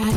[0.00, 0.12] Salut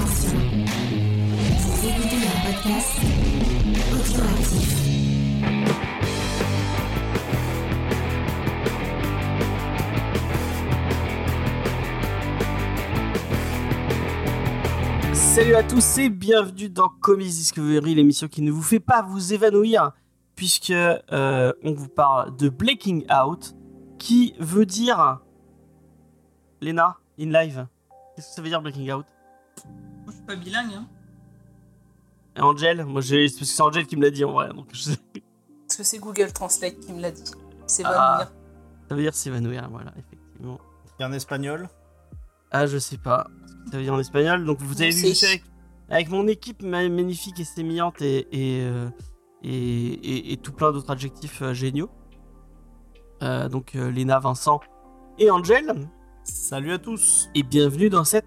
[15.56, 19.92] à tous et bienvenue dans Comics Discovery, l'émission qui ne vous fait pas vous évanouir,
[20.38, 23.54] puisque euh, on vous parle de Breaking Out,
[24.00, 25.20] qui veut dire
[26.62, 27.68] Lena in live?
[28.16, 29.06] Qu'est-ce que ça veut dire Breaking Out?
[30.08, 30.74] Je suis pas bilingue.
[30.76, 30.88] Hein.
[32.36, 34.68] Et Angel, moi j'ai parce que c'est Angel qui me l'a dit en vrai, donc
[34.74, 34.92] je.
[35.68, 37.24] Parce que c'est Google Translate qui me l'a dit.
[37.68, 38.30] C'est Ah.
[38.90, 40.60] Ça veut dire s'évanouir, voilà, effectivement.
[41.00, 41.70] Et en espagnol
[42.52, 43.28] Ah, je sais pas
[43.72, 44.44] ça veut dire en espagnol.
[44.46, 45.08] Donc vous avez vu, sais.
[45.10, 45.44] je suis avec,
[45.90, 48.90] avec mon équipe ma- magnifique et sémillante et, et, euh,
[49.42, 51.90] et, et- et tout plein d'autres adjectifs euh, géniaux.
[53.22, 54.60] Euh, donc euh, Léna, Vincent
[55.18, 55.88] et Angel.
[56.26, 58.26] Salut à tous Et bienvenue dans cette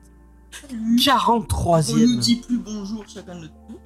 [0.63, 0.79] Salut.
[0.81, 2.19] On nous 43e.
[2.19, 3.81] dit plus bonjour chacun de notre tour.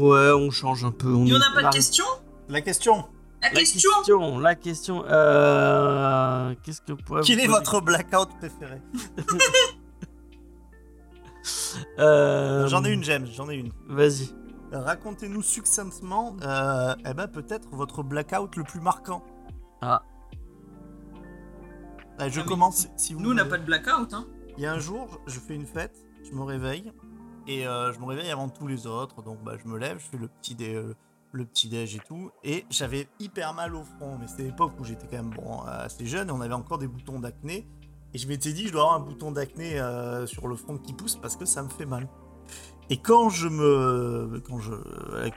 [0.00, 1.12] Ouais, on change un peu.
[1.12, 2.04] On Et on n'a pas de question
[2.48, 3.06] La question
[3.42, 5.04] La La question question, la question.
[5.06, 6.54] Euh...
[6.62, 8.80] Qu'est-ce que vous pourrez Quel vous est votre blackout préféré?
[11.98, 13.70] Euh, J'en ai une, James, j'en ai une.
[13.88, 14.28] Vas-y.
[14.72, 19.22] Racontez-nous succinctement, euh, eh ben, peut-être votre blackout le plus marquant.
[19.80, 20.02] Ah.
[22.18, 24.12] Allez, je Ah, commence, si vous Nous, on n'a pas de blackout.
[24.12, 24.26] Hein.
[24.58, 26.92] Il y a un jour, je fais une fête, je me réveille,
[27.46, 30.06] et euh, je me réveille avant tous les autres, donc bah, je me lève, je
[30.06, 30.94] fais le petit, dé, euh,
[31.32, 34.84] le petit déj et tout, et j'avais hyper mal au front, mais c'était l'époque où
[34.84, 37.66] j'étais quand même bon, assez jeune, et on avait encore des boutons d'acné,
[38.12, 40.92] et je m'étais dit, je dois avoir un bouton d'acné euh, sur le front qui
[40.92, 42.08] pousse parce que ça me fait mal.
[42.92, 44.72] Et quand je me, quand je,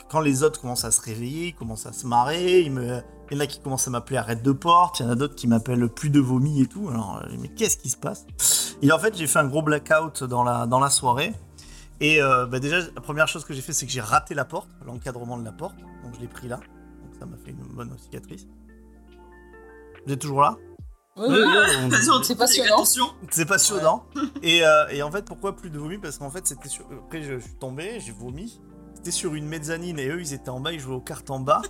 [0.09, 2.99] quand les autres commencent à se réveiller, ils commencent à se marrer, il me,
[3.31, 5.15] il y en a qui commencent à m'appeler arrête de porte, il y en a
[5.15, 6.89] d'autres qui m'appellent plus de vomi et tout.
[6.89, 8.25] Alors, euh, mais qu'est-ce qui se passe?
[8.81, 11.33] Et en fait, j'ai fait un gros blackout dans la, dans la soirée.
[12.01, 14.45] Et euh, bah déjà, la première chose que j'ai fait, c'est que j'ai raté la
[14.45, 15.77] porte, l'encadrement de la porte.
[16.03, 16.57] Donc je l'ai pris là.
[16.57, 18.45] Donc ça m'a fait une bonne cicatrice.
[20.05, 20.57] Vous êtes toujours là?
[21.15, 21.37] Oui, Oui,
[21.89, 21.95] oui.
[22.23, 22.83] C'est passionnant.
[23.29, 24.05] C'est passionnant.
[24.41, 25.97] Et, euh, et en fait, pourquoi plus de vomi?
[25.97, 26.85] Parce qu'en fait, c'était sur.
[26.91, 28.59] Après, je, je suis tombé, j'ai vomi.
[28.95, 31.39] C'était sur une mezzanine et eux, ils étaient en bas, ils jouaient aux cartes en
[31.39, 31.61] bas.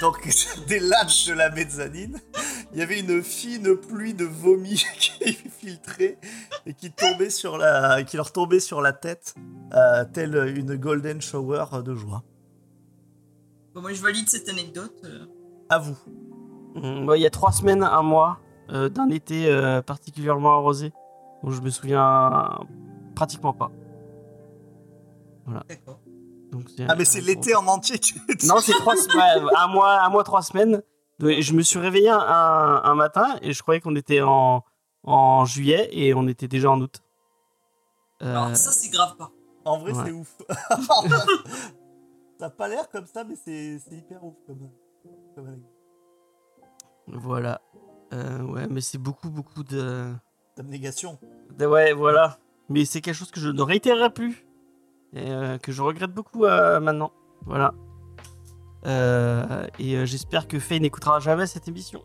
[0.00, 0.28] Donc,
[0.68, 2.20] des latches de la mezzanine.
[2.72, 6.18] Il y avait une fine pluie de vomi qui filtrait
[6.66, 9.34] et qui tombait sur la, qui leur tombait sur la tête,
[9.74, 12.22] euh, telle une golden shower de joie.
[13.74, 15.00] Bon, moi, je valide cette anecdote.
[15.04, 15.26] euh.
[15.68, 15.96] À vous.
[16.74, 20.92] Mm, ouais, il y a trois semaines, un mois, euh, d'un été euh, particulièrement arrosé,
[21.42, 22.58] dont je me souviens
[23.14, 23.70] pratiquement pas.
[25.68, 26.00] D'accord.
[26.54, 27.98] Donc, Ah, mais c'est l'été en entier.
[27.98, 28.14] tu-
[28.46, 30.82] Non, c'est trois semaines, un mois, un mois, trois semaines.
[31.18, 34.62] Donc, Je me suis réveillé un, matin et je croyais qu'on était en,
[35.02, 37.00] en juillet et on était déjà en août.
[38.22, 39.30] Euh, Alors, ça, c'est grave pas.
[39.64, 40.02] En vrai, Ouais.
[40.04, 40.32] c'est ouf.
[42.38, 44.70] ça a pas l'air comme ça, mais c'est c'est hyper ouf comme,
[45.34, 45.60] comme
[47.08, 47.60] voilà.
[48.12, 50.12] Euh, ouais, mais c'est beaucoup, beaucoup de...
[50.58, 51.18] Abnégation.
[51.58, 52.38] de- Ouais, voilà.
[52.68, 54.46] Mais c'est quelque chose que je ne réitérerai plus.
[55.14, 57.12] Et euh, que je regrette beaucoup euh, maintenant.
[57.46, 57.72] Voilà.
[58.86, 62.02] Euh, et euh, j'espère que Faye n'écoutera jamais cette émission.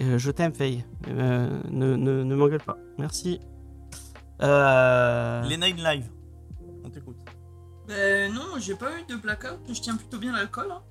[0.00, 0.84] Euh, je t'aime, Faye.
[1.08, 2.76] Euh, ne ne, ne m'engueule pas.
[2.98, 3.40] Merci.
[4.42, 5.42] Euh...
[5.42, 6.10] Les Nine Live.
[6.84, 7.16] On t'écoute.
[7.86, 9.58] Ben non, j'ai pas eu de blackout.
[9.68, 10.70] Je tiens plutôt bien l'alcool.
[10.70, 10.82] hein.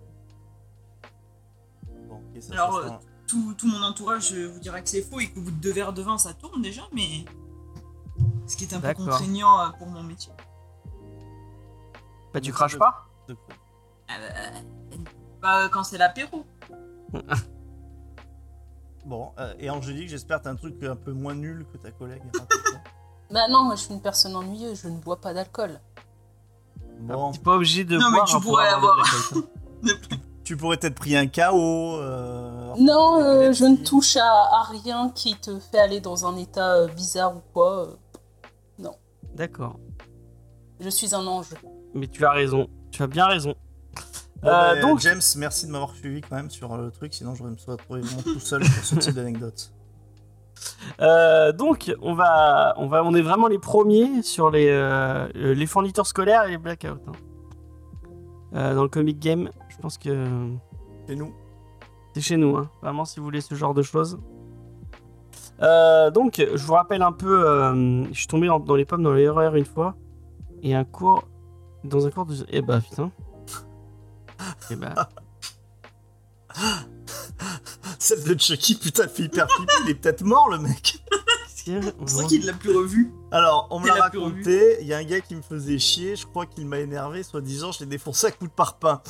[2.08, 5.20] Bon, ça, Alors, ça, euh, ça- Tout, tout mon entourage vous dira que c'est faux
[5.20, 7.26] et qu'au bout de deux verres de vin, ça tourne déjà, mais.
[8.48, 10.32] Ce qui est un peu contraignant pour mon métier.
[12.36, 13.08] Bah, tu craches pas
[14.10, 14.60] Ah bah,
[15.42, 16.46] bah, quand c'est l'apéro.
[19.06, 21.92] Bon, euh, et Angélique, j'espère que t'as un truc un peu moins nul que ta
[21.92, 22.24] collègue.
[23.32, 25.80] Bah non, moi je suis une personne ennuyeuse, je ne bois pas d'alcool.
[27.00, 29.04] bon, T'es pas obligé de Non, mais boire tu hein, pour pourrais avoir-
[30.44, 31.42] tu pourrais t'être pris un KO.
[31.98, 36.36] euh, Non, euh, je ne touche à, à rien qui te fait aller dans un
[36.38, 37.88] état euh, bizarre ou quoi.
[37.88, 38.90] euh,
[39.34, 39.80] D'accord.
[40.80, 41.48] Je suis un ange.
[41.96, 42.68] Mais tu as raison.
[42.92, 43.56] Tu as bien raison.
[44.44, 47.14] Bon, Euh, bah, donc- James, merci de m'avoir suivi quand même sur euh, le truc,
[47.14, 49.72] sinon j'aurais me serais vraiment tout seul pour ce type d'anecdote.
[51.02, 55.66] Euh, donc, on va, on va, on est vraiment les premiers sur les, euh, les
[55.66, 56.88] fournisseurs scolaires et les blackouts.
[58.54, 58.74] hein.
[58.74, 60.48] Dans le comic game, je pense que
[61.10, 61.34] Et nous
[62.14, 62.56] c'est chez nous.
[62.56, 62.70] hein.
[62.82, 64.18] Vraiment, si vous voulez ce genre de choses.
[65.60, 67.44] Donc, je vous rappelle un peu,
[68.12, 69.96] je suis tombé dans, dans les pommes dans l'erreur une fois
[70.64, 71.26] et un cours,
[71.86, 73.12] dans un cours de, eh bah putain.
[74.70, 75.10] Eh bah,
[78.00, 81.04] Celle de Chucky, putain, elle fait hyper flipper, il est peut-être mort le mec.
[81.56, 83.12] C'est vrai qu'il l'a plus revu.
[83.32, 86.26] Alors, on me l'a raconté, il y a un gars qui me faisait chier, je
[86.28, 89.02] crois qu'il m'a énervé, soi-disant, je l'ai défoncé à coups de parpaing.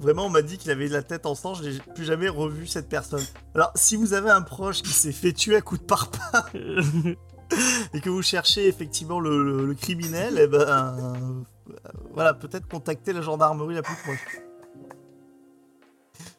[0.00, 2.66] Vraiment, on m'a dit qu'il avait la tête en sang, je n'ai plus jamais revu
[2.66, 3.24] cette personne.
[3.54, 6.44] Alors, si vous avez un proche qui s'est fait tuer à coups de parpaing
[7.94, 11.42] et que vous cherchez effectivement le, le- le criminel, eh ben, euh,
[12.12, 14.26] voilà, peut-être contacter la gendarmerie la plus proche.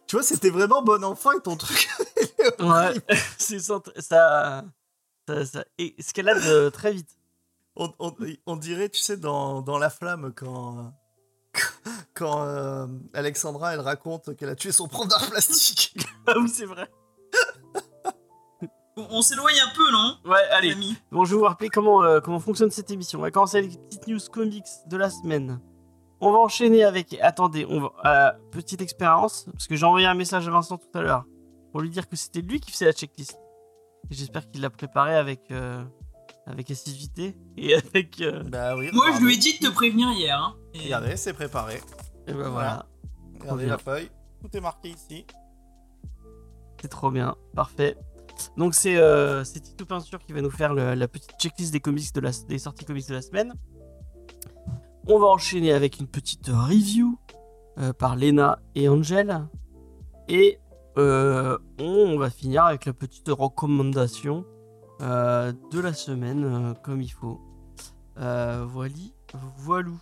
[0.07, 1.88] Tu vois, c'était vraiment bon enfant et ton truc.
[2.60, 2.94] ouais,
[3.38, 4.63] c'est ça, ça,
[5.27, 7.10] ça, escalade euh, très vite.
[7.75, 10.94] on, on- on dirait, tu sais, dans, dans La Flamme, quand,
[12.13, 15.95] quand euh, Alexandra, elle raconte qu'elle a tué son prof d'art plastique.
[16.27, 16.89] Ah oui, c'est vrai.
[18.95, 20.18] On, s'éloigne un peu, non?
[20.25, 20.75] Ouais, allez.
[21.12, 23.18] Bon, je vais vous rappeler comment, euh, comment fonctionne cette émission?
[23.19, 25.60] On va commencer avec les petites news comics de la semaine?
[26.22, 27.18] On va enchaîner avec.
[27.22, 27.92] Attendez, on va.
[28.06, 31.25] euh, petite expérience, parce que j'ai envoyé un message à Vincent tout à l'heure
[31.72, 33.38] pour lui dire que c'était lui qui faisait la checklist.
[34.12, 35.84] J'espère qu'il l'a préparé avec, euh,
[36.45, 38.22] avec assiduité et avec.
[38.22, 38.90] euh, Bah oui.
[38.94, 39.25] Moi, je regardez.
[39.25, 40.38] lui ai dit de te prévenir hier.
[40.40, 40.56] Hein.
[40.75, 41.81] Et- Regardez, c'est préparé.
[42.28, 42.86] et ben voilà.
[43.42, 43.74] Regardez bien.
[43.74, 44.10] la feuille.
[44.40, 45.25] Tout est marqué ici.
[46.80, 47.98] C'est trop bien, parfait.
[48.57, 52.13] Donc c'est euh, c'est Tito Peinture qui va nous faire la petite checklist des comics
[52.13, 53.53] de la, des sorties comics de la semaine.
[55.07, 57.19] On va enchaîner avec une petite review
[57.77, 59.47] euh, par Lena et Angel.
[60.30, 60.59] Et
[60.97, 64.45] euh, on va finir avec la petite recommandation
[65.00, 67.41] de la semaine, comme il faut.
[68.19, 69.13] Euh, voili,
[69.57, 70.00] voilou.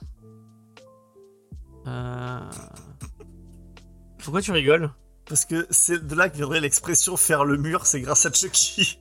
[4.19, 4.91] Pourquoi tu rigoles?
[5.31, 8.99] Parce que c'est de là que viendrait l'expression faire le mur, c'est grâce à Chucky.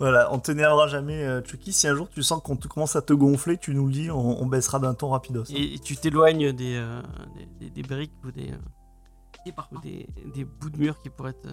[0.00, 1.72] voilà, on t'énervera jamais, euh, Chucky.
[1.72, 4.10] Si un jour tu sens qu'on te commence à te gonfler, tu nous le dis,
[4.10, 5.44] on, on baissera d'un ton rapidos.
[5.50, 7.00] Et et tu t'éloignes des, euh,
[7.36, 11.34] des, des- des briques ou des, euh, ou des, des bouts de mur qui pourraient
[11.34, 11.48] te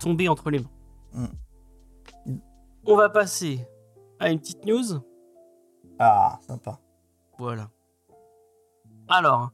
[0.00, 0.70] tomber entre les mains.
[2.26, 2.36] Mm.
[2.84, 3.66] On va passer
[4.20, 5.00] à une petite news.
[5.98, 6.78] Ah, sympa.
[7.38, 7.70] Voilà.
[9.12, 9.50] Alors,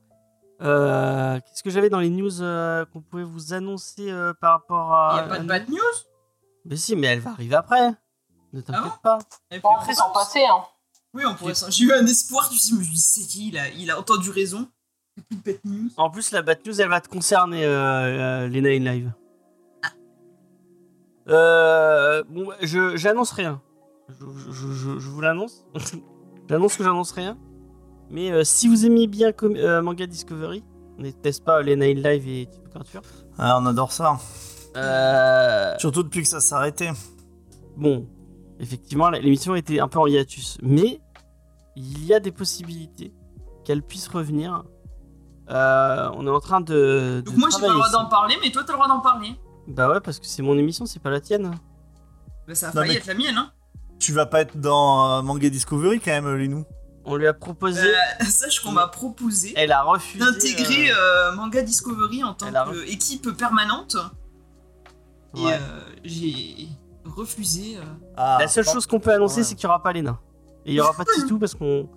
[0.62, 4.90] euh, qu'est-ce que j'avais dans les news euh, qu'on pouvait vous annoncer euh, par rapport
[5.14, 5.22] il à.
[5.22, 5.78] n'y a pas de bad news?
[6.64, 7.90] Mais si, mais elle va arriver après.
[8.52, 9.19] Ne t'inquiète bon pas.
[9.50, 10.62] Et puis, Bon, on après, s'en passer, hein.
[11.14, 13.26] Oui, on pourrait s'en- J'ai eu un espoir, tu sais, je me suis dit, c'est
[13.26, 13.49] qui?
[13.49, 14.69] Il a, il a entendu raison.
[15.31, 15.90] Il bad news.
[15.96, 19.12] En plus, la bad news, elle va te concerner, euh, euh, Lena in Live.
[21.28, 23.60] Euh, bon, je j'annonce rien.
[24.08, 25.66] Je, je- je- je vous l'annonce.
[26.49, 27.37] j'annonce que j'annonce rien.
[28.10, 30.64] Mais euh, si vous aimez bien com- euh, Manga Discovery,
[30.99, 33.02] n'était-ce pas Lena in Live et Tito Peinture
[33.38, 34.19] Ah, on adore ça.
[34.76, 36.90] euh, Surtout depuis que ça s'est arrêté.
[37.76, 38.06] Bon,
[38.60, 40.58] effectivement, l'émission était un peu en hiatus.
[40.62, 41.00] Mais
[41.76, 43.12] il y a des possibilités
[43.64, 44.64] qu'elle puisse revenir.
[45.50, 47.22] Euh, on est en train de.
[47.25, 47.93] Donc moi, j'ai pas le droit ça.
[47.99, 49.31] d'en parler, mais toi, t'as le droit d'en parler.
[49.66, 51.50] Bah ouais, parce que c'est mon émission, c'est pas la tienne.
[52.46, 53.50] Bah, ça a Non, failli être la mienne, hein.
[53.99, 56.64] Tu vas pas être dans euh, Manga Discovery quand même, Linou
[57.10, 60.19] On lui a proposé, Euh, sache qu'on m'a proposé elle a refusé.
[60.25, 60.94] d'intégrer euh,
[61.31, 63.96] euh, Manga Discovery en tant qu'équipe permanente.
[65.37, 65.52] Et ouais.
[65.55, 66.69] euh, j'ai
[67.05, 67.76] refusé.
[67.78, 67.82] euh,
[68.16, 69.44] Ah, La seule chose qu'on peut annoncer, Ouais.
[69.44, 70.19] c'est qu'il y aura pas Lena.
[70.66, 71.88] Et il y aura pas Titou parce qu'on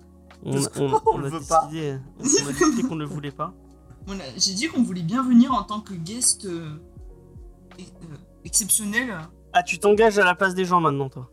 [0.44, 1.68] on, Parce on- qu'on on le a veut pas.
[1.70, 3.52] décidé, on a décidé qu'on ne le voulait pas.
[4.36, 6.70] J'ai dit qu'on voulait bien venir en tant que guest euh,
[7.78, 9.14] e- euh, exceptionnel.
[9.52, 11.30] Ah, tu t'engages à la place des gens maintenant, toi.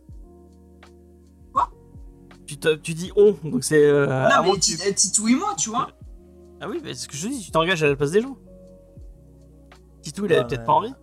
[2.57, 3.83] Tu, tu dis on, donc c'est.
[3.85, 5.89] euh, non, mais tu- euh, Titou et moi, tu vois.
[6.61, 8.35] Ah oui, mais c'est ce que je dis, tu t'engages à la place des gens.
[10.01, 10.93] Titou, il avait peut-être pas envie.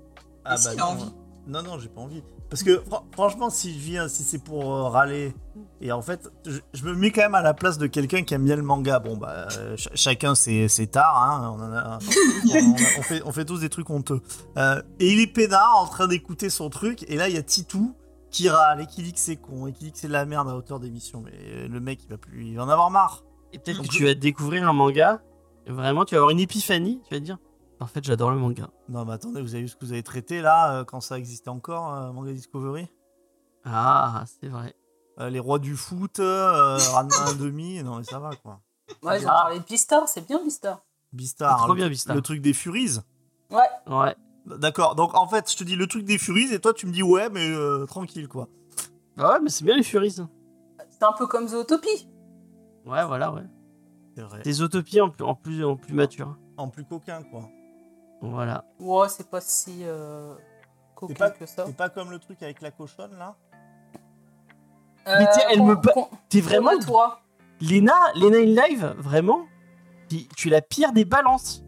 [0.44, 0.84] Ah Et s'il a non.
[0.84, 1.12] envie
[1.46, 2.22] Non, non, j'ai pas envie.
[2.48, 5.34] Parce que fran- franchement, si je viens, si c'est pour euh, râler,
[5.80, 8.34] et en fait, je, je me mets quand même à la place de quelqu'un qui
[8.34, 9.00] aime bien le manga.
[9.00, 11.98] Bon, bah, euh, ch- chacun c'est c'est tard, hein, on, en a-
[12.54, 14.20] on- on a- on fait, on fait tous des trucs honteux.
[14.58, 17.42] Euh, et il est peinard en train d'écouter son truc, et là, il y a
[17.42, 17.94] Titou
[18.36, 20.24] qui râle, et qui dit que c'est con, et qui dit que c'est de la
[20.24, 21.20] merde à hauteur d'émission.
[21.22, 23.22] Mais le mec, il va plus, il va en avoir marre.
[23.52, 25.22] Et peut-être que tu vas découvrir un manga.
[25.66, 27.00] et Vraiment, tu vas avoir une épiphanie.
[27.08, 27.38] Tu vas te dire,
[27.80, 28.68] en fait, j'adore le manga.
[28.88, 31.18] Non, mais attendez, vous avez vu ce que vous avez traité là, euh, quand ça
[31.18, 32.88] existait encore, euh, Manga Discovery?
[33.64, 34.74] Ah, c'est vrai.
[35.18, 38.60] Euh, Les rois du foot, euh, Ranma 1,5, non mais ça va quoi.
[39.02, 39.42] Ouais, ont Ah.
[39.44, 40.40] parlé de Beastar, c'est bien.
[41.12, 42.14] Beastar, C'est trop le, bien, Beastar.
[42.14, 42.98] le truc des Furies.
[43.50, 44.14] Ouais, Ouais.
[44.46, 46.92] D'accord, donc en fait, je te dis le truc des Furies et toi tu me
[46.92, 48.48] dis ouais, mais euh, tranquille quoi.
[49.16, 50.10] Bah ouais, mais c'est bien les Furies.
[50.90, 52.08] c'est un peu comme Zootopie.
[52.84, 53.42] Ouais, voilà, ouais.
[54.14, 54.42] C'est vrai.
[54.42, 56.36] Des utopies en plus, en plus, en plus matures.
[56.56, 57.48] En plus coquin quoi.
[58.22, 58.64] Voilà.
[58.78, 60.34] Ouais, c'est pas si euh,
[60.94, 61.64] coquin pas- que ça.
[61.66, 63.34] C'est pas comme le truc avec la cochonne là?
[65.06, 65.76] Mais tiens, elle con- me
[66.28, 66.78] T'es vraiment.
[66.80, 67.20] toi.
[67.60, 69.46] Lena, Lena in live, vraiment?
[70.08, 71.62] Tu, tu es la pire des balances.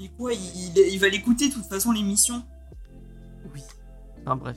[0.00, 0.40] Et quoi, il,
[0.76, 2.42] il- il va l'écouter de toute façon l'émission?
[3.54, 3.60] Oui.
[4.22, 4.56] Enfin bref.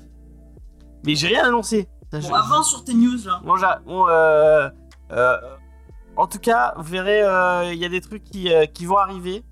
[1.06, 1.88] Mais j'ai rien annoncé.
[2.12, 3.42] Ça, je- Bon, avance sur tes news là.
[3.86, 4.70] Bon, euh,
[5.12, 5.38] euh,
[6.16, 9.44] en tout cas, vous verrez, euh, il y a des trucs qui, qui vont arriver.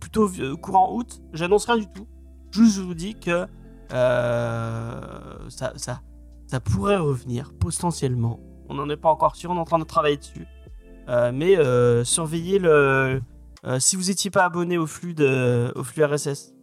[0.00, 0.28] plutôt
[0.62, 1.20] courant août.
[1.32, 2.06] J'annonce rien du tout.
[2.50, 3.46] Juste, je vous dis que
[3.90, 6.00] ça, ça,
[6.46, 8.40] ça pourrait revenir potentiellement.
[8.68, 10.46] On n'en est pas encore sûr, on est en train de travailler dessus.
[11.08, 11.56] Mais
[12.04, 13.20] surveillez le.
[13.66, 16.54] Euh, si vous n'étiez pas abonné au flux, de, au flux RSS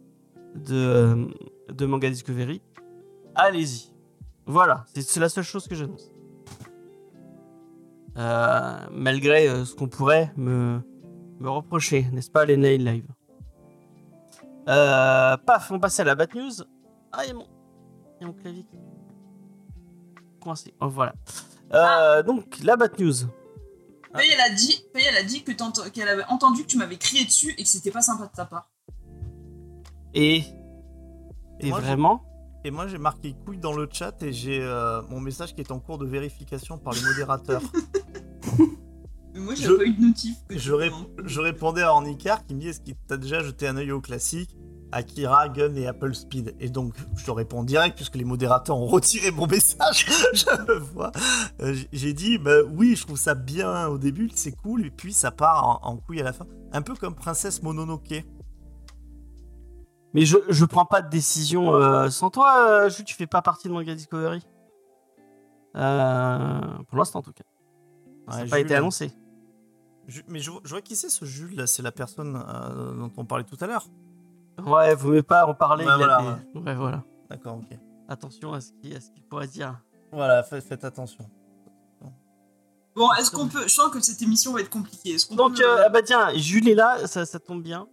[0.54, 1.26] de, euh,
[1.72, 2.62] de Manga Discovery,
[3.34, 3.90] allez-y.
[4.46, 6.10] Voilà, c'est la seule chose que j'annonce.
[8.16, 10.80] Euh, malgré euh, ce qu'on pourrait me,
[11.40, 13.06] me reprocher, n'est-ce pas, les Nail Live?
[14.68, 16.52] Euh, Paf, on passe à la Bat News.
[17.12, 17.46] Ah, il y a mon,
[18.20, 20.74] y a mon clavier qui est coincé.
[20.80, 21.14] Oh, voilà.
[21.72, 23.14] Euh, Donc, la Bat News.
[24.14, 26.76] Paye, elle a dit, Paye, elle a dit que t'ent- qu'elle avait entendu que tu
[26.78, 28.70] m'avais crié dessus et que c'était pas sympa de ta part.
[30.14, 30.36] Et.
[30.36, 30.44] Et
[31.60, 32.22] Et moi, j'ai- vraiment
[32.64, 35.70] Et moi, j'ai marqué couille dans le chat et j'ai euh, mon message qui est
[35.70, 37.60] en cours de vérification par les modérateurs.
[39.34, 40.36] Mais moi, j'ai Je- pas eu de notif.
[40.48, 40.92] que je, rép-
[41.24, 44.00] je répondais à Ornicar qui me dit est-ce qu'il t'a déjà jeté un œil au
[44.00, 44.56] classique?
[44.94, 46.54] Akira, Gun et Apple Speed.
[46.60, 50.06] Et donc, je te réponds direct puisque les modérateurs ont retiré mon message.
[50.34, 51.10] je le vois.
[51.60, 55.12] Euh, J'ai dit bah oui, je trouve ça bien au début, c'est cool, et puis
[55.12, 56.46] ça part en, en couille à la fin.
[56.72, 58.24] Un peu comme Princesse Mononoke.
[60.14, 63.42] Mais je, je prends pas de décision euh, sans toi, euh, Jules, tu fais pas
[63.42, 64.42] partie de Manga Discovery.
[65.76, 67.42] Euh, pour l'instant, en tout cas.
[68.28, 69.12] Ça n'a Ouais, pas Jules, été annoncé.
[70.28, 72.34] Mais je, vois- je vois qui c'est ce Jules là, c'est la personne
[72.98, 73.86] dont on parlait tout à l'heure.
[74.64, 75.84] Ouais, vous pouvez pas en parler.
[75.84, 77.02] Ouais, il y a voilà, des- ouais, voilà.
[77.30, 77.78] D'accord, ok.
[78.08, 79.80] Attention à ce qu'il à ce qu'il pourrait dire.
[80.12, 81.28] Voilà, faites, faites attention.
[82.94, 83.62] Bon, est-ce qu'on peut.
[83.64, 85.16] Je sens que cette émission va être compliquée.
[85.32, 85.64] Donc, peut.
[85.64, 87.88] euh, ah bah tiens, Jules est là, ça, ça tombe bien.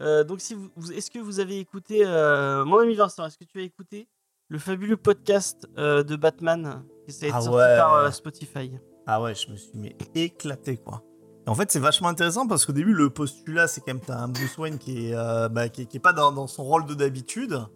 [0.00, 3.38] Euh, donc, si vous, vous- est-ce que vous avez écouté, euh, mon ami Vincent, est-ce
[3.38, 4.08] que tu as écouté
[4.48, 7.76] le fabuleux podcast euh, de Batman qui s'est Ah sorti ouais.
[7.76, 8.72] par euh, Spotify?
[9.06, 11.02] Ah ouais, je me suis mais éclaté quoi.
[11.46, 14.28] En fait, c'est vachement intéressant parce qu'au début, le postulat, c'est quand même t'as un
[14.28, 16.86] Bruce Wayne qui est, euh, bah, qui, est- qui est pas dans, dans son rôle
[16.86, 17.66] de d'habitude.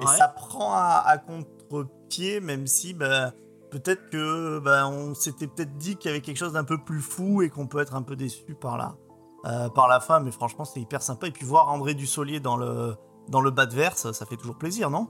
[0.00, 0.16] Et Ouais.
[0.16, 3.32] ça prend à, à contre-pied, même si bah,
[3.70, 7.00] peut-être que bah, on s'était peut-être dit qu'il y avait quelque chose d'un peu plus
[7.00, 8.96] fou et qu'on peut être un peu déçu par la,
[9.44, 10.18] euh, par la fin.
[10.20, 11.26] Mais franchement, c'est hyper sympa.
[11.26, 12.96] Et puis voir André Dussolier dans le,
[13.28, 15.08] dans le bas de verse, ça fait toujours plaisir, non?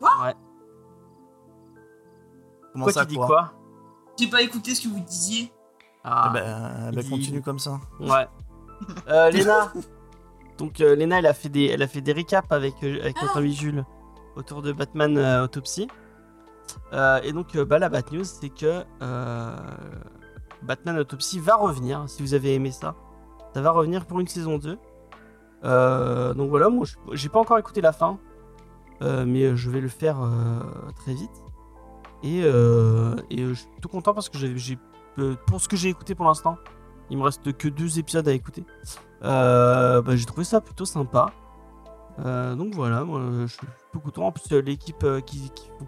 [0.00, 0.34] Ouais.
[2.72, 3.52] Comment Quoi ça, qui dit quoi?
[4.18, 5.52] J'ai pas écouté ce que vous disiez.
[6.04, 6.32] Ah,
[7.02, 7.80] il- continue comme ça.
[8.00, 8.26] Ouais.
[9.08, 9.72] Euh, Léna.
[10.58, 13.20] Donc euh, Léna, elle a fait des, elle a fait des récaps avec euh, avec
[13.22, 13.84] notre ami Jules
[14.34, 15.86] autour de Batman euh, Autopsy.
[16.92, 19.56] Euh, et donc euh, bah, la bad news, c'est que euh,
[20.62, 22.04] Batman Autopsy va revenir.
[22.08, 22.96] Si vous avez aimé ça,
[23.54, 24.78] ça va revenir pour une saison 2.
[25.64, 28.18] Euh, donc voilà, moi je- j'ai pas encore écouté la fin,
[29.02, 30.60] euh, mais je vais le faire euh,
[30.96, 31.30] très vite.
[32.24, 34.56] Et, euh, et je suis tout content parce que j'ai-
[35.18, 36.56] euh, pour ce que j'ai écouté pour l'instant,
[37.10, 38.64] il me reste que deux épisodes à écouter.
[39.24, 41.32] Euh, bah, j'ai trouvé ça plutôt sympa.
[42.24, 44.26] Euh, donc voilà, moi je suis plutôt content.
[44.26, 45.86] En plus, l'équipe qui, qui, font,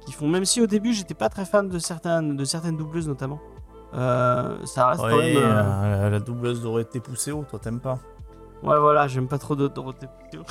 [0.00, 3.08] qui font, même si au début j'étais pas très fan de certaines, de certaines doubleuses
[3.08, 3.40] notamment,
[3.92, 6.10] ça reste quand même.
[6.10, 7.98] la doubleuse Dorothée Pousséo, toi t'aimes pas
[8.62, 10.44] Ouais, voilà, j'aime pas trop de Dorothée Pousseau.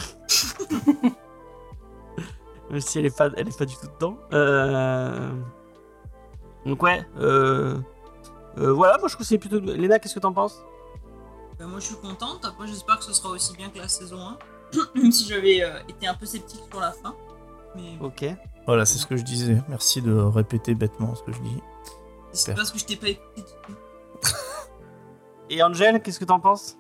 [2.72, 4.17] Même si elle est pas, elle est pas du tout dedans.
[6.65, 7.77] Donc ouais, euh...
[8.57, 9.59] euh, voilà, moi je trouve que c'est plutôt.
[9.59, 10.62] Léna, qu'est-ce que t'en penses?
[11.59, 12.43] Bah, moi, je suis contente.
[12.43, 14.38] Après, j'espère que ce sera aussi bien que la saison 1.
[14.95, 17.15] Même si j'avais euh, été un peu sceptique sur la fin.
[17.75, 18.25] Mais Ok.
[18.65, 19.62] Voilà, c'est ce que je disais.
[19.69, 21.62] Merci de répéter bêtement ce que je dis.
[22.33, 23.74] c'est parce que je t'ai pas écouté du tout.
[25.50, 26.75] Et Angel, qu'est-ce que t'en penses?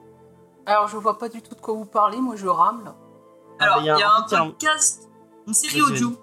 [0.65, 2.95] Alors, je vois pas du tout de quoi vous parlez, moi je rame là.
[3.59, 5.09] Alors, il y a, un fait, il y a un- podcast,
[5.47, 6.15] une série audio.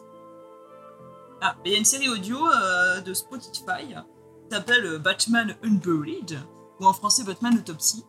[1.40, 3.94] Ah, il y a une série audio euh, de Spotify
[4.52, 6.38] qui s'appelle euh, Batman Unburied,
[6.78, 8.04] ou en français Batman Autopsy,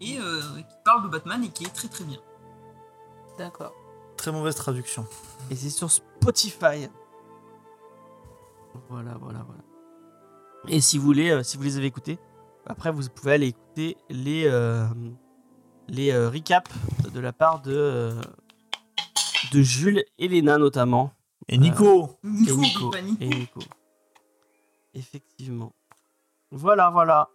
[0.00, 2.18] et euh, qui parle de Batman et qui est très très bien.
[3.36, 3.74] D'accord.
[4.16, 5.06] Très mauvaise traduction.
[5.50, 6.88] Et c'est sur Spotify.
[8.88, 9.60] Voilà, voilà, voilà.
[10.68, 12.18] Et si vous voulez, euh, si vous les avez écoutés,
[12.66, 14.86] après vous pouvez aller écouter les euh,
[15.88, 16.70] les euh, recaps
[17.12, 18.20] de la part de euh,
[19.52, 21.12] de Jules et Léna notamment.
[21.46, 23.20] Et Nico Nico, et Nico.
[23.20, 23.60] Et Nico.
[24.94, 25.72] Effectivement.
[26.50, 27.28] Voilà, voilà.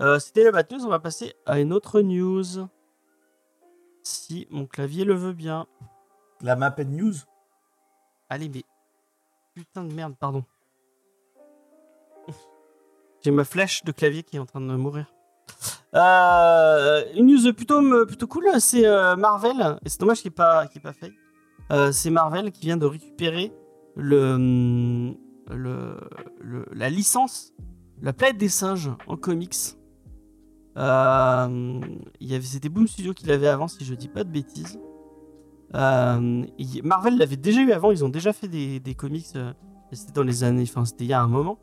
[0.00, 0.84] Euh, C'était la bad news.
[0.84, 2.68] On va passer à une autre news.
[4.02, 5.66] Si mon clavier le veut bien.
[6.40, 7.14] La Maped News
[8.28, 8.64] Allez, mais.
[9.54, 10.44] Putain de merde, pardon.
[13.22, 15.06] J'ai ma flèche de clavier qui est en train de mourir.
[15.94, 19.78] Euh, une news plutôt, plutôt cool, c'est euh, Marvel.
[19.84, 21.12] Et c'est dommage qu'il n'y ait pas, ait pas fait.
[21.70, 23.52] Euh, c'est Marvel qui vient de récupérer
[23.96, 25.16] le, hum,
[25.48, 27.52] la licence,
[28.02, 29.76] la planète des singes en comics.
[30.76, 31.80] Euh,
[32.42, 34.78] c'était Boom Studio qui l'avait avant, si je dis pas de bêtises.
[35.74, 36.44] Euh,
[36.82, 39.26] Marvel l'avait déjà eu avant, ils ont déjà fait des, comics.
[39.36, 39.52] euh,
[39.92, 41.58] c'était dans les années, enfin c'était il y a un moment.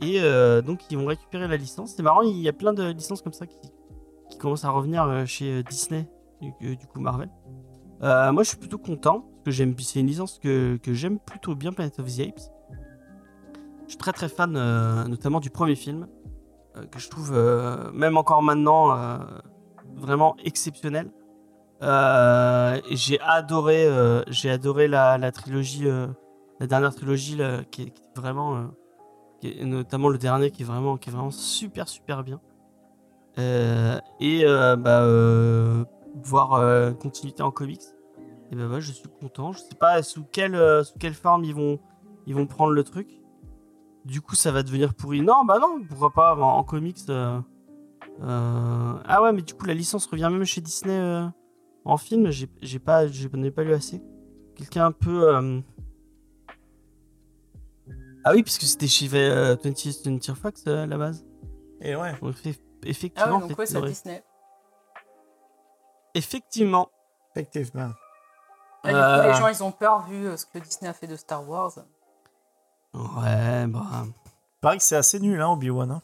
[0.00, 0.20] Et
[0.66, 1.94] donc ils vont récupérer la licence.
[1.96, 3.58] C'est marrant, il y a plein de licences comme ça qui,
[4.38, 6.08] commencent à revenir chez Disney,
[6.60, 7.30] du, du coup Marvel.
[8.00, 11.72] Moi je suis plutôt content, que j'aime, c'est une licence que, que j'aime plutôt bien,
[11.72, 12.50] Planet of the Apes.
[13.84, 16.08] Je suis très très fan euh, notamment du premier film,
[16.76, 19.18] euh, que je trouve euh, même encore maintenant
[19.94, 21.10] vraiment exceptionnel.
[21.80, 23.88] J'ai adoré,
[24.28, 25.86] j'ai adoré la, la trilogie,
[26.60, 27.38] la dernière trilogie
[27.70, 28.70] qui, est, vraiment,
[29.40, 32.40] qui notamment le dernier qui est vraiment, qui est vraiment super super bien.
[33.36, 34.44] Et
[34.78, 35.06] bah,
[36.24, 37.82] voir continuité en comics.
[38.54, 39.50] Et ben bah, je suis content.
[39.52, 41.80] Je sais pas sous quelle, euh, sous quelle forme ils vont,
[42.28, 43.08] ils vont prendre le truc.
[44.04, 45.22] Du coup, ça va devenir pourri.
[45.22, 46.98] Non, bah non, pourquoi pas en, en comics.
[47.08, 47.40] euh,
[48.22, 51.26] euh, Ah ouais, mais du coup, la licence revient même chez Disney euh,
[51.84, 52.30] en film.
[52.30, 54.00] J'ai j'ai pas, j'ai- pas lu assez.
[54.54, 55.34] Quelqu'un un peu.
[55.34, 55.60] euh,
[58.24, 61.26] Ah oui, puisque c'était chez euh, 20th 20th Fox euh, à la base.
[61.80, 62.12] Et ouais.
[62.22, 64.22] Donc, eff- Ah effectivement, ouais, donc ouais, c'est Disney.
[66.14, 66.88] effectivement.
[67.34, 67.90] Effectivement.
[68.84, 69.26] Du coup, Euh.
[69.26, 71.72] les gens, ils ont peur vu euh, ce que Disney a fait de Star Wars.
[72.92, 74.04] Ouais, bah.
[74.60, 75.90] Pareil que c'est assez nul, hein, Obi-Wan.
[75.90, 76.02] hein.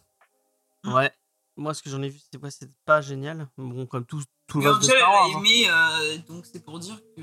[0.92, 1.10] Ouais.
[1.56, 2.50] Moi, ce que j'en ai vu, quoi?
[2.50, 3.49] C'était pas génial.
[3.58, 5.22] Bon, comme tout, tout le reste de Star Wars.
[5.22, 5.38] a hein.
[5.38, 7.22] aimé, euh, donc c'est pour dire que.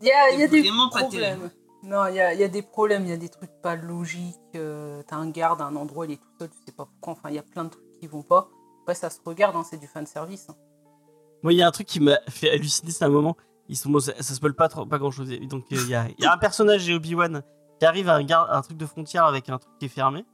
[0.00, 1.50] Il y a, y a C'est des problèmes.
[1.84, 3.76] Non, il y a, il y a des problèmes, il y a des trucs pas
[3.76, 4.36] logiques.
[4.56, 7.12] euh, T'as un garde à un endroit, il est tout seul, tu sais pas pourquoi.
[7.12, 8.48] Enfin, il y a plein de trucs qui vont pas.
[8.82, 10.48] Après, ça se regarde, hein, c'est du fan service.
[11.44, 13.36] Moi, il y a un truc qui m'a fait halluciner, c'est un moment.
[13.68, 15.28] Ils sont, bon, ça, ça spoil pas, trop, pas grand chose.
[15.42, 17.42] Donc, euh, il y, a, il y a un personnage chez Obi-Wan
[17.78, 20.24] qui arrive à un, gar- un truc de frontière avec un truc qui est fermé.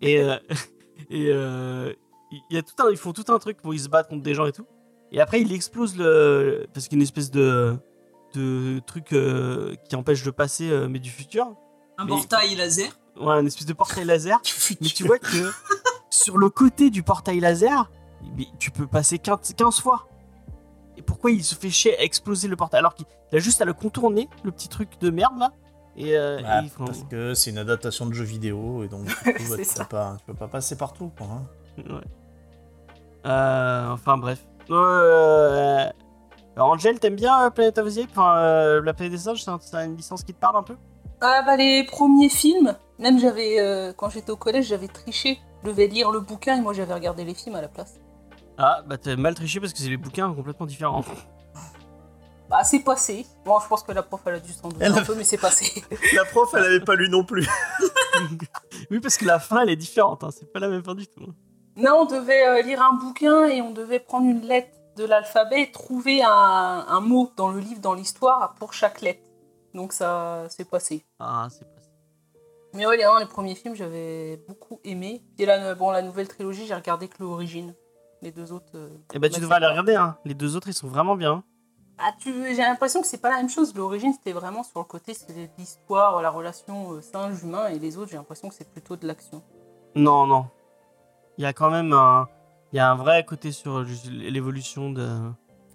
[0.00, 0.36] Et, euh,
[1.10, 1.92] et euh,
[2.50, 4.34] y a tout un, ils font tout un truc pour ils se battent contre des
[4.34, 4.66] gens et tout.
[5.12, 6.66] Et après, il explose le.
[6.72, 7.76] Parce qu'il y a une espèce de,
[8.34, 11.52] de truc euh, qui empêche de passer, euh, mais du futur.
[11.98, 12.88] Un Mais- portail laser.
[13.20, 14.40] Ouais, une espèce de portail laser.
[14.80, 15.50] Mais tu vois que
[16.08, 17.90] sur le côté du portail laser,
[18.60, 20.06] tu peux passer 15, 15 fois.
[21.20, 23.04] Pourquoi il se fait chier à exploser le portail alors qu'il
[23.34, 25.52] a juste à le contourner, le petit truc de merde là
[25.94, 29.14] Et, euh, Bah, et Parce que c'est une adaptation de jeu vidéo et donc du
[29.14, 29.84] coup, bah, tu, ça.
[29.84, 31.12] peux pas, tu peux pas passer partout.
[31.18, 31.42] Quoi, hein.
[31.76, 32.00] Ouais.
[33.26, 34.46] Euh, enfin bref.
[34.70, 35.84] Euh,
[36.56, 39.42] alors, Angel, t'aimes bien euh, Planet of the Apes Enfin, euh, la planète des singes,
[39.44, 40.76] c'est un- c'est une licence qui te parle un peu?
[41.20, 45.38] Ah bah les premiers films, même j'avais, euh, quand j'étais au collège, j'avais triché.
[45.64, 48.00] Je devais lire le bouquin et moi j'avais regardé les films à la place.
[48.62, 51.02] Ah, bah t'as mal triché parce que c'est des bouquins complètement différents.
[52.48, 53.24] Bah c'est passé.
[53.44, 55.14] Bon, je pense que la prof elle a dû s'en douter Elle un a- peu,
[55.14, 55.84] mais c'est passé.
[56.14, 57.46] La prof, elle avait pas lu non plus.
[58.90, 60.24] oui, parce que la fin, elle est différente.
[60.24, 61.22] hein, C'est pas la même fin du tout.
[61.28, 61.34] hein.
[61.76, 65.62] non, on devait euh, lire un bouquin et on devait prendre une lettre de l'alphabet
[65.62, 66.28] et trouver un,
[66.88, 69.22] un mot dans le livre, dans l'histoire, pour chaque lettre.
[69.72, 71.04] Donc ça, c'est passé.
[71.20, 71.80] Ah, c'est pas
[72.74, 75.22] Mais ouais, les, non, les premiers films, j'avais beaucoup aimé.
[75.38, 77.74] Et la, bon, la nouvelle trilogie, j'ai regardé que l'origine.
[78.22, 78.72] Les deux autres.
[78.74, 79.94] euh, Eh bah, tu devrais aller regarder.
[79.94, 80.16] Hein.
[80.24, 81.42] Les deux autres, ils sont vraiment bien.
[81.98, 82.32] Ah, tu...
[82.54, 83.74] J'ai l'impression que c'est pas la même chose.
[83.74, 88.10] L'origine, c'était vraiment sur le côté, c'était l'histoire, la relation euh, singe-humain, et les autres,
[88.10, 89.42] j'ai l'impression que c'est plutôt de l'action.
[89.94, 90.46] Non, non.
[91.38, 92.28] Il y a quand même un,
[92.72, 95.08] il y a un vrai côté sur l'évolution de.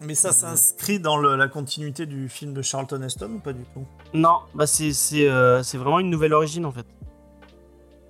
[0.02, 3.64] Mais ça s'inscrit dans le- la continuité du film de Charlton Heston ou pas du
[3.74, 3.86] tout?
[4.14, 6.86] Non, bah c'est c'est euh, c'est vraiment une nouvelle origine en fait.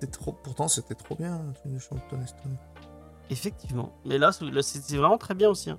[0.00, 0.32] C'est trop...
[0.32, 2.50] Pourtant, c'était trop bien, le truc de Charlton Heston.
[3.30, 3.92] Effectivement.
[4.04, 5.70] Mais là, c'est vraiment très bien aussi.
[5.70, 5.78] hein.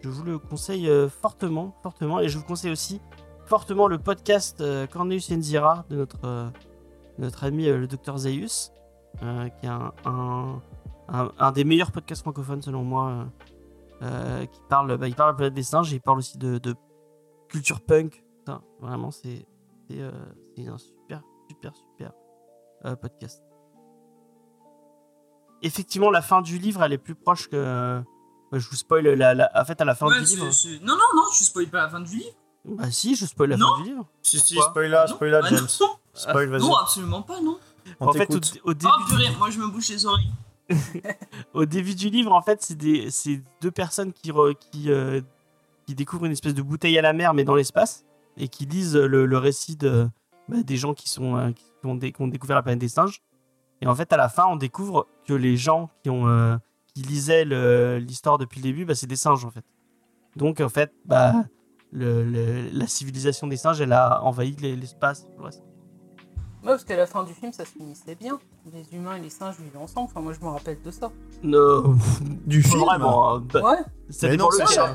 [0.00, 3.00] Je vous le conseille euh, fortement, fortement, et je vous conseille aussi
[3.46, 6.48] fortement le podcast euh, Cornelius Enzira de notre euh,
[7.18, 8.72] notre ami le docteur Zaius,
[9.18, 9.92] qui est un,
[11.08, 13.26] un, des meilleurs podcasts francophones selon moi,
[14.00, 16.74] qui parle, bah, il parle de la planète des singes, et il parle aussi de,
[17.48, 18.22] culture punk.
[18.82, 19.46] Vraiment, c'est
[19.90, 22.12] un super, super, super
[23.00, 23.45] podcast.
[25.62, 28.00] Effectivement, la fin du livre, elle est plus proche que.
[28.52, 30.46] bah, je vous spoil la, la- En fait, à la fin Ouais, du livre.
[30.82, 32.30] Non, non, non, tu spoil pas la fin du livre.
[32.64, 33.76] Bah si, je spoil la Non.
[33.76, 34.06] fin du livre.
[34.22, 35.14] Si, si, Pourquoi spoiler, Non.
[35.14, 35.66] spoiler, Ah, James.
[35.80, 35.86] non.
[36.14, 36.60] Spoil, vas-y.
[36.60, 37.58] Non, absolument pas, non.
[38.00, 38.40] On en fait, au,
[38.70, 40.30] au début, Oh purée, moi je me bouche les oreilles.
[41.54, 45.20] au début du livre, en fait, c'est des, c'est deux personnes qui, re- qui, euh,
[45.86, 48.04] qui découvrent une espèce de bouteille à la mer, mais dans l'espace,
[48.36, 50.08] et qui lisent le, le récit de,
[50.48, 52.88] bah, des gens qui, sont, euh, qui, ont dé- qui ont découvert la planète des
[52.88, 53.22] singes.
[53.82, 56.56] Et en fait, à la fin, on découvre que les gens qui ont, euh,
[56.94, 59.64] qui lisaient le- l'histoire depuis le début, bah, c'est des singes en fait.
[60.36, 61.32] Donc en fait, bah,
[61.92, 65.26] le- le- la civilisation des singes, elle a envahi les- l'espace.
[65.38, 65.62] le reste.
[66.62, 68.38] Ouais, parce qu'à la fin du film, ça se finissait bien.
[68.72, 70.08] Les humains et les singes vivaient ensemble.
[70.10, 71.12] Enfin, moi, je me rappelle de ça.
[71.44, 71.96] Non,
[72.44, 73.34] Du film vraiment.
[73.36, 73.44] hein.
[73.52, 73.76] Bah, Ouais.
[74.30, 74.94] dépend non, c'est- hein.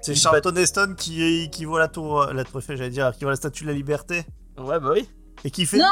[0.00, 3.30] C'est Charlton Heston qui, qui voit la tour, la tour Eiffel, j'allais dire, qui voit
[3.32, 4.24] la statue de la liberté.
[4.58, 5.08] Ouais, bah oui.
[5.44, 5.84] Et qui fait Non.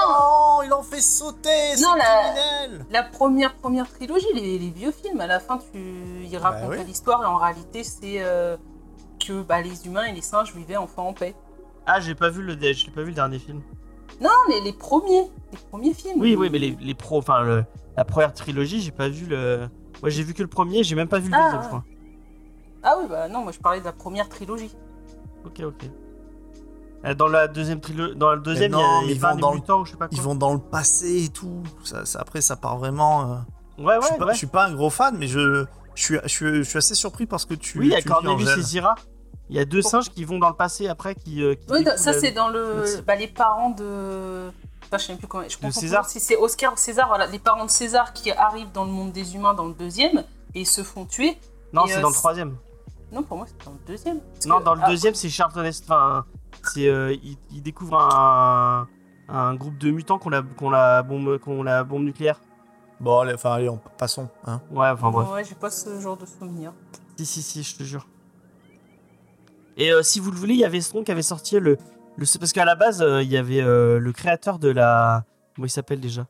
[0.60, 4.70] Non, il en fait sauter, c'est Non, la- criminel La première première trilogie, les, les
[4.70, 5.78] vieux films, à la fin, tu
[6.24, 6.84] ils racontaient oui.
[6.84, 8.56] l'histoire et en réalité, c'est euh,
[9.24, 11.34] que bah, les humains et les singes vivaient enfin en paix.
[11.86, 13.62] Ah, j'ai pas vu le, j'ai pas vu le dernier film.
[14.20, 16.20] Non, les, les premiers, les premiers films.
[16.20, 17.64] Oui, oui, mais les, les pros, enfin le-
[17.96, 19.68] la première trilogie, j'ai pas vu le.
[20.02, 21.84] Ouais, j'ai vu que le premier, j'ai même pas vu le Ah, deuxième, je crois.
[22.82, 24.74] Ah oui, bah non, moi je parlais de la première trilogie.
[25.44, 25.84] Ok, ok.
[27.04, 29.12] Euh, Dans la deuxième trilogie, dans le deuxième, il y non, a, mais il y
[29.12, 30.16] a ils vont dans le- ou je sais pas quoi.
[30.16, 31.62] Ils vont dans le passé et tout.
[31.84, 33.22] Ça, ça- après, ça part vraiment.
[33.78, 34.32] euh, Ouais, je, suis ouais, pas, ouais.
[34.32, 36.94] je suis pas un gros fan, mais je, je, suis, je, suis, je suis assez
[36.94, 37.78] surpris parce que tu.
[37.78, 38.94] Oui, il y a Cornelius et Zira.
[39.48, 41.42] Il y a deux singes qui vont dans le passé après, qui.
[41.42, 42.84] euh, qui Oui, ça la- c'est dans le.
[43.06, 44.50] Bah, les parents de.
[44.84, 45.44] Enfin, je sais même plus comment.
[45.48, 47.08] Je comprends César si c'est Oscar ou César.
[47.08, 50.22] Voilà, les parents de César qui arrivent dans le monde des humains dans le deuxième
[50.54, 51.38] et se font tuer.
[51.72, 52.56] Non, c'est euh, dans le troisième.
[53.12, 54.20] Non, pour moi c'est dans le deuxième.
[54.46, 55.86] Non, que- dans le ah, deuxième, c'est Charlton Heston.
[55.94, 56.24] Enfin,
[56.64, 56.88] c'est.
[56.88, 58.88] euh, il, il découvre un,
[59.28, 62.40] un groupe de mutants qu'on la, qu'on la, bombe, qu'on la bombe nucléaire.
[63.00, 64.28] Bon, allez, enfin, allez, on, passons.
[64.46, 64.60] Hein.
[64.70, 65.28] Ouais, enfin bref.
[65.30, 66.72] Ouais, j'ai pas ce genre de souvenir.
[67.16, 68.06] Si, si, si, je te jure.
[69.76, 71.78] Et euh, si vous le voulez, il y avait Strong qui avait sorti le.
[72.38, 75.24] parce qu'à la base, euh, il y avait euh, le créateur de la.
[75.54, 76.26] Comment il s'appelle déjà?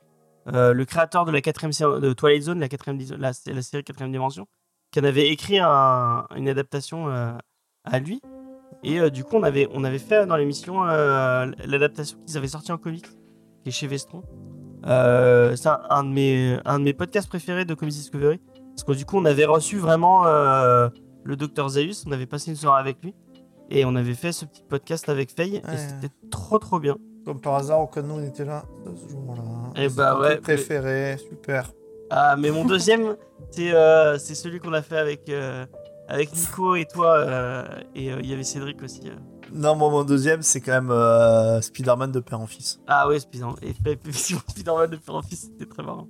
[0.49, 3.85] Euh, Le créateur de la quatrième série de Twilight Zone, la, quatrième, la, la série
[3.85, 4.47] quatrième dimension,
[4.91, 7.33] qui en avait écrit un- une adaptation euh,
[7.85, 8.21] à lui.
[8.83, 12.49] Et euh, du coup, on avait, on avait fait dans l'émission euh, l'adaptation qu'ils avaient
[12.49, 13.07] sorti en comics,
[13.63, 14.23] qui est chez Vestron.
[14.87, 18.41] Euh, c'est un, un de mes, un de mes podcasts préférés de Comics Discovery.
[18.71, 22.57] Parce que du coup, on avait reçu vraiment le docteur Zaius, on avait passé une
[22.57, 23.15] soirée avec lui.
[23.73, 25.53] Et on avait fait ce petit podcast avec Faye.
[25.53, 25.75] Ouais.
[25.75, 26.97] Et c'était trop trop bien.
[27.25, 28.65] Comme par hasard, aucun de nous n'était là
[28.97, 29.43] ce jour-là.
[29.77, 31.71] Eh C'est bah ouais, préféré, super.
[32.09, 33.17] Ah, mais mon deuxième,
[33.51, 35.31] c'est celui qu'on a fait avec,
[36.11, 37.17] avec Nico et toi.
[37.17, 39.03] euh, et euh, il y avait Cédric aussi.
[39.09, 39.15] euh.
[39.53, 42.81] Non, moi, mon deuxième, c'est quand même euh, Spider-Man de père en fils.
[42.87, 43.47] Ah ouais, Spider-
[44.13, 46.07] Spider-Man de Père en Fils, c'était très marrant.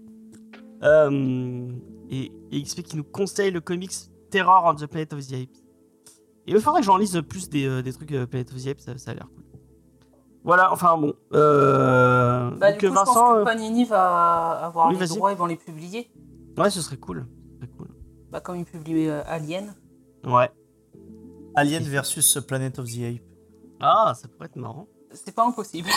[0.82, 1.68] Euh,
[2.10, 3.92] et, et XP qui nous conseille le comics
[4.30, 5.58] Terror on the Planet of the Apes.
[6.46, 8.66] Et il faudrait que j'en lise plus des, euh, des trucs euh, Planet of the
[8.68, 9.44] Apes, ça, ça a l'air cool.
[10.42, 11.12] Voilà, enfin bon.
[11.34, 15.32] Euh, Bah, donc du coup, Vincent, je pense que Panini va avoir oui, les droits
[15.32, 16.10] et vont les publier.
[16.56, 17.26] ouais, ce serait cool.
[17.52, 17.88] Ce serait cool.
[18.30, 19.74] Bah, comme ils publient euh, Alien.
[20.24, 20.50] Ouais.
[21.54, 23.22] Alien versus Planet of the Apes.
[23.80, 24.88] Ah, ça pourrait être marrant.
[25.12, 25.88] C'est pas impossible.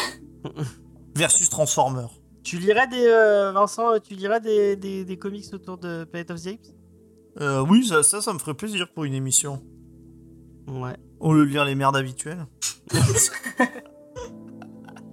[1.16, 2.08] Versus Transformer.
[2.44, 6.42] Tu lirais des, euh, Vincent, tu lirais des, des, des comics autour de Planet of
[6.42, 6.74] the Apes?
[7.40, 9.62] Euh, oui, ça, ça, ça me ferait plaisir pour une émission.
[10.68, 10.96] Ouais.
[11.20, 12.46] Au lieu de lire les merdes habituelles.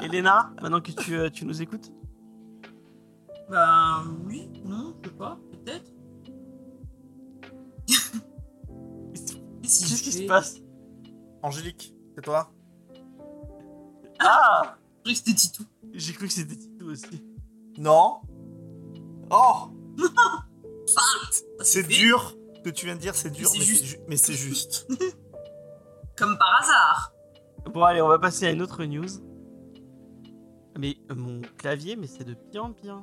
[0.00, 1.92] Elena, maintenant que tu, euh, tu nous écoutes?
[3.50, 4.89] Bah oui, non,
[9.70, 10.56] Si Qu'est-ce qui se passe?
[11.42, 12.52] Angélique, c'est toi?
[14.18, 15.64] Ah Je croyais que c'était Titou.
[15.94, 17.24] J'ai cru que c'était Tito aussi.
[17.78, 18.20] Non?
[19.30, 19.70] Oh
[20.86, 21.00] Ça,
[21.60, 23.80] C'est dur Ce que tu viens de dire, c'est dur, c'est mais juste.
[23.84, 24.88] c'est ju- mais c'est juste.
[26.18, 27.12] Comme par hasard.
[27.72, 29.06] Bon, allez, on va passer à une autre news.
[30.78, 33.02] Mais euh, mon clavier, mais c'est de pire en pire.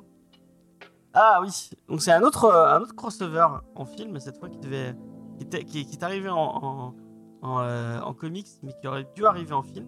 [1.14, 1.48] Ah oui,
[1.88, 4.94] donc c'est un autre, euh, un autre crossover en film, cette fois qui devait.
[5.38, 6.94] Qui, était- qui- qui est arrivé en, en,
[7.42, 9.86] en, euh, en comics, mais qui aurait dû arriver en film.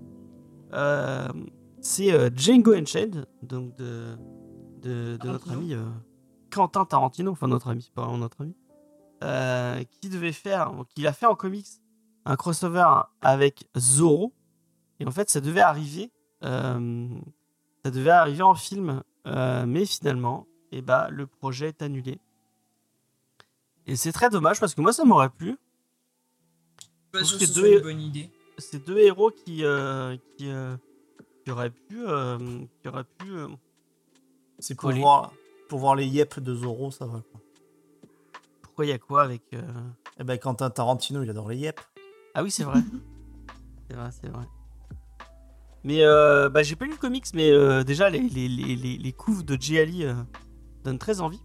[0.73, 1.29] Euh,
[1.81, 4.17] c'est euh, Django Unchained, donc de,
[4.83, 5.75] de, de notre ami
[6.51, 8.55] Quentin Tarantino, enfin notre ami, c'est pas vraiment notre ami,
[10.01, 11.67] qui devait faire, qui a fait en comics
[12.25, 12.87] un crossover
[13.21, 14.33] avec Zorro.
[14.99, 21.09] Et en fait, ça devait arriver, ça devait arriver en film, mais finalement, et bah,
[21.11, 22.21] le projet est annulé.
[23.91, 25.57] Et c'est très dommage parce que moi, ça m'aurait plu.
[26.79, 28.31] Je suis pas Je sûr trouve que ce que soit deux- une bonne idée.
[28.59, 30.77] C'est deux héros qui, euh, qui, euh,
[31.45, 32.39] qui auraient pu, euh,
[32.83, 33.31] qui auraient pu.
[33.33, 33.49] euh,
[34.61, 35.33] C'est pour voir,
[35.69, 37.41] pour voir les yep de Zoro, ça va quoi.
[38.63, 39.63] pourquoi il y a quoi avec euh,
[40.19, 41.81] Eh ben, Quentin Tarantino, il adore les yep.
[42.35, 42.81] Ah oui, c'est vrai.
[43.91, 44.45] c'est vrai, c'est vrai.
[45.83, 48.99] Mais euh, bah, j'ai pas lu le comics, mais euh, déjà les, les, les, les,
[48.99, 49.79] les couves de J.
[49.81, 50.15] Ali euh,
[50.85, 51.41] donnent très envie.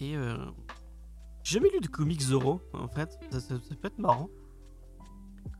[0.00, 0.36] Et euh,
[1.42, 3.10] j'ai jamais lu de comics Zoro, en fait.
[3.30, 4.28] Ça, ça- ça peut être marrant.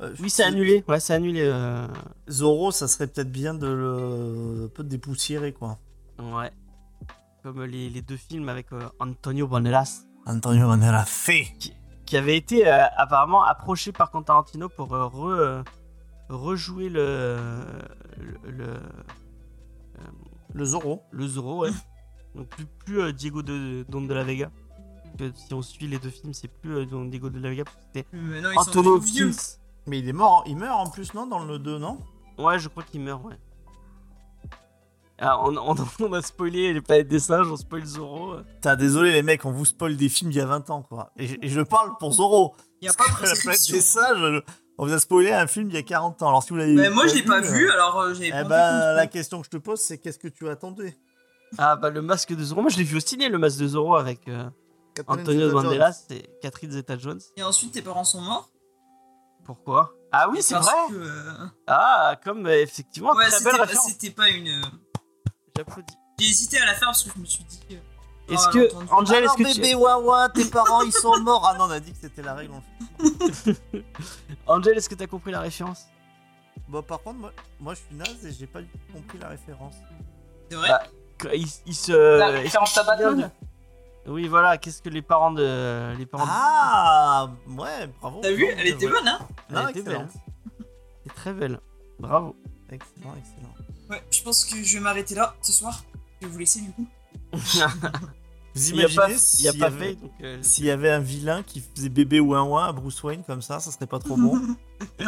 [0.01, 0.85] Euh, Oui, c'est annulé.
[0.89, 1.43] Ouais, c'est annulé.
[1.43, 1.87] euh,
[2.29, 5.79] Zoro, ça serait peut-être bien de le un peu dépoussiérer quoi.
[6.21, 6.51] Ouais.
[7.43, 10.05] Comme les, les deux films avec euh, Antonio Banderas.
[10.27, 11.47] Antonio Banderas fait.
[12.07, 15.65] qui avait été euh, apparemment approché par Quentin Tarantino pour re-
[16.29, 17.37] rejouer le
[18.19, 18.67] le, le,
[20.55, 21.03] Le Zorro.
[21.11, 21.71] le Zorro, ouais.
[22.35, 24.51] Donc plus, plus Diego de Don de la Vega.
[25.31, 27.63] Que si on suit les deux films, c'est plus euh, Don Diego de la Vega
[27.93, 28.07] c'était.
[28.97, 29.31] Hopkins.
[29.87, 31.99] Mais il est mort, il meurt en plus, non Dans le 2, non?
[32.39, 33.37] Ouais, je crois qu'il meurt, ouais.
[35.19, 38.33] Ah, on, on- on a spoilé les planètes des singes, on spoil Zorro.
[38.33, 38.43] euh.
[38.55, 41.11] Putain, désolé les mecs, on vous spoil des films d'il y a 20 ans, quoi.
[41.17, 42.55] Et, je- et je parle pour Zorro.
[42.81, 44.43] Il n'y a pas de La planète des singes,
[44.79, 46.29] on vous a spoilé un film d'il y a 40 ans.
[46.29, 48.31] Alors si vous l'avez Mais moi, je l'ai pas euh, vu, alors euh, j'avais Eh
[48.31, 50.97] pas ben, la question que je te pose, c'est qu'est-ce que tu attendais?
[51.59, 52.63] Ah, bah le masque de Zorro.
[52.63, 54.49] Moi, je l'ai vu au ciné, le masque de Zorro avec euh,
[55.07, 55.51] Antonio.
[55.53, 57.21] Banderas et Catherine Zeta-Jones.
[57.37, 58.51] Et ensuite, tes parents sont morts.
[59.45, 59.93] Pourquoi?
[60.13, 63.65] Ah oui, c'est vrai que, euh, Ah, comme euh, effectivement, Ouais, très c'était belle pas,
[63.65, 63.89] référence.
[63.89, 64.49] c'était pas une.
[64.49, 64.63] euh,
[65.57, 65.95] J'applaudis.
[66.21, 67.61] J'ai hésité à la faire parce que je me suis dit.
[68.29, 68.93] Est-ce oh, que, entendu.
[68.93, 69.75] Angel, est-ce que, bébé tu...
[69.75, 71.45] Wawa, tes parents ils sont morts.
[71.51, 72.53] Ah non, on a dit que c'était la règle.
[72.55, 73.57] en fait.
[74.47, 75.87] Angel, est-ce que t'as compris la référence?
[76.69, 79.29] Bon, par contre, moi, moi je suis naze et j'ai pas du tout compris la
[79.29, 79.75] référence.
[80.49, 80.69] C'est vrai?
[80.69, 80.83] Bah,
[81.35, 82.19] il, il se.
[82.19, 83.31] La référence à Batman?
[84.07, 84.59] Oui, voilà.
[84.59, 88.21] Qu'est-ce que les parents de les parents de- Ah Ouais, bravo.
[88.23, 90.09] T'as vu Elle était bonne, hein Elle Non, était excellent.
[91.07, 91.61] C'est très belle.
[92.01, 92.37] Bravo.
[92.71, 93.55] Excellent, excellent.
[93.91, 95.85] Ouais, je pense que je vais m'arrêter là ce soir.
[96.21, 96.87] Je vais vous laisser du coup.
[98.55, 101.43] Vous imaginez il y a s'il y pas avait- euh, S'il y avait un vilain
[101.43, 104.15] qui faisait bébé ou un ouin à Bruce Wayne comme ça, ça serait pas trop
[104.15, 104.39] bon.
[104.99, 105.07] je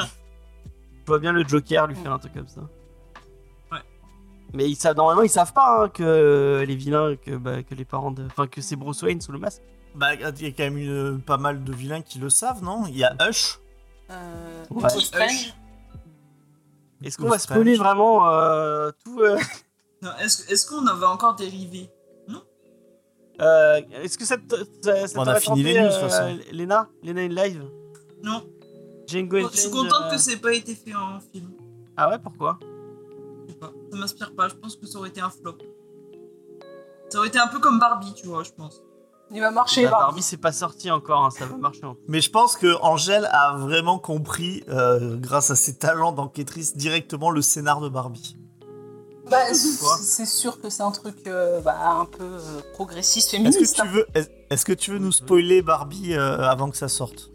[1.06, 2.62] vois bien le Joker lui faire un truc comme ça.
[4.54, 7.84] Mais ils savent normalement ils savent pas hein, que les vilains que, bah, que les
[7.84, 9.60] parents de enfin que c'est Bruce Wayne sous le masque.
[9.96, 12.84] bah, il y a quand même une- pas mal de vilains qui le savent, non?
[12.88, 13.58] Il y a Hush.
[14.10, 14.88] Euh, Ouais.
[15.00, 15.54] Strange.
[17.02, 19.38] Est-ce qu'on va spoiler vraiment euh, tout euh,
[20.02, 21.90] Non, Est-ce est-ce qu'on avait encore dérivé
[23.40, 26.10] euh, Est-ce que ça te- ça, ça On a fini les news, de euh, toute
[26.10, 26.38] façon.
[26.52, 26.88] Lena?
[27.02, 27.64] Lena in live?
[28.22, 28.44] Non.
[29.08, 31.50] Django Je suis contente euh, que ça ait pas été fait en film.
[31.96, 32.58] Ah ouais pourquoi?
[33.52, 33.72] Pas.
[33.92, 34.48] Ça m'inspire pas.
[34.48, 35.58] Je pense que ça aurait été un flop.
[37.10, 38.80] Ça aurait été un peu comme Barbie, tu vois, je pense.
[39.30, 40.04] Il va marcher, Bah, Barbie.
[40.06, 43.26] Barbie c'est pas sorti encore hein, ça va marcher en Mais je pense que Angèle
[43.32, 48.36] a vraiment compris, euh, grâce à ses talents d'enquêtrice, directement le scénar de Barbie.
[49.30, 53.76] Bah, c'est sûr que c'est un truc euh, bah, un peu euh, progressiste, Est-ce féministe.
[53.76, 56.88] que tu veux, est- est-ce que tu veux nous spoiler Barbie euh, avant que ça
[56.88, 57.30] sorte?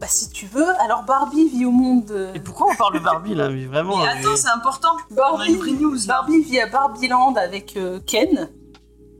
[0.00, 2.10] Bah, si tu veux, alors Barbie vit au monde.
[2.10, 4.88] euh, Et pourquoi on parle de Barbie là mais vraiment Mais attends, c'est important.
[5.10, 6.00] On a Barbie, une vraie news là.
[6.06, 8.48] Barbie vit à Barbieland avec euh, Ken,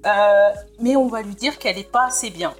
[0.06, 0.48] Euh,
[0.80, 2.54] mais on va lui dire qu'elle est pas assez bien.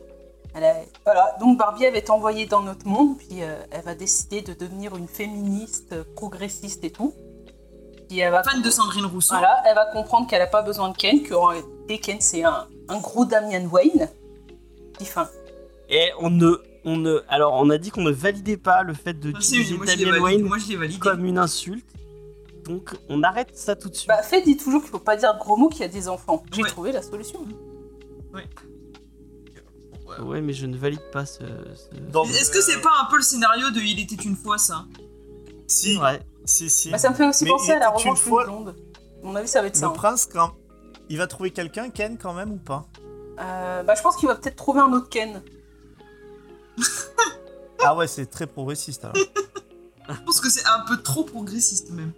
[0.54, 3.82] Elle a- Voilà, donc Barbie elle va être envoyée dans notre monde, puis euh, elle
[3.82, 7.14] va décider de devenir une féministe, progressiste et tout.
[8.10, 9.34] Puis elle va, Fan de Sandrine Rousseau.
[9.36, 12.98] voilà, elle va comprendre qu'elle a pas besoin de Ken, que Ken c'est un, un
[12.98, 14.08] gros Damian Wayne.
[14.98, 15.26] Puis fin.
[15.88, 19.14] Et on ne, on ne, alors on a dit qu'on ne validait pas le fait
[19.14, 20.36] de Ah, si, utiliser moi, je l'ai Damian validé.
[20.36, 20.98] Wayne Moi, je l'ai validé.
[20.98, 21.86] comme une insulte.
[22.64, 24.08] Donc on arrête ça tout de suite.
[24.08, 26.08] Bah, fait dit toujours qu'il faut pas dire de gros mots qu'il y a des
[26.08, 26.42] enfants.
[26.52, 26.68] J'ai Ouais.
[26.68, 27.40] trouvé la solution.
[30.22, 31.42] Ouais, mais je ne valide pas ce.
[31.44, 34.84] Est-ce que c'est pas un peu le scénario de Il était une fois ça?
[35.68, 36.20] Si, vrai.
[36.44, 36.90] si, si.
[36.90, 38.74] Bah, ça me fait aussi Mais penser à la revanche fois- blonde.
[39.22, 39.86] À mon avis, ça va être ça.
[39.86, 39.94] Le hein.
[39.94, 40.52] prince, quand
[41.08, 42.86] il va trouver quelqu'un, Ken, quand même ou pas?
[43.38, 45.42] Euh, bah, je pense qu'il va peut-être trouver un autre Ken.
[47.82, 49.16] Ah ouais, c'est très progressiste alors.
[50.08, 52.12] Je pense que c'est un peu trop progressiste même.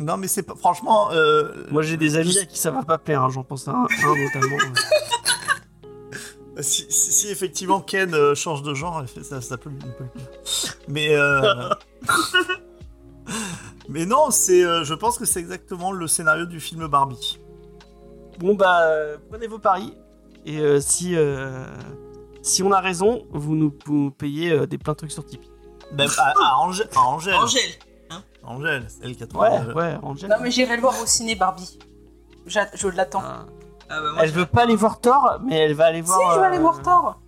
[0.00, 0.56] non, mais c'est pas.
[0.56, 3.68] Franchement, euh, Moi j'ai des amis à qui ça va pas plaire, hein, j'en pense
[3.68, 4.58] à un, un notamment.
[6.60, 10.08] si, si- si effectivement Ken euh, change de genre, ça, ça peut, faire.
[10.88, 11.14] Mais.
[11.14, 11.70] euh,
[13.88, 14.64] mais non, c'est.
[14.64, 17.38] euh, je pense que c'est exactement le scénario du film Barbie.
[18.38, 18.82] Bon bah
[19.30, 19.94] prenez vos paris
[20.44, 21.64] et euh, si euh,
[22.46, 25.50] si on a raison, vous nous vous payez euh, des plein de trucs sur Tipeee.
[25.92, 26.88] Même à, à Angèle.
[26.96, 27.34] À Angèle.
[27.34, 27.62] Angèle.
[28.44, 29.48] Angèle, c'est elle qui a trouvé.
[29.48, 30.30] Ouais, euh, ouais, Angèle.
[30.30, 31.78] Non, mais j'irai le voir au ciné, Barbie.
[32.46, 33.22] J'a- Je l'attends.
[33.24, 33.46] Ah.
[33.88, 36.18] Ah bah moi, Elle veut pas aller voir Thor, mais elle va aller voir.
[36.20, 37.20] si, je vais aller euh, voir Thor.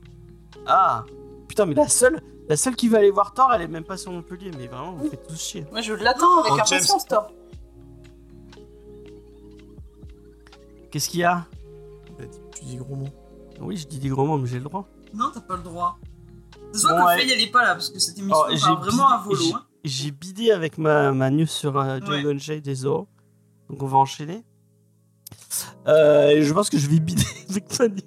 [0.67, 1.05] Ah
[1.49, 3.97] putain, mais la seule, la seule qui va aller voir Thor, elle est même pas
[3.97, 5.67] sur Montpellier, mais vraiment vous faites tous chier.
[5.73, 6.67] Moi, je l'attends avec Oh, James.
[6.79, 7.33] impatience, Thor.
[10.91, 11.45] Qu'est-ce qu'il y a?
[12.55, 13.09] Tu dis gros mots.
[13.61, 14.87] Oui, je dis des gros mots, mais j'ai le droit.
[15.15, 15.99] Non, t'as pas le droit.
[16.73, 17.17] Ça se voit Bon, que ouais.
[17.19, 19.57] Faye elle est pas là parce que cette émission Oh, part vraiment à bidé- volo.
[19.57, 19.65] hein.
[19.85, 22.75] J'ai bidé avec ma, ma news sur euh, Django Ouais.
[22.75, 23.09] Zorro.
[23.71, 24.45] Donc on va enchaîner.
[25.87, 28.01] Euh, je pense que je vais bider avec ma news.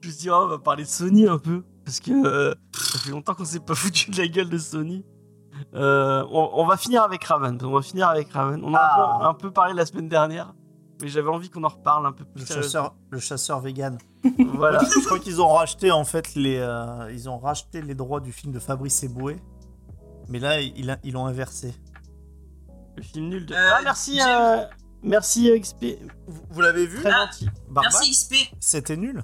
[0.00, 1.62] Je me suis dit, oh, on va parler de Sony un peu.
[1.84, 5.04] Parce que euh, ça fait longtemps qu'on s'est pas foutu de la gueule de Sony.
[5.74, 7.58] Euh, on, on va finir avec Raven.
[7.62, 8.62] On va finir avec Raven.
[8.64, 9.18] On a un, Ah.
[9.20, 10.54] peu, un peu parlé la semaine dernière.
[11.02, 13.98] Mais j'avais envie qu'on en reparle un peu plus Le chasseur, le chasseur vegan.
[14.54, 14.78] Voilà.
[14.84, 18.32] Je crois qu'ils ont racheté en fait les, euh, ils ont racheté les droits du
[18.32, 19.36] film de Fabrice Eboué.
[20.28, 21.74] Mais là, ils l'ont inversé.
[22.96, 23.54] Le film nul de.
[23.54, 24.64] Euh, ah, merci, euh,
[25.02, 25.98] merci XP.
[26.28, 27.26] Vous, vous l'avez vu Très Ah.
[27.26, 27.48] gentil.
[27.70, 28.34] Merci XP.
[28.60, 29.22] C'était nul.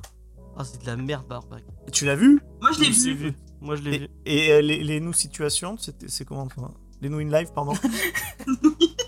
[0.56, 1.62] Ah, c'est de la merde, Barbac.
[1.92, 3.14] Tu l'as vu Moi je l'ai vu.
[3.14, 3.36] vu.
[3.60, 4.08] Moi, je l'ai Et, vu.
[4.26, 6.68] et, euh, les, les nous situations, c'était- c'est comment ça
[7.00, 7.74] Les nous in live, pardon.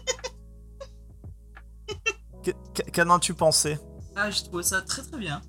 [2.43, 3.79] Que- que- Qu'en as-tu pensé?
[4.17, 5.41] Ah, j'ai trouvé ça très très bien.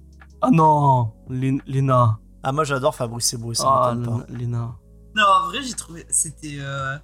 [0.41, 2.19] Ah non, Léna.
[2.43, 3.95] Ah, moi j'adore Fabrice Eboué, ça Ah,
[4.29, 4.75] Léna.
[5.15, 6.05] Non, en vrai, j'ai trouvé.
[6.09, 6.97] C'était euh,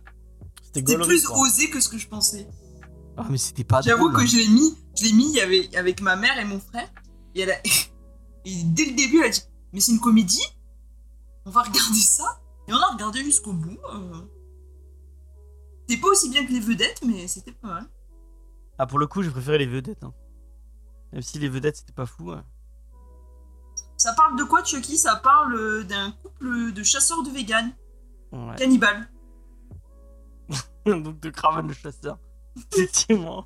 [0.74, 1.38] C'était plus quoi.
[1.40, 2.48] osé que ce que je pensais.
[3.18, 6.16] Ah, mais c'était pas J'avoue que je l'ai mis, je l'ai mis avec, avec ma
[6.16, 6.88] mère et mon frère.
[7.36, 7.62] Et, elle a-
[8.46, 9.42] et dès le début, elle a dit
[9.74, 10.44] Mais c'est une comédie?
[11.46, 12.40] On va regarder ça?
[12.68, 13.78] Et on a regardé jusqu'au bout.
[13.94, 14.22] euh.
[15.88, 17.86] C'était pas aussi bien que les vedettes, mais c'était pas mal.
[18.78, 20.04] Ah, pour le coup, j'ai préféré les vedettes.
[20.04, 20.14] hein.
[21.14, 22.32] Même si les vedettes, c'était pas fou.
[22.32, 22.44] hein.
[23.98, 24.98] Ça parle de quoi, Chucky?
[24.98, 27.72] Ça parle euh, d'un couple de chasseurs de vegan,
[28.32, 28.56] Ouais.
[28.56, 29.10] cannibales.
[30.86, 32.18] Donc de Craven le chasseur.
[32.74, 33.46] Effectivement.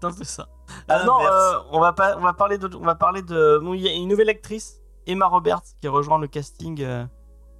[0.00, 0.48] C'est un peu ça.
[0.88, 1.34] Ah non, l'inverse.
[1.34, 2.68] euh, on, va pas, on va parler de.
[2.76, 3.58] On va parler de.
[3.62, 7.04] Bon, il y a une nouvelle actrice, Emma Roberts, qui rejoint le casting euh,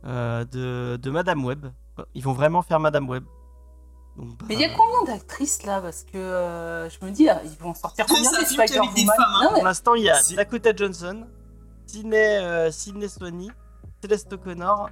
[0.04, 1.66] euh, de, de Madame Web.
[2.14, 3.24] Ils vont vraiment faire Madame Web.
[4.16, 5.80] Donc, bah, Mais il y a combien d'actrices là?
[5.80, 9.50] Parce que euh, je me dis, ah, ils vont sortir combien des femmes, hein.
[9.54, 11.26] Pour l'instant, il y a Si- Dakota Johnson,
[11.86, 13.50] Sydney, euh, Sydney Swanee,
[14.02, 14.90] Celeste O'Connor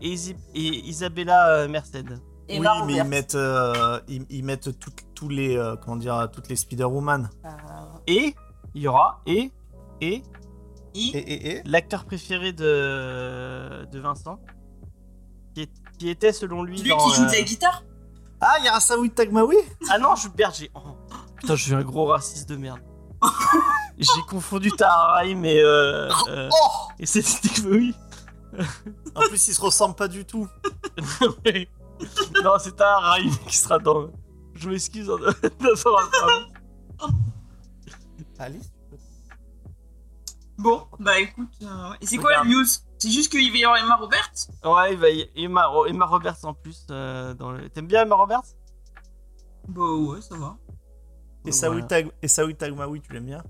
[0.00, 0.14] et,
[0.54, 2.18] Isabella euh, Merced.
[2.48, 4.70] Et oui, mais ils mettent, euh, ils, ils mettent
[5.28, 7.28] les, euh, comment dire, toutes les Spider-Woman.
[7.44, 7.48] Euh,
[8.06, 8.34] Et
[8.74, 9.50] il y aura et
[10.00, 10.22] et
[10.94, 14.38] Et Et, et, et l'acteur préféré de, de Vincent,
[15.54, 17.82] qui, est- qui était selon lui celui dans, qui joue de euh, la guitare?
[18.40, 19.56] Ah, il y a Rasaoui Tagmaoui?
[19.90, 20.70] Ah non, je j'ai.
[20.74, 20.80] oh,
[21.36, 22.80] putain, je suis un gros raciste de merde.
[23.98, 27.24] j'ai confondu Taharaim et euh, euh, Oh et c'est
[27.66, 27.94] oui.
[29.14, 30.48] En plus, ils se ressemblent pas du tout.
[31.44, 31.68] Ouais.
[32.44, 34.08] non, c'est Taharaim qui sera dans.
[34.54, 35.90] Je m'excuse de son.
[38.38, 38.70] Alice
[40.58, 41.48] Bon, bah écoute.
[41.62, 41.92] euh.
[42.00, 42.64] Et c'est quoi la news?
[42.98, 44.32] C'est juste qu'il va y avoir Emma Roberts
[44.64, 46.86] Ouais, il va y Emma, Emma Roberts en plus.
[46.90, 47.68] euh, dans le...
[47.68, 48.44] T'aimes bien Emma Roberts?
[49.68, 50.56] Bah ouais, ça va.
[51.44, 51.56] Et Voilà.
[51.56, 53.42] Saoui Tag- et Saoui Tagmaoui, tu l'aimes bien?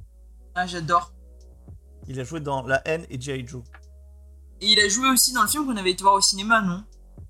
[0.55, 1.13] Ah, j'adore.
[2.09, 3.47] Il a joué dans La haine et G.I.
[3.47, 3.63] Joe.
[4.61, 6.83] Et il a joué aussi dans le film qu'on avait été voir au cinéma, non?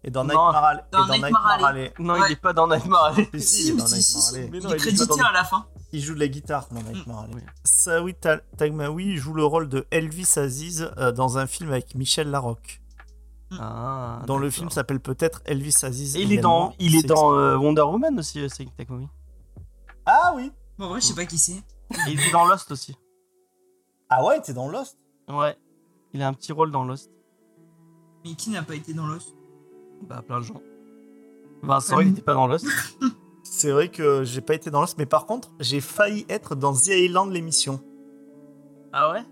[0.04, 0.28] Et dans Non.
[0.28, 0.82] Nightmare Alley.
[0.92, 1.64] Dans et dans Nightmare Nightmare Alley.
[1.80, 1.94] Alley.
[1.98, 2.20] Non, Ouais.
[2.28, 3.28] il est pas dans Nightmare Alley.
[3.32, 4.34] Mais si, Si, il est mais dans si, si, Nightmare si.
[4.36, 5.66] Il est il est pas crédité dans- à la fin.
[5.96, 7.36] Il joue de la guitare dans Nightmare Alley.
[7.36, 7.40] Oui.
[7.64, 12.30] Saoui Ta- Tagmaoui joue le rôle de Elvis Aziz euh, dans un film avec Michel
[12.30, 12.82] Larocque.
[13.58, 16.14] Ah, dont le film s'appelle peut-être Elvis Aziz.
[16.14, 19.08] Et il est dans, il est dans euh, Wonder Woman aussi, euh, Saïd Takomi.
[20.04, 21.62] Ah oui Bon, en vrai, je sais pas qui c'est.
[22.08, 22.94] Il est dans Lost aussi.
[24.10, 24.98] Ah ouais, t'es dans Lost?
[25.30, 25.56] Ouais.
[26.12, 27.10] Il a un petit rôle dans Lost.
[28.22, 29.34] Mais qui n'a pas été dans l'os
[30.06, 30.60] Bah, plein de gens.
[31.62, 32.66] Vincent, il n'était pas dans Lost.
[33.58, 36.74] C'est vrai que j'ai pas été dans Lost, mais par contre, j'ai failli être dans
[36.74, 37.80] The Island l'émission.
[38.92, 39.24] Ah ouais?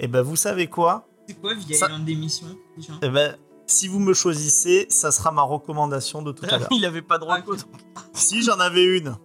[0.00, 1.08] Et ben vous savez quoi?
[1.26, 2.46] C'est quoi Ça- Island d'émission
[2.76, 2.92] déjà?
[3.00, 3.34] Eh ben
[3.66, 6.68] si vous me choisissez, ça sera ma recommandation de tout à l'heure.
[6.72, 7.40] Il avait pas de Ah,
[8.12, 9.16] si j'en avais une,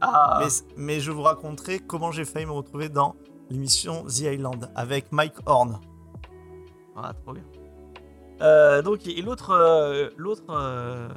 [0.00, 3.16] Ah, mais, mais je vous raconterai comment j'ai failli me retrouver dans
[3.50, 5.80] l'émission The Island avec Mike Horn.
[6.94, 7.42] Ah, trop bien.
[8.42, 11.08] Euh, donc, et l'autre, euh, l'autre euh,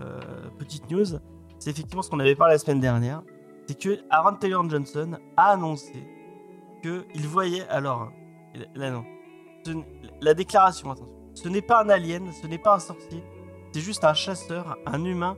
[0.57, 1.19] petite news,
[1.61, 3.21] c'est effectivement ce qu'on avait parlé la semaine dernière.
[3.67, 5.93] C'est que Aaron Taylor Johnson a annoncé
[6.81, 7.67] qu'il voyait.
[7.69, 8.11] Alors,
[8.75, 9.05] là non.
[10.21, 11.13] La déclaration, attention.
[11.35, 13.23] Ce n'est pas un alien, ce n'est pas un sorcier.
[13.71, 15.37] C'est juste un chasseur, un humain.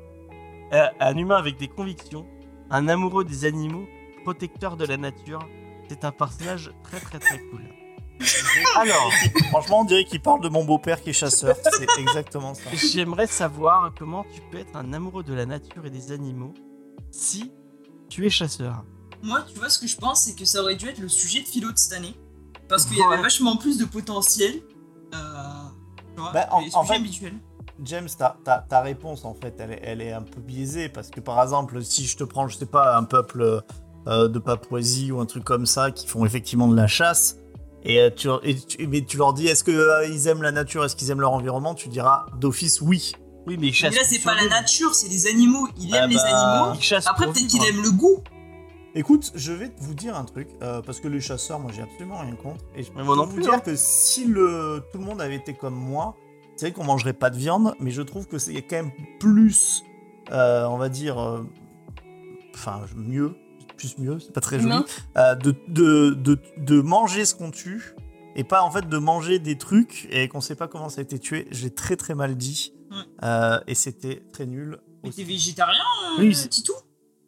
[0.71, 2.25] euh, un humain avec des convictions.
[2.71, 3.86] Un amoureux des animaux,
[4.23, 5.45] protecteur de la nature.
[5.89, 7.62] C'est un personnage très très très cool.
[8.75, 9.12] Alors.
[9.49, 11.55] Franchement, on dirait qu'il parle de mon beau-père qui est chasseur.
[11.77, 12.62] C'est exactement ça.
[12.73, 16.53] J'aimerais savoir comment tu peux être un amoureux de la nature et des animaux
[17.12, 17.51] si
[18.09, 18.83] tu es chasseur.
[19.21, 21.41] Moi, tu vois, ce que je pense, c'est que ça aurait dû être le sujet
[21.41, 22.15] de philo de cette année.
[22.67, 24.62] Parce qu'il y avait vachement plus de potentiel.
[25.13, 25.17] Euh,
[26.15, 27.34] tu vois, Bah, en- les en sujets fait- habituels.
[27.84, 31.09] James, ta, ta, ta réponse, en fait, elle est, elle est un peu biaisée parce
[31.09, 33.63] que, par exemple, si je te prends, je sais pas, un peuple
[34.07, 37.38] euh, de Papouasie ou un truc comme ça qui font effectivement de la chasse,
[37.84, 40.95] et, euh, tu, et tu- mais tu leur dis est-ce qu'ils aiment la nature, est-ce
[40.95, 43.13] qu'ils aiment leur environnement, tu diras d'office oui.
[43.45, 43.95] Oui, mais il Mais chasse.
[43.95, 45.67] là, c'est pas la nature, c'est les animaux.
[45.77, 46.75] Il Ah aime les bah, animaux.
[46.75, 48.23] Il chasse Après, peut-être qu'il aime le goût.
[48.95, 52.19] Écoute, je vais vous dire un truc, euh, parce que les chasseurs, moi j'ai absolument
[52.19, 52.63] rien contre.
[52.75, 53.59] Et je peux Mais vous plus, dire hein.
[53.59, 56.15] que si le, tout le monde avait été comme moi,
[56.55, 59.84] c'est vrai qu'on mangerait pas de viande, mais je trouve que c'est quand même plus,
[60.31, 61.41] euh, on va dire, euh,
[62.55, 63.36] enfin mieux,
[63.76, 64.76] plus mieux, c'est pas très joli,
[65.17, 67.95] euh, de, de, de, de manger ce qu'on tue
[68.36, 71.03] et pas en fait de manger des trucs et qu'on sait pas comment ça a
[71.03, 71.47] été tué.
[71.51, 72.97] J'ai très très mal dit Ouais.
[73.24, 74.78] Euh, et c'était très nul.
[75.03, 75.82] Mais t'es végétarien,
[76.17, 76.74] euh, Oui, c'est- Titou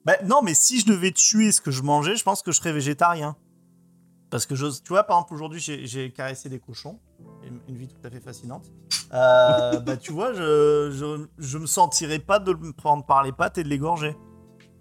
[0.05, 2.57] Bah, non, mais si je devais tuer ce que je mangeais, je pense que je
[2.57, 3.35] serais végétarien.
[4.29, 6.99] Parce que, je, tu vois, par exemple, aujourd'hui, j'ai caressé des cochons.
[7.43, 8.65] Une, une vie tout à fait fascinante.
[9.13, 13.31] Euh, bah, tu vois, je, je, je me sentirais pas de me prendre par les
[13.31, 14.15] pattes et de l'égorger.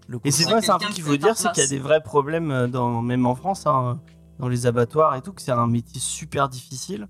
[0.07, 1.69] Le Et c'est vrai, c'est un truc qu'il qui faut dire, c'est qu'il y a
[1.71, 4.01] des vrais problèmes, euh, dans, même en France, hein,
[4.39, 7.09] dans les abattoirs et tout, que c'est un métier super difficile.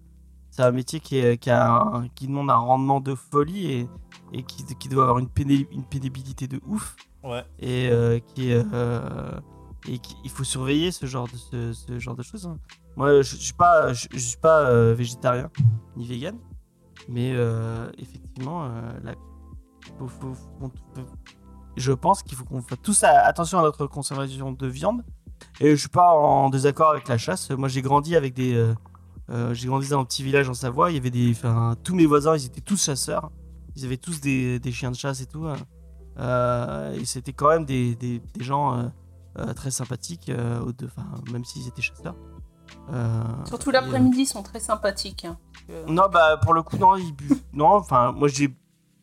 [0.51, 3.89] C'est un métier qui, est- qui, a un- qui demande un rendement de folie et,
[4.33, 6.95] et qui, qui doit avoir une, péné- une pénibilité de ouf.
[7.25, 7.45] Ouais.
[7.59, 9.41] Et euh, qui euh,
[9.89, 12.47] et il faut surveiller ce genre de, ce, ce genre de choses.
[12.47, 12.59] hein.
[12.97, 15.51] Moi, je, je suis pas, je, je suis pas euh, végétarien
[15.97, 16.39] ni vegan,
[17.09, 18.71] mais euh, effectivement, euh,
[19.03, 19.15] la-
[19.99, 20.71] faut- faut- faut-
[21.77, 25.03] je pense qu'il faut qu'on fasse tous attention à notre consommation de viande.
[25.61, 27.51] Et je suis pas en désaccord avec la chasse.
[27.51, 28.75] Moi, j'ai grandi avec des, euh,
[29.31, 30.91] euh, j'ai grandi dans un petit village en Savoie.
[30.91, 33.31] Il y avait des, enfin, tous mes voisins, ils étaient tous chasseurs.
[33.77, 35.45] Ils avaient tous des, des chiens de chasse et tout.
[35.47, 35.57] hein.
[36.19, 38.91] Euh, et c'était quand même des, des, des gens
[39.57, 40.89] très sympathiques, de-
[41.33, 42.15] même s'ils étaient chasseurs.
[43.47, 45.25] Surtout l'après-midi, ils sont très sympathiques.
[45.25, 45.37] hein.
[45.89, 47.67] Non, bah pour le coup, non, ils bu- non.
[47.75, 48.55] Enfin, moi, j'ai,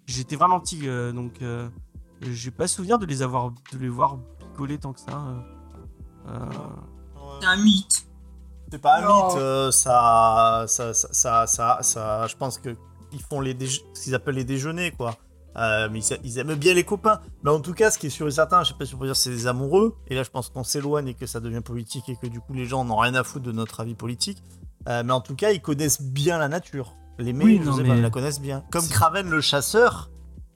[0.08, 0.80] j'étais vraiment petit,
[1.14, 1.34] donc
[2.22, 5.12] j'ai pas souvenir de les avoir, de les voir picoler tant que ça.
[5.12, 6.30] euh.
[6.30, 6.50] Euh,
[7.42, 8.08] C'est un mythe.
[8.72, 9.28] C'est pas un Non.
[9.28, 12.76] mythe, euh, ça, ça, ça, ça, ça, ça- je pense que
[13.12, 15.16] ils font les ce qu'ils appellent les déjeuners, quoi.
[15.58, 17.20] Euh, mais ils, ils aiment bien les copains.
[17.44, 18.98] Mais en tout cas, ce qui est sûr et certain, je sais pas si on
[18.98, 19.98] peut dire, c'est des amoureux.
[20.08, 22.54] Et là, je pense qu'on s'éloigne et que ça devient politique et que du coup,
[22.54, 24.42] les gens n'ont rien à foutre de notre avis politique.
[24.88, 26.94] Euh, mais en tout cas, ils connaissent bien la nature.
[27.20, 27.56] Les mecs, mais-
[27.98, 28.64] ils la connaissent bien.
[28.72, 30.10] Comme Craven le chasseur,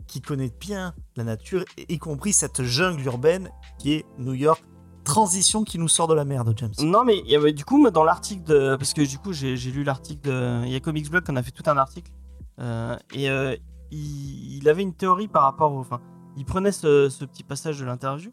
[0.08, 3.50] qui connaît bien la nature, y compris cette jungle urbaine
[3.80, 4.64] qui est New York.
[5.04, 6.74] Transition qui nous sort de la merde, James.
[6.80, 8.76] Non, mais avait, du coup, dans l'article de.
[8.76, 10.64] Parce que du coup, j'ai lu l'article de.
[10.66, 12.12] Il y a Comics Blog qu'on a fait tout un article.
[12.60, 13.56] Euh, et euh,
[13.92, 15.80] il, avait une théorie par rapport au.
[15.80, 16.02] Enfin,
[16.38, 18.32] il prenait ce, petit passage de l'interview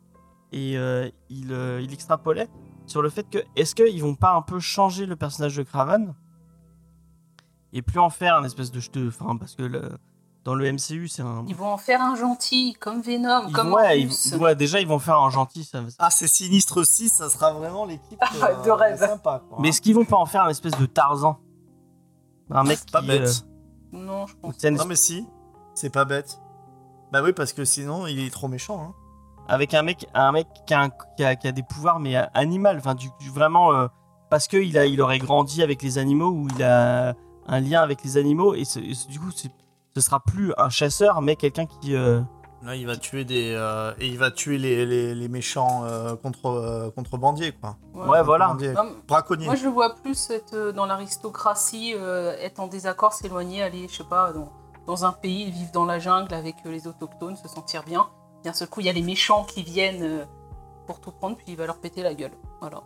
[0.53, 2.49] et euh, il, euh, extrapolait
[2.87, 3.39] sur le fait que.
[3.57, 6.15] Est-ce qu'ils vont pas un peu changer le personnage de Craven
[7.75, 9.09] Et plus en faire un espèce de.
[9.09, 9.93] Enfin, parce que
[10.45, 11.45] dans le MCU, c'est un.
[11.49, 14.87] Ils vont en faire un gentil, comme Venom, ils comme vont- ouais, ils déjà, ils
[14.89, 15.65] vont faire un gentil.
[15.65, 18.99] Ça, Ah, c'est Sinistre 6, ça sera vraiment l'équipe Ah, de rêve.
[18.99, 19.43] sympa.
[19.49, 19.59] Quoi.
[19.61, 21.39] Mais est-ce qu'ils vont pas en faire un espèce de Tarzan?
[22.51, 23.45] Un mec c'est pas qui, bête.
[23.95, 24.55] euh, Non, je pense.
[24.59, 25.27] c'est une Non, mais si,
[25.75, 26.39] c'est pas bête.
[27.13, 28.81] Bah oui, parce que sinon, il est trop méchant.
[28.83, 28.95] Hein.
[29.49, 32.17] avec un mec, un mec qui a, un- qui a- qui a des pouvoirs mais
[32.17, 33.89] euh, animal, enfin du, du- vraiment euh,
[34.31, 37.15] parce que il a, il aurait grandi avec les animaux ou il a
[37.49, 39.51] un lien avec les animaux et, et du coup c'est-
[39.95, 42.21] ce sera plus un chasseur mais quelqu'un qui euh,
[42.65, 46.15] Là, il va tuer des euh, et il va tuer les, les, les méchants euh,
[46.15, 47.77] contre euh, contrebandiers quoi.
[47.93, 48.57] ouais voilà
[49.09, 49.47] Braconniers.
[49.47, 53.97] Moi, je le vois plus être dans l'aristocratie, euh, être en désaccord, s'éloigner, aller, je
[53.97, 54.53] sais pas, dans,
[54.87, 58.07] dans un pays, vivre dans la jungle avec les autochtones, se sentir bien.
[58.45, 60.27] D'un seul coup, il y a les méchants qui viennent
[60.87, 62.33] pour tout prendre, puis il va leur péter la gueule.
[62.61, 62.83] Voilà.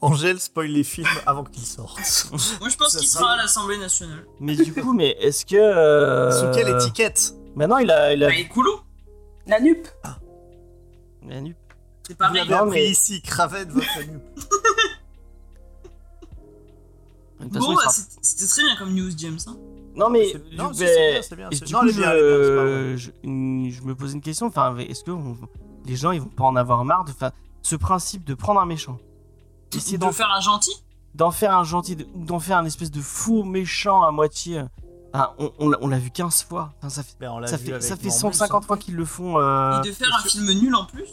[0.00, 1.98] Angèle spoil les films avant qu'ils sortent.
[2.60, 4.24] Moi, je pense qu'il sera- à l'Assemblée nationale.
[4.40, 7.34] mais du coup mais est-ce que euh, Sous quelle étiquette?
[7.54, 8.80] Maintenant il a, il a, Bah, écolo.
[9.46, 9.86] La nupe
[11.26, 11.56] il a nu.
[12.06, 12.46] C'est Vous pareil.
[12.46, 14.18] l'avez Non, mais- ici, Craven, votre nu.
[17.40, 17.90] De toute façon, Bon, bah,
[18.22, 19.38] c'était très bien comme news, James.
[19.46, 19.56] hein.
[19.96, 22.96] non mais non, c'est- bien, c'est bien, non, coup, je, bien, vrai.
[22.96, 25.36] je, me pose une question enfin est-ce que on-
[25.86, 27.30] les gens ils vont pas en avoir marre de enfin,
[27.62, 28.98] ce principe de prendre un méchant?
[29.78, 30.72] Essayer d'en faire un gentil.
[31.14, 34.62] d'en faire un gentil, d'en faire un espèce de faux méchant à moitié.
[35.12, 36.72] enfin, on on l'a- on l'a vu 15 fois.
[36.78, 38.66] Enfin, ça fait, Ben, on ça vu fait, ça fait Morbius, 150 hein.
[38.66, 39.38] fois qu'ils le font.
[39.38, 41.08] euh, Et de faire un film nul en plus.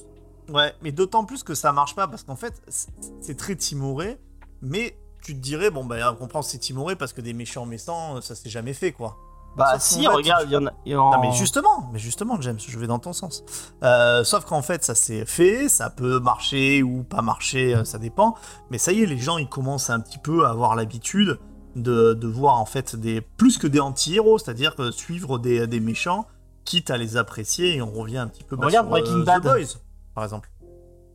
[0.50, 2.90] Ouais, mais d'autant plus que ça marche pas parce qu'en fait, c'est-
[3.22, 4.20] c'est très timoré,
[4.62, 8.20] mais tu te dirais, bon, bah, on comprend c'est timoré parce que des méchants méchants,
[8.22, 9.18] ça s'est jamais fait, quoi.
[9.58, 10.72] Bah, sauf si, fait, regarde, il y en a.
[10.86, 13.44] y en- Non, mais justement, mais justement, James, je vais dans ton sens.
[13.84, 17.98] Euh, sauf qu'en fait, ça s'est fait, ça peut marcher ou pas marcher, euh, ça
[17.98, 18.36] dépend.
[18.70, 21.38] Mais ça y est, les gens, ils commencent un petit peu à avoir l'habitude
[21.76, 25.80] de, de voir en fait des plus que des anti-héros, c'est-à-dire que suivre des, des
[25.82, 26.28] méchants,
[26.64, 28.56] quitte à les apprécier, et on revient un petit peu.
[28.56, 29.44] bah, Regarde sur, euh, Breaking The Bad.
[29.44, 29.78] Boys,
[30.16, 30.50] par exemple.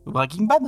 [0.06, 0.62] Breaking Bad?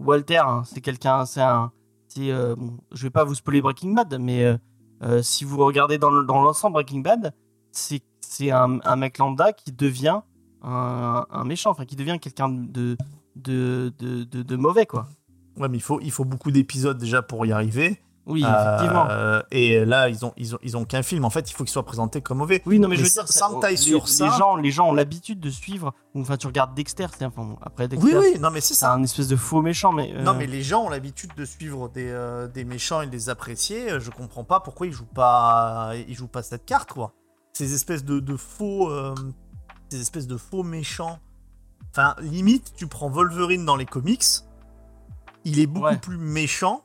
[0.00, 1.24] Walter, hein, c'est quelqu'un.
[1.26, 1.70] C'est un.
[2.18, 4.58] euh, bon, je vais pas vous spoiler Breaking Bad, mais
[5.04, 7.34] euh, si vous regardez dans le- dans l'ensemble Breaking Bad,
[7.72, 8.02] c'est
[8.50, 10.20] un, mec lambda qui devient
[10.62, 12.96] un, méchant, enfin qui devient quelqu'un de
[14.56, 15.08] mauvais, quoi.
[15.56, 18.00] Ouais, mais il faut beaucoup d'épisodes déjà pour y arriver.
[18.26, 19.06] Oui, effectivement.
[19.10, 21.26] Euh, et là, ils ont, ils ont, ils ont qu'un film.
[21.26, 22.62] En fait, il faut qu'il soit présenté comme mauvais.
[22.64, 24.88] Oui, non, mais, mais je veux dire, sans les, sur les ça- gens, les gens
[24.88, 25.92] ont l'habitude de suivre.
[26.14, 28.80] Enfin, tu regardes Dexter, c'est enfin bon, après Dexter, Oui, oui, non, mais c'est c'est
[28.80, 28.92] ça.
[28.94, 31.90] un espèce de faux méchant, mais euh, Non, mais les gens ont l'habitude de suivre
[31.90, 34.00] des, euh, des méchants et de les apprécier.
[34.00, 37.12] Je comprends pas pourquoi ils jouent pas, ils jouent pas cette carte, quoi.
[37.52, 38.90] Ces espèces de, de faux,
[39.90, 41.18] ces espèces de faux méchants.
[41.90, 44.24] Enfin, limite, tu prends Wolverine dans les comics,
[45.44, 45.96] il est beaucoup Ouais.
[45.98, 46.83] plus méchant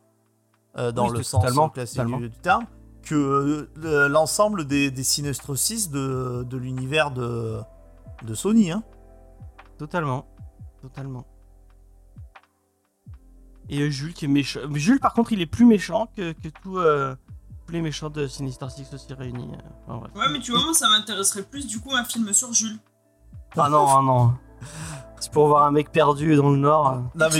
[0.78, 2.18] euh, dans Oui, le tout- sens totalement, classique totalement.
[2.18, 2.66] du, du terme
[3.04, 7.60] que euh, le- l'ensemble des, des Sinistre 6 de, de l'univers de,
[8.24, 8.72] de Sony.
[8.72, 8.84] Hein.
[9.78, 10.26] totalement,
[10.82, 11.26] totalement.
[13.70, 14.62] Et euh, Jules qui est méchant.
[14.70, 17.16] Mais Jules, par contre, il est plus méchant que, que tous euh,
[17.66, 19.48] tous les méchants de Sinister Six aussi réunis.
[19.88, 20.08] enfin.
[20.16, 22.80] Ouais, mais tu vois, moi, ça m'intéresserait plus du coup un film sur Jules.
[23.58, 24.34] Ah non, ah non.
[25.20, 26.96] C'est pour voir un mec perdu dans le Nord.
[27.16, 27.40] Non, mais.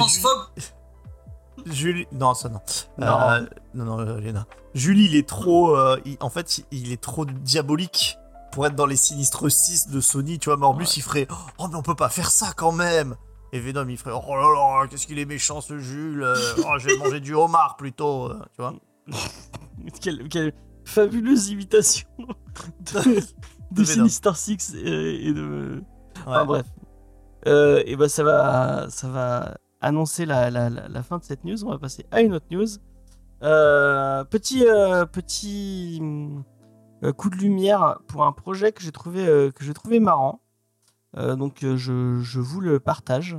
[1.66, 2.08] Julie.
[2.12, 2.60] Non, ça non.
[2.98, 3.08] Non.
[3.08, 3.42] Euh,
[3.74, 4.46] non, non, euh, Léna.
[4.74, 5.76] Julie, il est trop.
[5.76, 8.18] euh, il- en fait, il, est trop diabolique
[8.52, 10.40] pour être dans les sinistres 6 de Sony.
[10.40, 10.90] Tu vois, Morbus, Ouais.
[10.98, 13.16] il ferait Oh, mais on peut pas faire ça quand même.
[13.52, 14.42] Et Venom, il ferait Oh là
[14.82, 16.26] là, qu'est-ce qu'il est méchant ce Jules.
[16.60, 18.30] oh, je vais manger du homard plutôt.
[18.56, 18.74] tu vois.
[20.02, 20.54] Quelle, quelle
[20.86, 22.08] fabuleuse imitation
[22.94, 23.00] de,
[23.72, 23.86] de Venom.
[23.86, 25.82] Sinister Six et, et de.
[26.26, 26.46] Enfin Ouais.
[26.46, 26.66] bref.
[27.48, 31.64] Euh, et ben ça va, ça va annoncer la, fin de cette news.
[31.66, 32.68] On va passer à une autre news.
[33.42, 35.06] Euh, petit euh,
[36.00, 36.44] hum,
[37.04, 40.42] euh, coup de lumière pour un projet que j'ai trouvé marrant.
[41.16, 43.38] Donc je, vous le partage.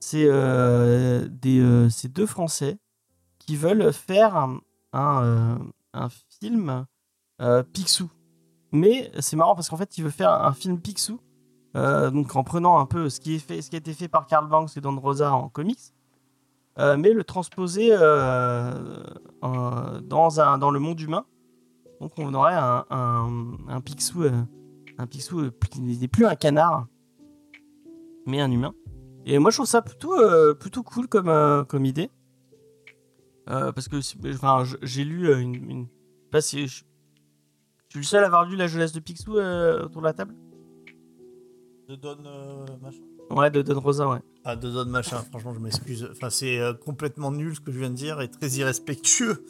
[0.00, 2.78] C'est deux Français
[3.38, 4.60] qui veulent faire un
[5.92, 6.08] un,
[6.40, 6.86] film
[7.72, 8.10] Picsou.
[8.72, 11.20] Mais c'est marrant parce qu'en fait, il veut faire un film Picsou
[11.76, 14.80] euh, donc en prenant un peu ce qui, a été fait par Karl Banks et
[14.80, 15.92] Don Rosa en comics,
[16.78, 18.72] euh, mais le transposer euh,
[19.42, 21.26] dans, le monde humain.
[22.00, 24.24] Donc on aurait un, un, Picsou,
[24.98, 26.86] un Picsou qui n'est plus un canard,
[28.26, 28.74] mais un humain.
[29.26, 30.14] Et moi je trouve ça plutôt,
[30.84, 32.10] cool comme, idée.
[33.46, 33.96] Parce que
[34.82, 35.54] j'ai lu une...
[35.54, 35.86] une...
[36.32, 36.66] je je...
[36.66, 36.84] je
[37.88, 40.34] suis le seul à avoir lu la jeunesse de Picsou autour de la table
[41.88, 43.02] De Don euh, machin.
[43.30, 44.20] Ouais, de Don Rosa, ouais.
[44.44, 46.08] Ah, de Don machin, franchement, je m'excuse.
[46.12, 49.44] Enfin, c'est euh, complètement nul ce que je viens de dire et très irrespectueux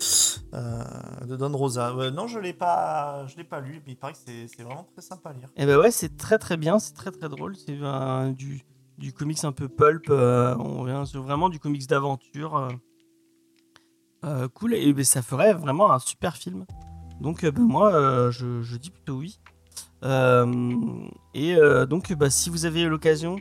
[0.53, 0.85] euh,
[1.27, 1.95] de Don Rosa.
[1.95, 4.87] Ouais, non, je l'ai pas, je l'ai pas lu, mais il paraît que c'est vraiment
[4.93, 5.49] très sympa à lire.
[5.57, 7.57] Et ben ouais, c'est très très bien, c'est très très drôle.
[7.57, 7.79] C'est
[8.33, 8.63] du,
[8.99, 10.11] du comics un peu pulp.
[10.11, 12.69] euh, on vient sur vraiment du comics d'aventure.
[14.55, 16.65] cool, et ben, ça ferait vraiment un super film.
[17.21, 19.39] Donc euh, ben, moi, euh, je, je dis plutôt oui.
[20.05, 20.47] Euh,
[21.35, 23.37] et euh, donc, bah, si vous avez l'occasion,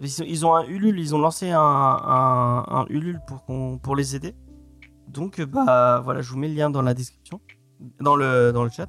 [0.00, 3.44] ils, ont- un Ulule, ils ont lancé un, Ulule pour,
[3.80, 4.34] pour les aider.
[5.08, 7.40] Donc, bah voilà, je vous mets le lien dans la description,
[8.00, 8.88] dans le, dans le chat.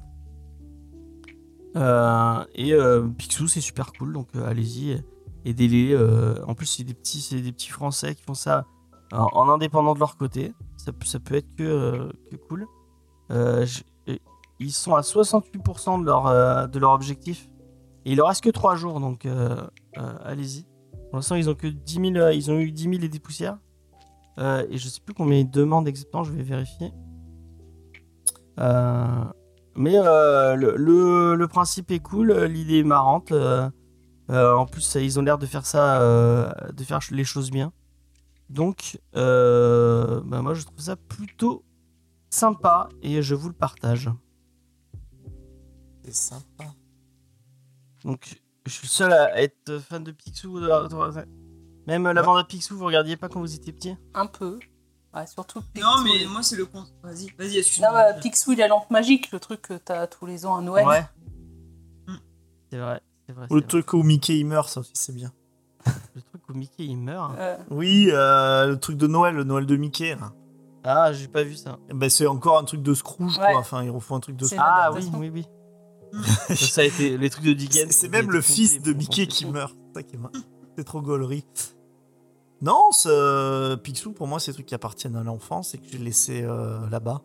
[1.76, 5.02] Euh, et euh, Picsou, c'est super cool, donc allez-y,
[5.44, 5.96] aidez-les.
[6.46, 8.66] en plus, c'est des petits, des petits Français qui font ça
[9.12, 10.52] en, en indépendant de leur côté.
[10.76, 12.66] Ça, peut- être que, que cool.
[14.60, 17.48] Ils sont à 68% de leur, euh, de leur objectif.
[18.04, 19.56] Et il leur reste que 3 jours, donc euh,
[19.98, 20.64] euh, allez-y.
[21.10, 23.18] Pour l'instant, ils ont que 10 000, euh, ils ont eu 10 000 et des
[23.18, 23.58] poussières.
[24.38, 26.92] Et je sais plus combien ils demandent exactement, je vais vérifier.
[28.56, 33.32] Mais le, le, principe est cool, l'idée est marrante.
[34.30, 35.98] en plus, ils ont l'air de faire ça,
[36.72, 37.72] de faire les choses bien.
[38.48, 41.64] Donc, bah, moi, je trouve ça plutôt
[42.30, 44.08] sympa et je vous le partage.
[46.12, 46.64] Sympa.
[48.04, 50.60] Donc, je suis le seul à être fan de Picsou.
[51.86, 53.96] Même la bande à Picsou, vous regardiez pas quand vous étiez petit?
[54.14, 54.58] Un peu.
[55.14, 55.86] Ouais, surtout Picsou.
[55.86, 56.84] Non, mais moi, c'est le con.
[57.02, 57.90] Vas-y, vas-y, excuse-moi.
[57.92, 60.86] bah, Picsou, il a lampe magique, le truc que t'as tous les ans à Noël.
[60.86, 61.02] Ouais.
[62.06, 62.16] Mm.
[62.70, 63.46] C'est vrai, c'est vrai.
[63.50, 65.32] Ou le truc où Mickey il meurt, ça aussi c'est bien.
[66.14, 67.32] Le truc où Mickey il meurt.
[67.38, 70.14] Euh, Oui, euh, le truc de Noël, le Noël de Mickey.
[70.16, 70.32] là.
[70.84, 71.78] Ah, j'ai pas vu ça.
[71.94, 73.50] Ben, c'est encore un truc de Scrooge, Ouais.
[73.52, 73.60] quoi.
[73.60, 74.60] Enfin, ils refont un truc de Scrooge.
[74.62, 75.46] Ah oui, oui, oui.
[76.48, 77.90] Ça, ça a été les trucs de Dickens.
[77.90, 79.74] C'est même le fils de Mickey qui meurt.
[79.88, 80.32] C'est ça qui est marrant.
[80.76, 81.44] C'est trop gaulerie.
[82.60, 85.98] Non, ce Picsou, pour moi, c'est des trucs qui appartiennent à l'enfance et que j'ai
[85.98, 87.22] laissé euh, là-bas.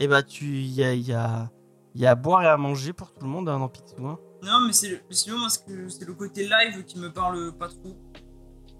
[0.00, 1.50] Eh bah, tu, il y a, y a,
[1.94, 4.06] y a à boire et à manger pour tout le monde hein, dans Picsou.
[4.06, 4.18] hein.
[4.42, 4.98] Non, mais c'est le...
[5.10, 7.96] sinon, moi, c'est que- c'est le côté live qui me parle pas trop.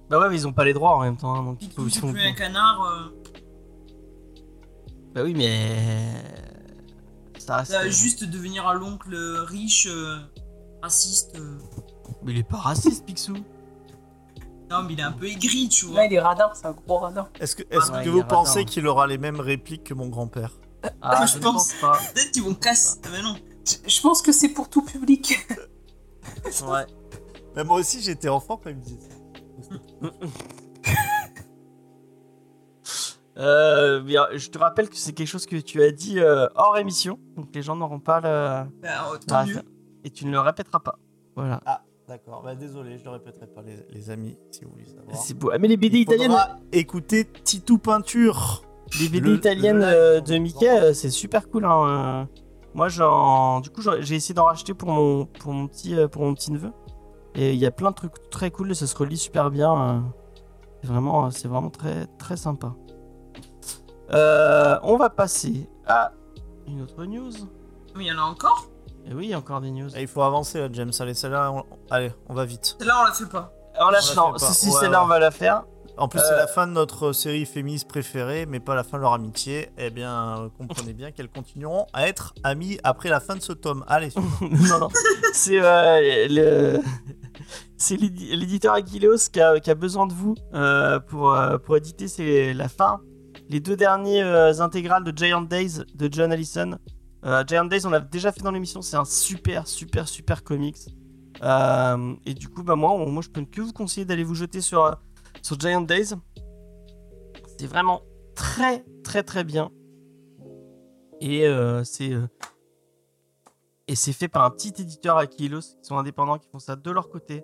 [0.08, 1.34] Bah ouais, mais ils ont pas les droits en même temps.
[1.34, 2.82] hein, donc Picsou, ils c'est font- plus un canard.
[2.82, 3.08] euh,
[5.14, 6.14] Bah oui, mais
[7.48, 7.70] ça reste.
[7.72, 10.18] ça va juste devenir à l'oncle riche, euh,
[10.82, 11.34] raciste.
[11.36, 11.58] euh.
[12.22, 13.36] Mais il est pas raciste, Picsou.
[14.70, 16.00] Non, mais il est un peu aigri, tu vois.
[16.00, 17.26] là, il est radin, c'est un gros radin.
[17.40, 20.52] Est-ce que, vous pensez qu'il aura les mêmes répliques que mon grand-père?
[21.00, 21.72] Ah, je pense.
[21.72, 21.98] pense pas.
[22.12, 22.98] Peut-être qu'ils vont casser.
[23.04, 23.36] Ah bah non.
[23.66, 25.38] Je, je pense que c'est pour tout public.
[26.62, 26.86] Ouais.
[27.56, 30.10] Mais moi aussi, j'étais enfant quand il me disait ça.
[33.38, 34.02] Euh,
[34.36, 37.48] je te rappelle que c'est quelque chose que tu as dit euh, hors émission, donc
[37.54, 38.68] les gens n'auront pas le.
[38.82, 39.44] Bah,
[40.04, 40.98] et tu ne le répéteras pas.
[41.36, 41.60] Voilà.
[41.66, 42.42] Ah, d'accord.
[42.42, 45.16] Bah, désolé, je le répéterai pas, les, les amis, si vous voulez savoir.
[45.16, 45.50] C'est beau.
[45.52, 46.36] Ah, mais les BD Il italiennes,
[46.72, 48.62] écouter Titou Peinture.
[49.00, 51.64] les BD le- italiennes le euh, de Mickey, c'est super cool.
[51.64, 52.28] Hein.
[52.74, 56.34] Moi, j'en, du coup, j'ai essayé d'en racheter pour mon, pour mon petit, pour mon
[56.34, 56.72] petit neveu.
[57.34, 58.74] Et il y a plein de trucs très cool.
[58.74, 60.12] Ça se relit super bien.
[60.82, 62.74] C'est vraiment, c'est vraiment très, très sympa.
[64.12, 66.12] Euh, on va passer à
[66.66, 67.30] une autre news.
[67.96, 68.66] Mais il y en a encore
[69.08, 69.88] Et oui, il y a encore des news.
[69.96, 70.92] Eh, il faut avancer, là, James.
[71.00, 71.64] Allez, celle-là, on...
[71.90, 72.76] allez, on va vite.
[72.78, 73.52] Celle-là, on la fait pas.
[73.80, 74.52] On la, On la non, fait pas.
[74.52, 75.04] si, si, Ouais, celle-là, ouais.
[75.04, 75.64] on va la faire.
[75.96, 76.24] En plus, Euh.
[76.28, 79.70] c'est la fin de notre série féministe préférée, mais pas la fin de leur amitié.
[79.78, 83.52] Eh bien, euh, comprenez bien qu'elles continueront à être amies après la fin de ce
[83.52, 83.84] tome.
[83.88, 84.88] Allez, non, non.
[85.32, 86.80] C'est euh, le...
[87.76, 91.76] c'est l'édi- l'éditeur Aquileos qui a, qui a besoin de vous euh, pour, euh, pour
[91.76, 93.00] éditer c'est la fin.
[93.48, 96.78] Les deux derniers euh, intégrales de Giant Days de John Allison.
[97.24, 98.82] Euh, Giant Days, on l'a déjà fait dans l'émission.
[98.82, 100.94] C'est un super, super, super comics.
[101.42, 104.60] Euh, et du coup, bah, moi, moi, je peux que vous conseiller d'aller vous jeter
[104.60, 104.94] sur,
[105.40, 106.10] sur Giant Days.
[107.58, 108.02] C'est vraiment
[108.34, 109.70] très, très, très bien.
[111.22, 111.46] Et
[111.84, 112.12] c'est.
[114.12, 117.42] fait par un petit éditeur Aquilos qui sont indépendants, qui font ça de leur côté,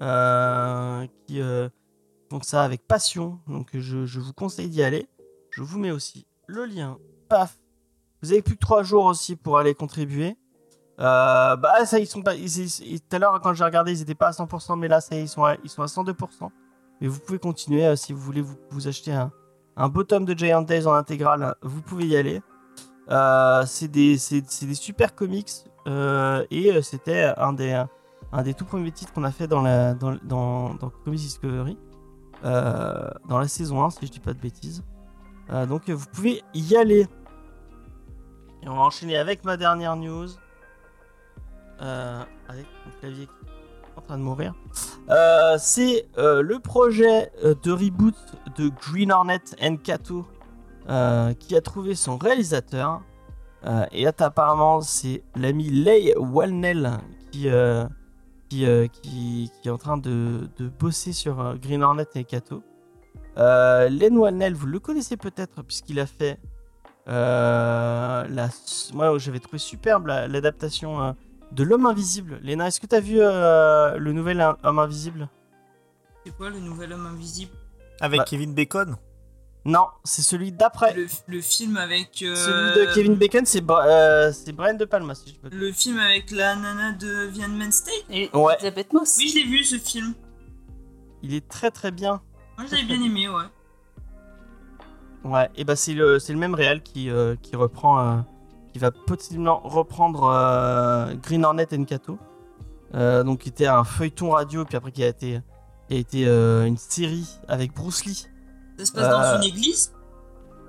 [0.00, 1.40] qui
[2.28, 3.38] font ça avec passion.
[3.46, 5.08] Donc je vous conseille d'y aller.
[5.54, 6.98] Je vous mets aussi le lien.
[7.28, 7.56] Paf.
[8.22, 10.36] Vous avez plus que 3 jours aussi pour aller contribuer.
[10.98, 12.34] Euh, bah ça ils sont pas.
[12.34, 12.40] tout
[13.12, 15.44] à l'heure quand j'ai regardé ils étaient pas à 100%, mais là ça ils sont
[15.44, 16.50] à, ils sont à 102%.
[17.00, 19.30] Mais vous pouvez continuer euh, si vous voulez vous, vous acheter un,
[19.76, 21.54] un beau tome de Giant Days en intégrale.
[21.62, 22.42] Vous pouvez y aller.
[23.10, 25.52] Euh, c'est des, des super comics
[25.86, 27.84] et c'était un des,
[28.32, 31.78] un des tout premiers titres qu'on a fait dans, la, dans, dans, dans Comics Discovery
[32.42, 34.82] dans la saison 1 si je dis pas de bêtises.
[35.50, 37.06] Euh, donc vous pouvez y aller.
[38.62, 40.28] Et on va enchaîner avec ma dernière news.
[41.82, 44.54] Euh, avec mon clavier qui est en train de mourir.
[45.10, 48.14] Euh, c'est le projet de reboot
[48.56, 50.26] de Green Hornet and Kato
[51.38, 53.02] qui a trouvé son réalisateur.
[53.92, 56.98] Et apparemment, c'est l'ami Leigh Wallnell
[57.30, 57.88] qui, est
[59.68, 62.62] en train de, de bosser sur Green Hornet et Kato.
[63.38, 66.38] Euh, Len Wallnell, vous le connaissez peut-être puisqu'il a fait
[67.08, 68.48] euh, la.
[68.92, 71.12] Moi, j'avais trouvé superbe la- l'adaptation euh,
[71.52, 72.38] de L'Homme Invisible.
[72.42, 75.28] Léna, est-ce que tu as vu euh, le nouvel Homme Invisible?
[76.24, 77.52] C'est quoi le nouvel homme invisible?
[78.00, 78.24] Avec Bah.
[78.26, 78.96] Kevin Bacon?
[79.66, 80.94] Non, c'est celui d'après.
[80.94, 82.22] le, le film avec.
[82.22, 85.54] euh, Celui de Kevin Bacon, c'est euh, Brian De Palma, si je peux.
[85.54, 88.54] Le film avec la nana de Vietnam State Et Ouais.
[88.54, 89.16] Elisabeth Moss.
[89.18, 90.14] Oui, je l'ai vu ce film.
[91.22, 92.22] Il est très très bien.
[92.56, 93.44] Moi, je l'avais bien aimé, ouais.
[95.24, 98.16] Ouais, et bah c'est le, c'est le même réal qui, euh, qui reprend, euh,
[98.72, 102.18] qui va possiblement reprendre euh, Green Hornet and Kato.
[102.94, 105.40] Euh, donc qui était un feuilleton radio, puis après qui a été,
[105.88, 108.26] qui a été euh, une série avec Bruce Lee.
[108.78, 109.92] Ça se passe dans une église?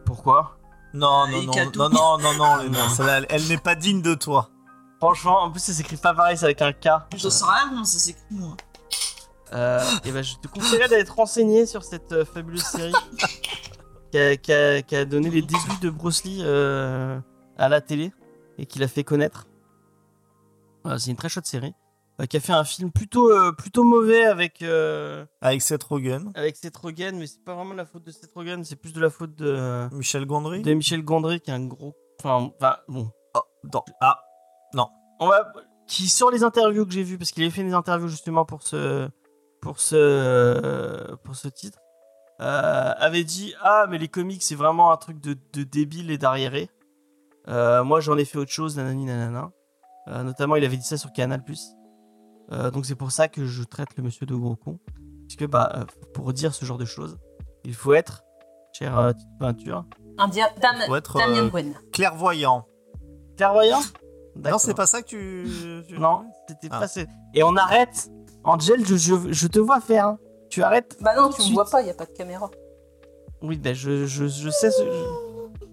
[0.06, 0.58] Pourquoi?
[0.94, 1.90] Non, Euh, non, et non, Kato.
[1.90, 4.50] non, non, non, non, Léna, celle-là, elle, elle n'est pas digne de toi.
[5.00, 6.88] Franchement, en plus ça s'écrit pas pareil, c'est avec un K.
[7.16, 8.56] Je sais rien comment ça s'écrit, moi.
[9.54, 12.93] Euh, et ben je te conseillerais d'être renseigné sur cette euh, fabuleuse série
[14.12, 17.20] qui, a, qui a- qui a donné les débuts de Bruce Lee euh,
[17.58, 18.12] à la télé
[18.58, 19.48] et qui l'a fait connaître.
[20.88, 21.74] Euh, c'est une très chouette série.
[22.22, 26.32] euh, qui a fait un film plutôt, euh, plutôt mauvais avec, euh, Avec Seth Rogen,
[26.36, 29.02] avec Seth Rogen, mais c'est pas vraiment la faute de Seth Rogen, c'est plus de
[29.02, 30.62] la faute de, Michel Gondry.
[30.62, 31.93] de Michel Gondry qui est un gros.
[32.24, 33.12] Enfin, enfin, bon.
[33.66, 34.22] Dans- Ah,
[35.20, 35.52] On va,
[35.88, 38.64] qui sur les interviews que j'ai vues, parce qu'il avait fait des interviews justement pour
[38.64, 39.10] ce,
[39.66, 41.80] pour ce, pour ce titre,
[42.39, 46.20] euh, avait dit ah mais les comics c'est vraiment un truc de, de débile et
[46.20, 46.70] d'arriéré.
[47.47, 49.49] Euh, moi j'en ai fait autre chose, nanani nanana.
[50.07, 51.41] Euh, notamment il avait dit ça sur Canal
[52.51, 54.78] Euh, donc c'est pour ça que je traite le monsieur de gros con,
[55.28, 57.18] puisque bah euh, pour dire ce genre de choses,
[57.63, 58.24] il faut être,
[58.72, 59.84] cher euh, petite peinture,
[60.20, 62.68] Un dia- Dam- faut être euh, clairvoyant.
[63.36, 63.80] clairvoyant.
[63.80, 64.59] Non, D'accord.
[64.59, 65.47] c'est pas ça que tu.
[65.88, 66.82] tu- Non, c'était Ah.
[66.82, 67.01] pas ça.
[67.34, 68.11] Et on arrête.
[68.46, 70.08] Angel, je, je, je te vois faire.
[70.08, 70.20] hein.
[70.50, 70.98] Tu arrêtes.
[71.02, 71.56] Bah non, tout de tu me suite.
[71.56, 72.50] vois pas, il y a pas de caméra.
[73.41, 74.82] Oui, ben je, je, je sais ce.
[74.84, 75.66] je-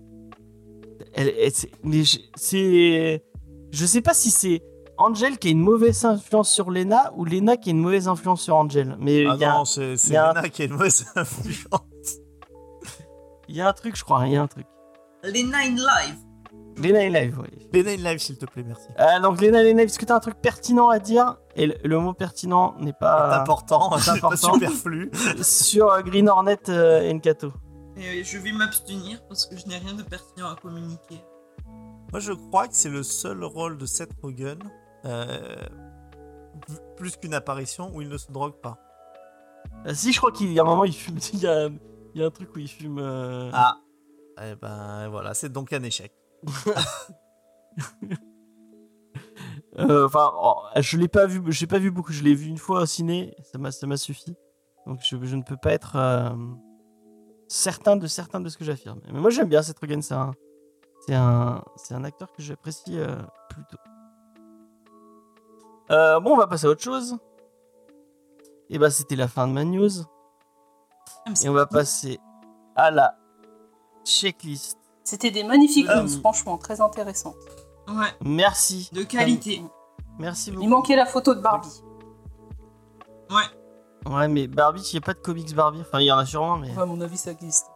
[1.14, 3.24] Elle, elle- c'est- mais je- c'est.
[3.70, 4.62] Je sais pas si c'est
[4.98, 8.42] Angel qui a une mauvaise influence sur Lena ou Lena qui a une mauvaise influence
[8.42, 8.96] sur Angel.
[8.98, 10.64] Mais Ah il y, a- non, c'est c'est il y a un- Lena qui a
[10.66, 12.16] une mauvaise influence.
[13.48, 14.26] il y a un truc, je crois.
[14.26, 14.66] Il y a un truc.
[15.24, 16.16] Les Nine Live.
[16.78, 17.68] Les Nine Lives, oui.
[17.72, 18.88] Les Nine Lives, s'il te plaît, merci.
[18.98, 21.36] Euh, donc les Nine Lives, est-ce que t'as un truc pertinent à dire?
[21.56, 25.10] Et le, le mot pertinent n'est C'est pas important, c'est c'est pas superflu.
[25.42, 27.52] sur euh, Green Hornet euh, et Nkato.
[27.96, 31.22] Et je vais m'abstenir parce que je n'ai rien de pertinent à communiquer.
[32.10, 34.58] Moi, je crois que c'est le seul rôle de Seth Rogen,
[35.04, 35.36] euh,
[36.96, 38.78] plus qu'une apparition, où il ne se drogue pas.
[39.86, 41.18] Euh, si, je crois qu'il y a un moment, il fume.
[41.34, 41.68] Il y a,
[42.14, 42.98] il y a un truc où il fume.
[42.98, 43.76] euh, Ah,
[44.42, 46.12] eh ben voilà, c'est donc un échec.
[49.78, 51.40] euh, Enfin, oh, je l'ai pas vu.
[51.52, 52.12] J'ai pas vu beaucoup.
[52.12, 53.34] Je l'ai vu une fois au ciné.
[53.50, 54.36] Ça m'a, ça m'a suffi.
[54.86, 56.30] Donc je, je ne peux pas être euh,
[57.48, 59.00] certain de certain de ce que j'affirme.
[59.12, 60.02] Mais moi, j'aime bien Seth Rogen.
[60.02, 60.32] C'est un,
[61.06, 63.16] c'est un, c'est un acteur que j'apprécie euh,
[63.48, 63.78] plutôt.
[65.88, 67.16] Bon, on va passer à autre chose.
[68.70, 69.90] Et bah, c'était la fin de ma news.
[71.26, 72.18] Ah, Et on va passer
[72.74, 73.16] à la
[74.04, 74.78] checklist.
[75.04, 77.36] C'était des magnifiques Ah, news, franchement, très intéressantes.
[77.88, 78.88] Ouais, Merci.
[78.92, 79.62] de qualité.
[80.18, 80.68] Merci Il beaucoup.
[80.68, 81.82] manquait la photo de Barbie.
[83.30, 84.12] Ouais.
[84.12, 85.80] Ouais, mais Barbie, il n'y a pas de comics Barbie.
[85.80, 86.70] Enfin, il y en a sûrement, mais.
[86.70, 87.66] Ouais, à mon avis, ça existe.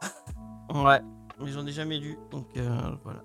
[0.74, 1.00] Ouais.
[1.40, 2.18] Mais j'en ai jamais lu.
[2.30, 3.20] Donc euh, voilà.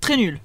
[0.00, 0.40] Très nul.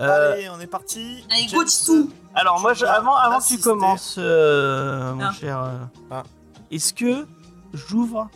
[0.00, 1.24] Euh, Allez, on est parti.
[1.30, 2.10] Allez, go Tissou.
[2.34, 5.32] alors, moi, je- vas avant, avant que tu commences, euh, mon Ah.
[5.32, 5.58] cher.
[5.62, 5.78] euh,
[6.10, 6.22] Ah.
[6.70, 7.26] Est-ce que
[7.74, 8.28] j'ouvre?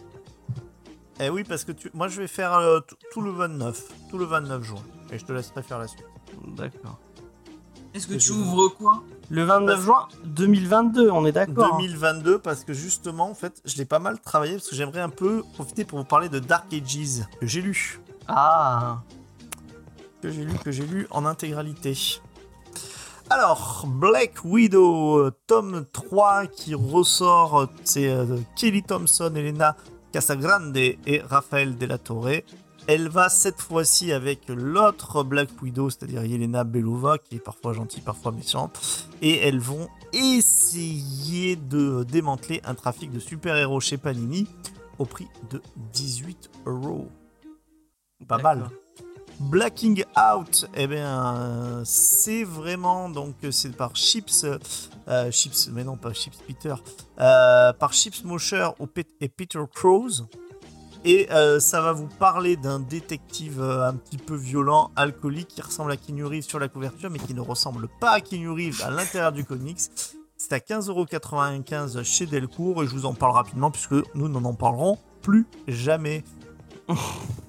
[1.18, 1.90] Eh oui, parce que tu...
[1.94, 3.82] moi, je vais faire euh, tout- tout le 29.
[4.11, 4.82] Tout le 29 juin.
[5.11, 6.04] Et je te laisserai faire la suite.
[6.48, 6.98] D'accord.
[7.94, 9.02] Est-ce que tu ouvres quoi?
[9.30, 11.64] Le 29 Bah, juin 2022, on est d'accord.
[11.72, 15.00] hein 2022, parce que justement, en fait, je l'ai pas mal travaillé, parce que j'aimerais
[15.00, 17.98] un peu profiter pour vous parler de Dark Ages, que j'ai lu.
[18.28, 18.98] Ah.
[20.23, 21.95] Que j'ai lu, que j'ai lu en intégralité.
[23.29, 29.77] Alors, Black Widow, tome 3 qui ressort, c'est euh, Kelly Thompson, Elena
[30.12, 32.43] Casagrande et Raphaël Della Torre.
[32.89, 38.01] Elle va cette fois-ci avec l'autre Black Widow, c'est-à-dire Yelena Belova, qui est parfois gentille,
[38.01, 39.09] parfois méchante.
[39.23, 44.47] Et elles vont essayer de démanteler un trafic de super-héros chez Panini
[44.99, 45.61] au prix de
[45.93, 47.09] 18 euros.
[48.29, 48.71] Pas mal.
[49.39, 54.47] Blacking Out, eh bien, c'est vraiment donc c'est par Chips,
[55.09, 56.74] euh, Chips, mais non pas Chips Peter,
[57.20, 58.70] euh, par Chips Mosher
[59.20, 60.26] et Peter Crows.
[61.05, 65.93] Et euh, ça va vous parler d'un détective un petit peu violent, alcoolique, qui ressemble
[65.93, 68.91] à Keanu Reeves sur la couverture, mais qui ne ressemble pas à Keanu Reeves à
[68.91, 69.80] l'intérieur du comics.
[70.39, 74.55] C'est à 15,95€ chez Delcourt, et je vous en parle rapidement, puisque nous n'en en
[74.55, 76.24] parlerons plus jamais.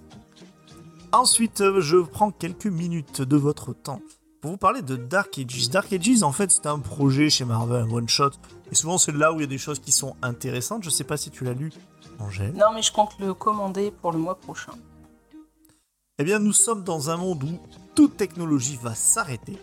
[1.14, 4.02] Ensuite, euh, je prends quelques minutes de votre temps
[4.42, 5.70] pour vous parler de Dark Ages.
[5.70, 8.32] Dark Ages, en fait, c'est un projet chez Marvel, un one-shot.
[8.72, 10.84] Et souvent, c'est là où il y a des choses qui sont intéressantes.
[10.84, 11.72] Je sais pas si tu l'as lu,
[12.20, 12.54] Angèle.
[12.54, 14.74] Non, mais je compte le commander pour le mois prochain.
[16.20, 17.60] Eh bien, nous sommes dans un monde où
[17.96, 19.58] toute technologie va s'arrêter.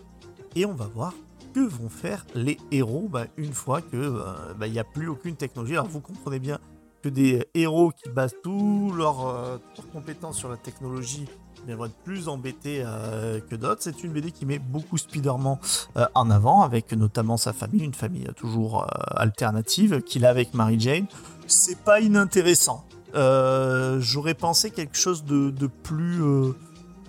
[0.55, 1.13] Et on va voir
[1.53, 5.07] que vont faire les héros bah, une fois que euh, bah, il n'y a plus
[5.07, 5.73] aucune technologie.
[5.73, 6.59] Alors, vous comprenez bien
[7.05, 11.27] que des héros qui basent tout leur, euh, toutes leurs compétences sur la technologie
[11.67, 13.83] bien, vont être plus embêtés euh, que d'autres.
[13.83, 15.57] C'est une BD qui met beaucoup Spider-Man
[15.97, 18.87] euh, en avant, avec notamment sa famille, une famille toujours euh,
[19.17, 21.05] alternative qu'il a avec Mary Jane.
[21.45, 22.85] C'est pas inintéressant.
[23.13, 26.21] J'aurais pensé quelque chose de, plus,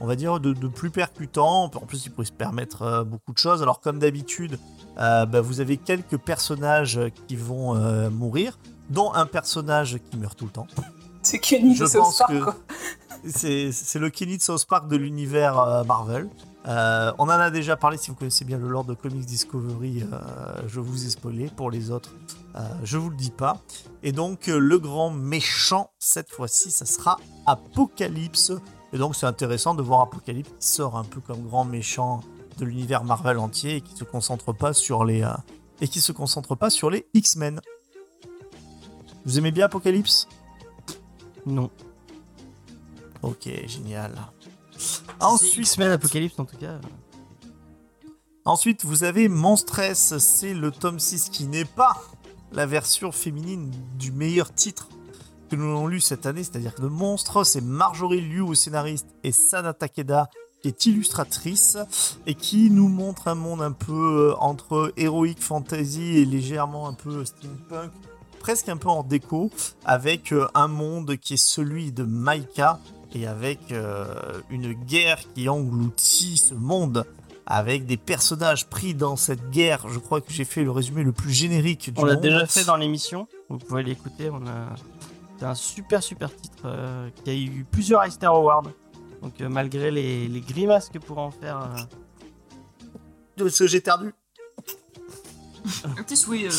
[0.00, 1.64] on va dire, de, plus percutant.
[1.64, 3.62] En plus, il pourrait se permettre beaucoup de choses.
[3.62, 4.58] Alors, comme d'habitude,
[4.96, 7.74] bah, vous avez quelques personnages qui vont
[8.10, 8.56] mourir,
[8.90, 10.66] dont un personnage qui meurt tout le temps.
[11.22, 12.56] C'est Kenny de South Park.
[13.28, 16.28] C'est le Kenny de South Park de l'univers euh, Marvel.
[16.68, 20.02] Euh, on en a déjà parlé si vous connaissez bien le lore de Comics Discovery.
[20.02, 21.50] euh, je vous ai spoilé.
[21.56, 22.10] Pour les autres,
[22.82, 23.60] je vous le dis pas.
[24.02, 28.52] Et donc, le grand méchant, cette fois-ci, ça sera Apocalypse.
[28.92, 32.20] Et donc, c'est intéressant de voir Apocalypse qui sort un peu comme grand méchant
[32.58, 35.26] de l'univers Marvel entier et qui se concentre pas sur les
[35.80, 37.60] et qui se concentre pas sur les X-Men.
[39.26, 40.28] Vous aimez bien Apocalypse?
[41.44, 41.68] Non.
[43.22, 44.14] Ok, génial.
[45.18, 46.80] Ensuite, X-Men Apocalypse en tout cas.
[48.44, 52.00] Ensuite, vous avez Monstress, c'est le tome 6 qui n'est pas
[52.52, 54.88] la version féminine du meilleur titre
[55.50, 59.08] que nous avons lu cette année, c'est-à-dire que le monstre, c'est Marjorie Liu au scénariste
[59.24, 60.30] et Sana Takeda
[60.62, 61.76] qui est illustratrice
[62.26, 66.94] et qui nous montre un monde un peu euh, entre héroïque fantasy et légèrement un
[66.94, 67.90] peu steampunk,
[68.46, 69.50] presque un peu en déco,
[69.84, 72.78] avec euh, un monde qui est celui de Maika
[73.12, 77.04] et avec euh, une guerre qui engloutit ce monde
[77.44, 79.88] avec des personnages pris dans cette guerre.
[79.88, 82.22] Je crois que j'ai fait le résumé le plus générique du On l'a monde.
[82.22, 83.26] déjà fait dans l'émission.
[83.48, 84.30] Vous pouvez l'écouter.
[84.30, 84.76] On a...
[85.40, 88.62] C'est un super super titre euh, qui a eu plusieurs Easter Awards.
[89.22, 91.58] Donc euh, malgré les, les grimaces que pourrait en faire.
[93.38, 94.14] euh, De ce j'ai perdu.
[95.84, 96.52] Euh, tes souhaits.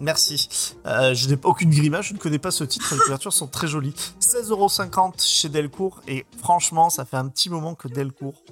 [0.00, 0.74] Merci.
[0.86, 3.46] Euh, je n'ai pas aucune grimace, je ne connais pas ce titre, les couvertures sont
[3.46, 3.94] très jolies.
[4.20, 8.42] 16,50€ chez Delcourt, et franchement, ça fait un petit moment que Delcourt,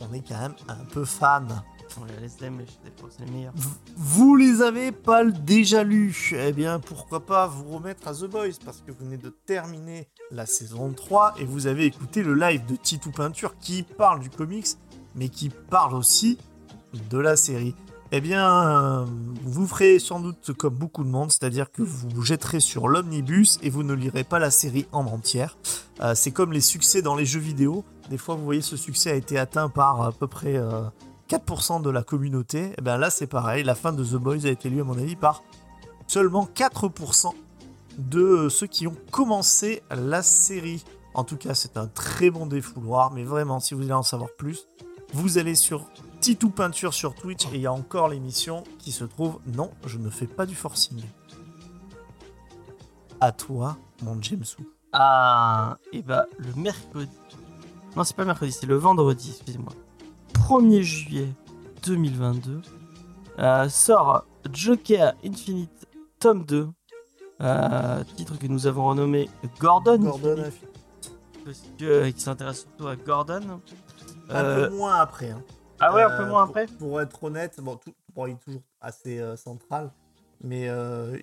[0.00, 1.62] on est quand même un peu fan.
[2.00, 3.54] On les c'est les meilleurs.
[3.96, 8.58] Vous les avez pas déjà lus Eh bien, pourquoi pas vous remettre à The Boys
[8.64, 12.64] Parce que vous venez de terminer la saison 3 et vous avez écouté le live
[12.66, 14.68] de Titou Peinture qui parle du comics,
[15.14, 16.38] mais qui parle aussi
[17.10, 17.74] de la série.
[18.10, 19.04] Eh bien, euh,
[19.42, 23.58] vous ferez sans doute comme beaucoup de monde, c'est-à-dire que vous vous jetterez sur l'omnibus
[23.62, 25.58] et vous ne lirez pas la série en entière.
[26.00, 27.84] Euh, c'est comme les succès dans les jeux vidéo.
[28.08, 30.84] Des fois, vous voyez, ce succès a été atteint par à peu près euh,
[31.28, 32.72] 4% de la communauté.
[32.78, 33.62] Et bien là, c'est pareil.
[33.62, 35.42] La fin de The Boys a été lue, à mon avis, par
[36.06, 37.32] seulement 4%
[37.98, 40.82] de ceux qui ont commencé la série.
[41.12, 43.12] En tout cas, c'est un très bon défouloir.
[43.12, 44.66] Mais vraiment, si vous voulez en savoir plus,
[45.12, 45.90] vous allez sur
[46.20, 49.38] Titou Peinture sur Twitch et il y a encore l'émission qui se trouve.
[49.46, 51.02] Non, je ne fais pas du forcing.
[53.20, 54.58] À toi, mon Jamesou.
[54.92, 57.10] Ah, et bah le mercredi.
[57.96, 59.72] Non, c'est pas le mercredi, c'est le vendredi, excusez-moi.
[60.34, 61.28] 1er juillet
[61.84, 62.62] 2022
[63.38, 65.86] euh, sort Joker Infinite
[66.18, 66.68] tome 2.
[67.40, 69.28] euh, titre que nous avons renommé
[69.60, 69.98] Gordon.
[69.98, 71.12] Gordon, Infinite,
[71.44, 73.60] parce que, euh, qui s'intéresse surtout à Gordon.
[74.30, 75.30] un Euh, peu moins après.
[75.30, 75.42] hein.
[75.80, 78.62] Ah ouais, un peu moins après Pour, être honnête, bon, tout, bon, il est toujours
[78.80, 79.90] assez euh, central,
[80.42, 81.16] mais euh,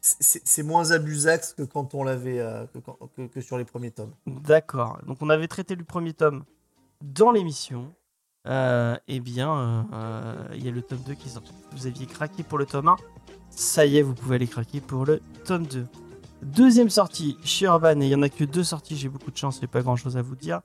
[0.00, 3.90] c'est moins abusax que quand on l'avait euh, que, quand- que- que sur les premiers
[3.90, 4.12] tomes.
[4.26, 4.98] D'accord.
[5.06, 6.44] Donc on avait traité le premier tome
[7.02, 7.92] dans l'émission.
[8.46, 11.52] Euh, eh bien, euh, euh, il y a le tome 2 qui est sorti.
[11.72, 12.96] Vous aviez craqué pour le tome 1.
[13.50, 15.86] Ça y est, vous pouvez aller craquer pour le tome 2.
[16.42, 19.36] Deuxième sortie chez Urban, et il n'y en a que deux sorties, j'ai beaucoup de
[19.36, 20.60] chance, j'ai pas grand chose à vous dire.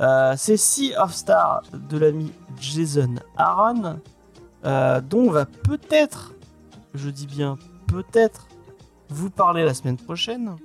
[0.00, 4.00] Euh, c'est Sea of Star de l'ami Jason Aaron,
[4.64, 6.32] euh, dont on va peut-être,
[6.94, 8.46] je dis bien peut-être,
[9.10, 10.56] vous parler la semaine prochaine.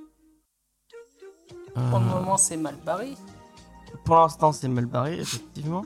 [1.74, 3.14] Pour le Euh, moment, c'est mal barré.
[4.04, 5.84] pour l'instant, c'est mal barré, effectivement.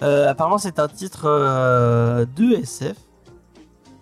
[0.00, 1.24] Apparemment, c'est un titre
[2.36, 2.96] de SF.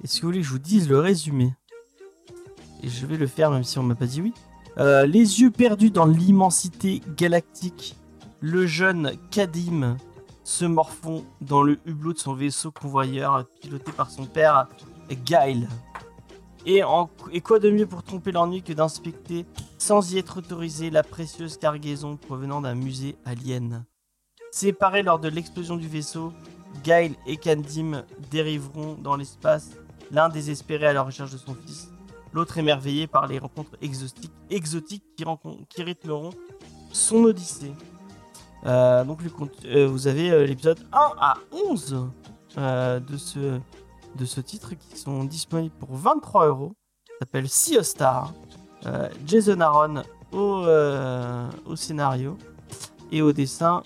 [0.03, 1.55] Et si vous voulez que je vous dise le résumé,
[2.83, 4.35] et je vais le faire même si on m'a pas dit oui.
[4.79, 7.97] Euh, les yeux perdus dans l'immensité galactique,
[8.43, 9.97] le jeune Kadim
[10.43, 14.67] se morfond dans le hublot de son vaisseau convoyeur piloté par son père
[15.25, 15.69] Gail.
[16.67, 16.83] Et,
[17.41, 19.47] quoi de mieux pour tromper l'ennui que d'inspecter
[19.79, 23.85] sans y être autorisé la précieuse cargaison provenant d'un musée alien?
[24.51, 26.33] Séparés lors de l'explosion du vaisseau,
[26.83, 29.71] Gail et Kandim dériveront dans l'espace,
[30.11, 31.91] l'un désespéré à la recherche de son fils,
[32.33, 34.33] l'autre émerveillé par les rencontres exotiques,
[35.17, 35.27] qui,
[35.69, 36.31] qui rythmeront
[36.93, 37.73] son odyssée.
[38.65, 39.21] Euh, donc
[39.65, 41.97] euh, vous avez euh, l'épisode 1 à 11
[42.59, 43.59] euh, de, ce,
[44.17, 46.73] de ce titre qui sont disponibles pour 23 euros.
[47.09, 48.33] Ça s'appelle Sea of Star.
[48.87, 50.03] Euh, Jason Aaron
[50.33, 52.37] au, euh, au scénario
[53.11, 53.83] et au dessin.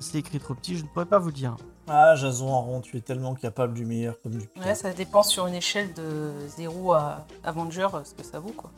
[0.00, 1.56] C'est écrit trop petit, je ne pourrais pas vous le dire.
[1.86, 4.64] Ah, Jason Aaron, tu es tellement capable du meilleur comme du pire.
[4.64, 8.70] Ouais, ça dépend sur une échelle de 0 à Avenger ce que ça vaut, quoi.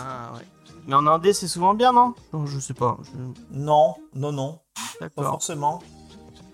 [0.00, 0.46] Ah ouais.
[0.88, 2.14] Mais en indé, c'est souvent bien, non?
[2.32, 2.96] Non, Je sais pas.
[3.02, 3.10] je-
[3.56, 5.24] Non, non, non, pas D'accord.
[5.32, 5.80] forcément.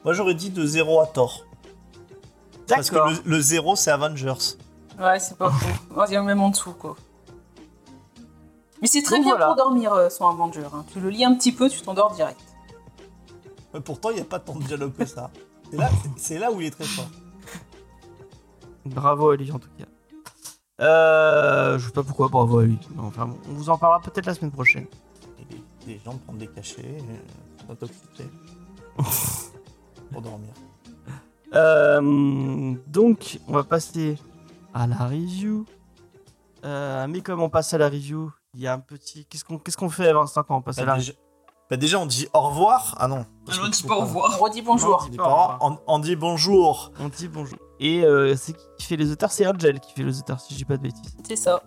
[0.05, 1.47] Moi, j'aurais dit de 0 à tort.
[2.68, 4.35] Parce que le, le 0, c'est Avengers.
[4.99, 5.66] Ouais, c'est pas faux.
[5.97, 6.97] On dirait même en dessous, quoi.
[8.82, 9.47] Mais c'est très Donc bien voilà.
[9.47, 10.66] pour dormir euh, son Avenger.
[10.74, 10.85] hein.
[10.93, 12.41] Tu le lis un petit peu, tu t'endors direct.
[13.72, 15.30] Mais pourtant, il n'y a pas tant de dialogue que ça.
[15.70, 17.07] C'est là, c'est- c'est là où il est très fort.
[18.85, 19.85] Bravo à lui en tout cas.
[20.81, 22.79] Euh, je sais pas pourquoi bravo à lui.
[22.99, 24.87] Enfin, bon, on vous en parlera peut-être la semaine prochaine.
[25.39, 25.55] Et
[25.87, 28.29] les, les gens prennent des cachets, euh, s'intoxiquer.
[30.12, 30.51] pour dormir.
[31.55, 34.16] Euh, donc, on va passer
[34.72, 35.66] à la review.
[36.64, 39.27] Euh, mais comme on passe à la review, il y a un petit.
[39.27, 41.12] Qu'est-ce qu'on qu'est-ce qu'on fait à l'instant quand on passe à Bah, la déjà,
[41.71, 42.95] bah, déjà, on dit au revoir.
[42.99, 43.25] Ah non.
[43.49, 44.39] on dit pas au qu'on- On revoir.
[44.39, 44.91] redit bonjour.
[44.91, 45.53] Non, on dit revoir.
[45.55, 46.91] revoir, on, on dit bonjour.
[47.01, 47.59] On dit bonjour.
[47.81, 49.33] Et euh, c'est qui qui fait les auteurs?
[49.33, 51.17] C'est Angel qui fait les auteurs, si je dis pas de bêtises.
[51.27, 51.62] C'est ça.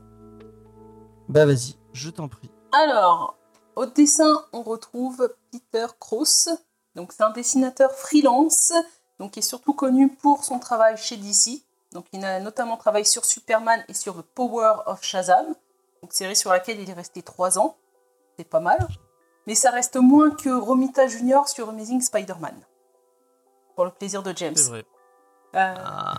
[1.29, 2.49] Bah vas-y, je t'en prie.
[2.71, 3.35] Alors,
[3.75, 6.49] au dessin, on retrouve Peter Krauss.
[6.95, 8.71] Donc, c'est un dessinateur freelance,
[9.19, 11.63] donc qui est surtout connu pour son travail chez DC.
[11.91, 15.45] Donc, il a notamment travaillé sur Superman et sur The Power of Shazam,
[16.01, 17.75] donc série sur laquelle il est resté 3 ans.
[18.37, 18.87] C'est pas mal.
[19.47, 22.55] Mais ça reste moins que Romita Junior sur Amazing Spider-Man.
[23.75, 24.55] pour le plaisir de James.
[24.55, 24.85] C'est vrai.
[25.55, 26.15] Euh, Ah.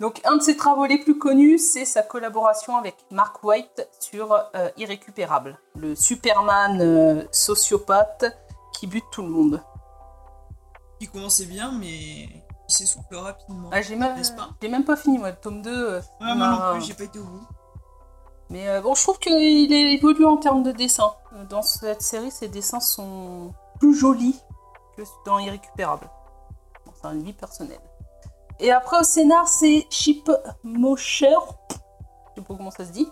[0.00, 4.32] donc, un de ses travaux les plus connus, c'est sa collaboration avec Mark White sur
[4.54, 8.24] euh, Irrécupérable, le Superman euh, sociopathe
[8.74, 9.62] qui bute tout le monde.
[11.00, 13.70] Il commençait bien, mais il s'essouffle rapidement.
[13.72, 14.48] Ah, j'ai même, pas?
[14.60, 15.70] j'ai même pas fini, moi, le tome 2.
[15.70, 17.46] euh, Ouais, moi non plus, j'ai pas été au bout.
[18.50, 21.12] Mais euh, bon, je trouve qu'il est évolué en termes de dessin.
[21.34, 24.38] Euh, Dans cette série, ses dessins sont plus jolis
[24.96, 26.08] que dans Irrécupérable.
[26.94, 27.78] C'est un avis personnel.
[28.60, 30.30] Et après, au scénar, c'est Chip
[30.64, 31.36] Mosher.
[31.70, 33.08] Je sais pas comment ça se dit.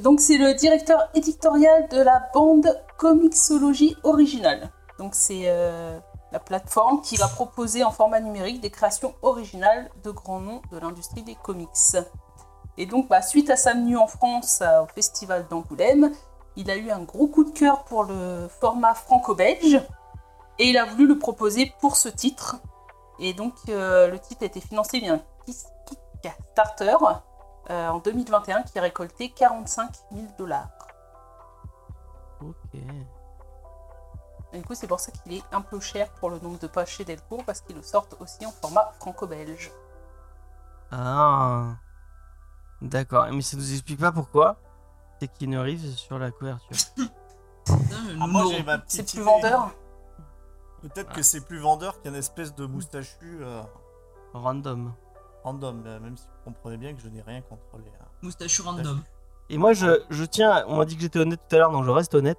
[0.00, 4.70] Donc, c'est le directeur éditorial de la bande Comixologie originale.
[4.98, 5.98] Donc, c'est euh,
[6.30, 10.78] la plateforme qui va proposer en format numérique des créations originales de grands noms de
[10.78, 11.68] l'industrie des comics.
[12.78, 16.12] Et donc, bah, suite à sa venue en France euh, au Festival d'Angoulême,
[16.56, 19.80] il a eu un gros coup de cœur pour le format franco-belge
[20.58, 22.56] et il a voulu le proposer pour ce titre.
[23.18, 25.20] Et donc, euh, le titre a été financé via un
[26.22, 26.96] Kickstarter
[27.70, 30.68] euh, en 2021 qui a récolté 45 000 dollars.
[32.40, 32.80] Ok.
[34.54, 36.66] Et du coup, c'est pour ça qu'il est un peu cher pour le nombre de
[36.66, 39.70] pages chez Delcourt parce qu'ils le sortent aussi en format franco-belge.
[40.90, 41.76] Ah.
[42.82, 43.26] D'accord.
[43.32, 44.56] Mais ça nous explique pas pourquoi.
[45.20, 46.76] C'est Keanu Reeves sur la couverture.
[47.68, 48.50] Ah, moi non.
[48.50, 49.30] j'ai ma petite C'est plus idée.
[49.30, 49.70] vendeur
[50.82, 53.62] Peut-être que c'est plus vendeur qu'un espèce de moustachu euh,
[54.34, 54.92] Random.
[55.44, 57.84] random, euh, même si vous comprenez bien que je n'ai rien contre les.
[57.88, 59.00] euh, Moustachu random.
[59.48, 60.64] Et moi, je, je tiens.
[60.66, 62.38] On m'a dit que j'étais honnête tout à l'heure, donc je reste honnête.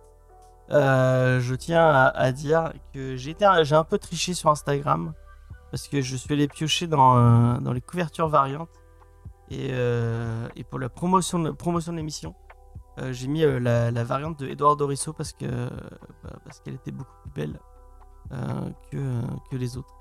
[0.71, 4.49] Euh, je tiens à, à dire que j'ai été un- j'ai un peu triché sur
[4.49, 5.13] Instagram
[5.71, 8.69] parce que je suis allé piocher dans, euh, dans les couvertures variantes
[9.53, 12.33] et, euh, et pour la promotion de, promotion de l'émission
[12.99, 15.45] euh, j'ai mis euh, la, variante de Edouard Dorisso parce que
[16.23, 17.59] bah, parce qu'elle était beaucoup plus belle
[18.91, 19.93] que, que les autres.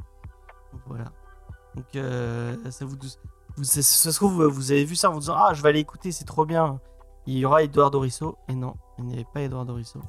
[0.87, 1.13] Voilà.
[1.75, 1.85] Donc
[2.71, 2.97] ça vous,
[3.57, 5.81] vous ça, se trouve vous avez vu ça en vous disant ah je vais aller
[5.81, 6.81] écouter c'est trop bien.
[7.27, 8.37] Il y aura Edouard Dorisso.
[8.49, 10.01] Et non il n'y avait pas Edouard Dorisso.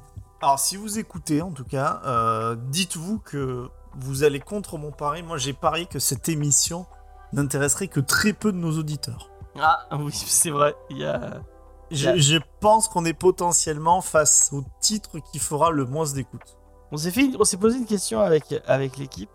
[0.42, 5.22] Alors, si vous écoutez, en tout cas, dites-vous que vous allez contre mon pari.
[5.22, 6.86] Moi, j'ai parié que cette émission
[7.32, 9.30] n'intéresserait que très peu de nos auditeurs.
[9.60, 11.42] Ah oui c'est vrai il y a
[11.90, 16.58] Je, je pense qu'on est potentiellement face au titre qui fera le moins d'écoute.
[16.92, 19.30] On s'est fait, on s'est posé une question avec avec l'équipe.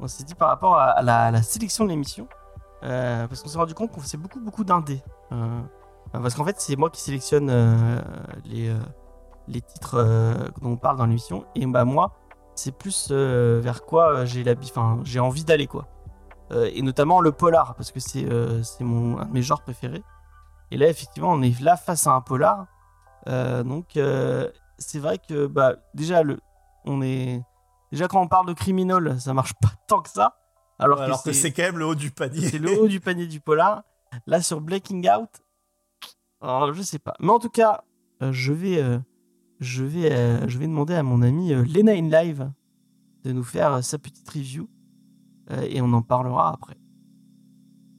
[0.00, 2.28] On s'est dit par rapport à, la, à la sélection de l'émission,
[2.82, 5.02] euh, parce qu'on s'est rendu compte qu'on faisait beaucoup beaucoup d'indés.
[5.32, 5.60] Euh,
[6.12, 8.00] parce qu'en fait, c'est moi qui sélectionne euh,
[8.44, 8.78] les euh,
[9.48, 12.12] les titres euh, dont on parle dans l'émission, et bah moi,
[12.54, 14.54] c'est plus euh, vers quoi euh, j'ai la,
[15.04, 15.86] j'ai envie d'aller quoi.
[16.52, 19.62] Euh, et notamment le polar, parce que c'est euh, c'est mon un de mes genres
[19.62, 20.02] préférés.
[20.70, 22.66] Et là, effectivement, on est là face à un polar.
[23.28, 23.98] Euh, donc,
[24.78, 26.38] c'est vrai que bah, déjà, le,
[26.84, 27.42] on est
[27.92, 30.36] déjà quand on parle de criminel, ça marche pas tant que ça.
[30.78, 32.48] Alors, Alors, que c'est quand même le haut du panier.
[32.48, 33.82] c'est le haut du panier du polar.
[34.26, 35.44] Là, sur Blacking Out,
[36.44, 37.14] alors, je sais pas.
[37.20, 37.84] Mais en tout cas,
[38.22, 38.98] euh, je vais, euh,
[39.60, 42.50] je vais, euh, je vais demander à mon ami Lena in Live
[43.24, 44.68] de nous faire sa petite review
[45.50, 46.76] et on en parlera après.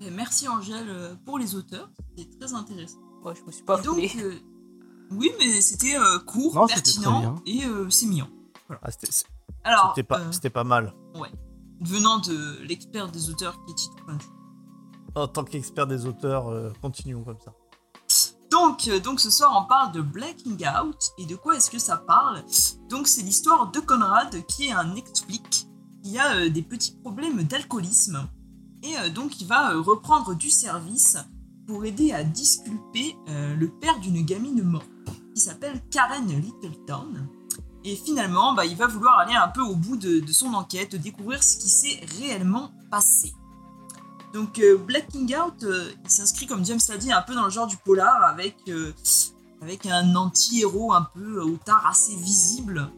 [0.02, 3.00] Et merci Angèle euh, pour les auteurs, c'était très intéressant.
[3.24, 4.36] Ouais, je me suis pas donc, euh,
[5.12, 8.28] oui, mais c'était euh, court, Non, pertinent et euh, c'est mignon.
[8.82, 9.08] Ah, c'était
[9.64, 10.94] Alors, c'était pas, euh, mal.
[11.82, 13.96] venant de l'expert des auteurs qui est Tito.
[15.16, 17.54] En tant qu'expert des auteurs, euh, continuons comme ça.
[18.52, 21.12] Donc, euh, donc ce soir, on parle de Blacking Out.
[21.18, 22.44] Et de quoi est-ce que ça parle
[22.90, 25.68] Donc, c'est l'histoire de Conrad qui est un ex-flic
[26.06, 28.28] qui a euh, des petits problèmes d'alcoolisme.
[28.84, 31.18] Et euh, donc, il va euh, reprendre du service
[31.66, 34.88] pour aider à disculper le père d'une gamine morte
[35.34, 37.28] qui s'appelle Karen Littleton.
[37.84, 41.42] Et finalement, bah, il va vouloir aller un peu au bout de, son enquête, découvrir
[41.42, 43.34] ce qui s'est réellement passé.
[44.32, 45.66] Donc Blacking Out,
[46.04, 48.58] il s'inscrit comme James l'a dit un peu dans le genre du polar avec,
[49.60, 52.92] avec un anti-héros un peu au tard assez visible.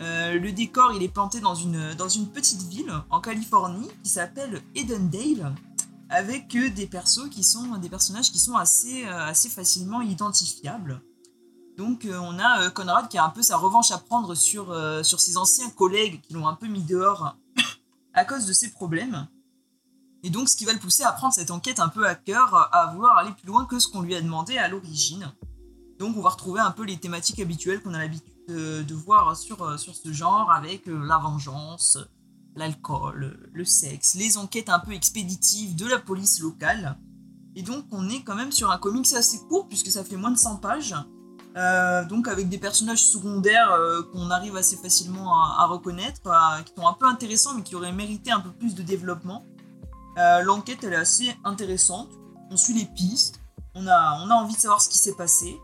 [0.00, 4.10] Euh, le décor il est planté dans une, dans une petite ville en Californie qui
[4.10, 5.54] s'appelle Edendale
[6.08, 6.90] avec des
[7.30, 11.00] qui sont des personnages qui sont assez, euh, facilement identifiables.
[11.76, 14.74] Donc euh, on a Conrad qui a un peu sa revanche à prendre sur,
[15.04, 17.36] sur ses anciens collègues qui l'ont un peu mis dehors
[18.14, 19.28] à cause de ses problèmes.
[20.24, 22.70] Et donc, ce qui va le pousser à prendre cette enquête un peu à cœur,
[22.72, 25.30] à vouloir aller plus loin que ce qu'on lui a demandé à l'origine.
[25.98, 29.62] Donc, on va retrouver un peu les thématiques habituelles qu'on a l'habitude de, voir sur,
[29.62, 31.98] euh, sur ce genre, avec euh, la vengeance,
[32.56, 36.98] l'alcool, le sexe, les enquêtes un peu expéditives de la police locale.
[37.56, 40.30] Et donc, on est quand même sur un comics assez court, puisque ça fait moins
[40.30, 40.94] de 100 pages.
[41.56, 43.78] Euh, donc avec des personnages secondaires
[44.12, 46.20] qu'on arrive assez facilement à, reconnaître,
[46.64, 49.44] qui sont un peu intéressants mais qui auraient mérité un peu plus de développement.
[50.16, 52.08] L'enquête elle est assez intéressante,
[52.50, 53.38] on suit les pistes,
[53.76, 55.60] on a, on a envie de savoir ce qui s'est passé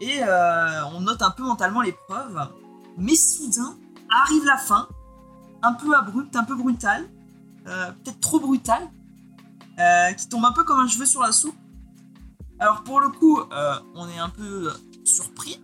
[0.00, 2.48] et euh, on note un peu mentalement les preuves.
[2.98, 3.76] Mais soudain
[4.10, 4.88] arrive la fin,
[5.62, 7.08] un peu abrupte, un peu brutale,
[7.66, 8.90] euh, peut-être trop brutale,
[9.78, 11.56] euh, qui tombe un peu comme un cheveu sur la soupe.
[12.58, 13.38] Alors pour le coup,
[13.94, 14.72] on est un peu
[15.04, 15.60] surpris,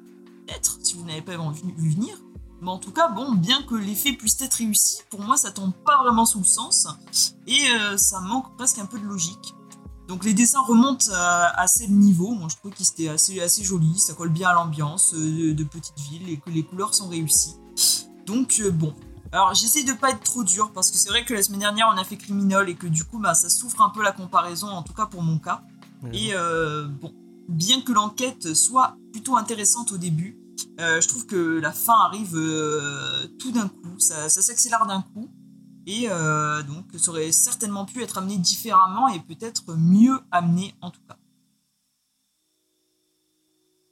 [0.47, 2.15] peut-être, si vous n'avez pas vu venir.
[2.61, 5.73] Mais en tout cas, bon, bien que l'effet puisse être réussi, pour moi ça tombe
[5.87, 6.87] pas vraiment sous le sens.
[7.47, 7.65] Et
[7.97, 9.55] ça manque presque un peu de logique.
[10.13, 12.33] Donc les dessins remontent euh, assez le niveau.
[12.35, 15.65] Moi je trouve qu'ils étaient assez, assez jolis, ça colle bien à l'ambiance euh, de
[15.65, 17.57] petite ville et que les couleurs sont réussies.
[18.27, 18.93] Donc euh, bon.
[19.33, 21.91] Alors j'essaie de pas être trop dur parce que c'est vrai que la semaine dernière
[21.91, 24.67] on a fait Criminal et que du coup bah, ça souffre un peu la comparaison,
[24.69, 25.63] en tout cas pour mon cas.
[26.13, 27.15] Et euh, bon,
[27.49, 30.37] bien que l'enquête soit plutôt intéressante au début,
[30.79, 32.33] euh, je trouve que la fin arrive
[33.39, 35.31] tout d'un coup, ça, ça s'accélère d'un coup,
[35.87, 40.91] et euh, donc ça aurait certainement pu être amené différemment et peut-être mieux amené en
[40.91, 41.17] tout cas.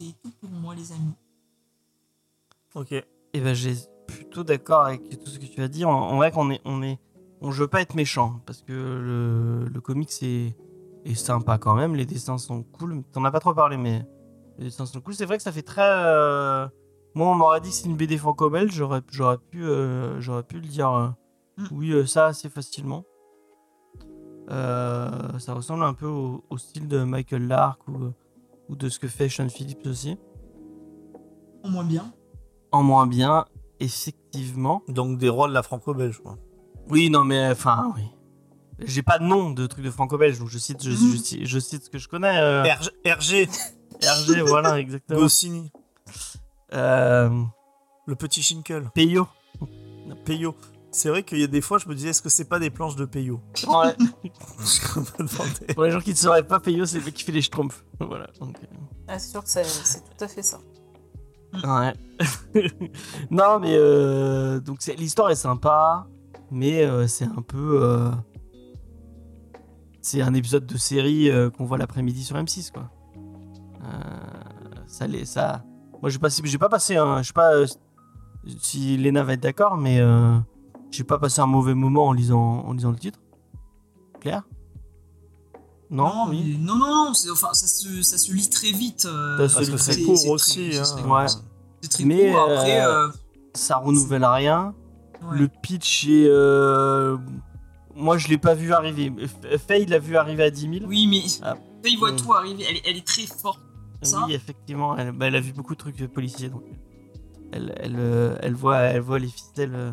[0.00, 1.14] C'est tout pour moi les amis.
[2.74, 2.92] Ok.
[2.92, 3.74] Et ben j'ai
[4.06, 5.84] plutôt d'accord avec tout ce que tu as dit.
[5.84, 6.98] En, vrai qu'on est, on est,
[7.40, 10.56] on pas être méchant parce que le, le comics est,
[11.14, 11.94] sympa quand même.
[11.94, 13.02] Les dessins sont cool.
[13.12, 14.06] T'en as pas trop parlé, mais
[14.58, 15.14] les dessins sont cool.
[15.14, 15.82] C'est vrai que ça fait très.
[15.82, 16.66] euh,
[17.14, 20.66] Moi, on m'aurait dit c'est une BD franco-belge, j'aurais, j'aurais pu, euh, j'aurais pu le
[20.66, 21.14] dire.
[21.60, 21.66] Mm.
[21.72, 23.04] Oui, euh, ça assez facilement.
[24.50, 28.12] Euh, ça ressemble un peu au, au style de Michael Lark ou,
[28.68, 30.16] ou de ce que fait Sean Phillips aussi.
[31.62, 32.12] Au moins bien.
[32.72, 33.44] En moins bien,
[33.78, 34.82] effectivement.
[34.88, 36.36] Donc des rois de la franco-belge, quoi.
[36.88, 38.02] Oui, non, mais enfin, oui.
[38.80, 41.58] J'ai pas de nom de truc de franco-belge, donc je cite, je, je cite, je
[41.58, 42.38] cite ce que je connais.
[42.40, 43.48] euh, RG, RG
[44.02, 45.20] RG, voilà, exactement.
[45.20, 45.70] Goscinny,
[46.72, 47.28] Euh,
[48.06, 49.28] le petit Schinkel, Peyo.
[50.24, 50.54] Peyo.
[50.92, 52.70] C'est vrai qu'il y a des fois, je me disais, est-ce que c'est pas des
[52.70, 53.94] planches de Peyo Ouais.
[54.58, 55.72] Je.
[55.74, 57.84] Pour les gens qui ne sauraient pas, Peyo, c'est le mec qui fait les schtroumpfs.
[58.00, 58.26] Voilà.
[58.40, 58.66] donc, euh,
[59.06, 60.58] Ah, c'est sûr que c'est c'est tout à fait ça.
[61.52, 61.92] Ouais.
[63.30, 66.06] non, mais euh, donc c'est- l'histoire est sympa,
[66.50, 67.80] mais euh, c'est un peu.
[67.82, 68.10] euh,
[70.00, 72.90] c'est un épisode de série euh, qu'on voit l'après-midi sur M6, quoi.
[73.84, 73.98] Euh,
[74.86, 75.62] ça, les, ça.
[76.02, 77.22] Moi, j'ai pas, j'ai pas passé un.
[77.22, 77.66] Je sais pas euh,
[78.58, 80.36] si Lena va être d'accord, mais euh,
[80.90, 83.18] j'ai pas passé un mauvais moment en lisant, en lisant le titre.
[84.20, 84.42] Claire?
[85.90, 86.56] Non, oui.
[86.60, 89.06] non, non, non, c'est- enfin, ça, se, ça se lit très vite.
[89.06, 90.72] euh, Ça se lit que très court aussi.
[90.72, 91.08] c'est hein.
[91.08, 91.26] Ouais.
[91.88, 92.40] Très Mais, court.
[92.42, 93.12] Après, euh, euh,
[93.54, 94.74] Ça renouvelle rien.
[95.22, 95.38] ouais.
[95.38, 96.26] Le pitch est.
[96.28, 97.16] euh,
[97.96, 99.12] Moi, je l'ai pas vu arriver.
[99.66, 100.84] Faye l'a vu arriver à 10 000.
[100.86, 101.56] Oui, mais Ah.
[101.84, 102.16] il voit Mm.
[102.16, 102.64] tout arriver.
[102.68, 103.60] Elle, est- elle est très forte.
[104.02, 104.22] ça.
[104.26, 104.96] Oui, effectivement.
[104.96, 106.48] Elle, bah, elle a vu beaucoup de trucs policiers.
[106.50, 106.62] Donc
[107.52, 109.92] elle, elle, elle, voit, elle voit les ficelles.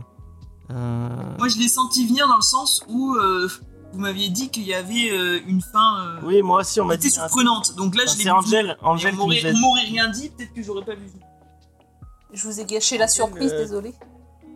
[0.72, 1.10] Euh,
[1.40, 3.48] Moi, je l'ai senti venir dans le sens où euh,
[3.94, 6.88] vous m'aviez dit qu'il y avait euh, une fin euh, Oui, moi aussi, on qui
[6.90, 7.14] m'a était dit.
[7.14, 7.76] surprenante.
[7.76, 8.36] Donc là, Enfin, je l'ai C'est vu.
[8.36, 11.08] Angel, Angel on qui m'aurait rien dit, peut-être que j'aurais pas vu.
[12.34, 13.94] Je vous ai gâché la surprise, euh, désolé.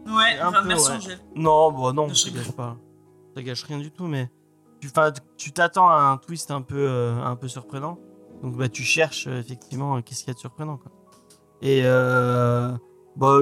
[0.08, 0.96] Ouais, Un enfin, peu, merci ouais.
[0.98, 1.20] Angèle.
[1.36, 2.76] Non, bon, non, Je ça gâche pas.
[3.36, 4.30] Ça gâche rien du tout, mais
[5.38, 7.98] tu, t'attends à un twist un peu, euh, un peu surprenant.
[8.42, 10.92] Donc bah tu cherches euh, effectivement euh, qu'est-ce qu'il y a de surprenant quoi.
[11.62, 12.72] Et euh,
[13.16, 13.38] bah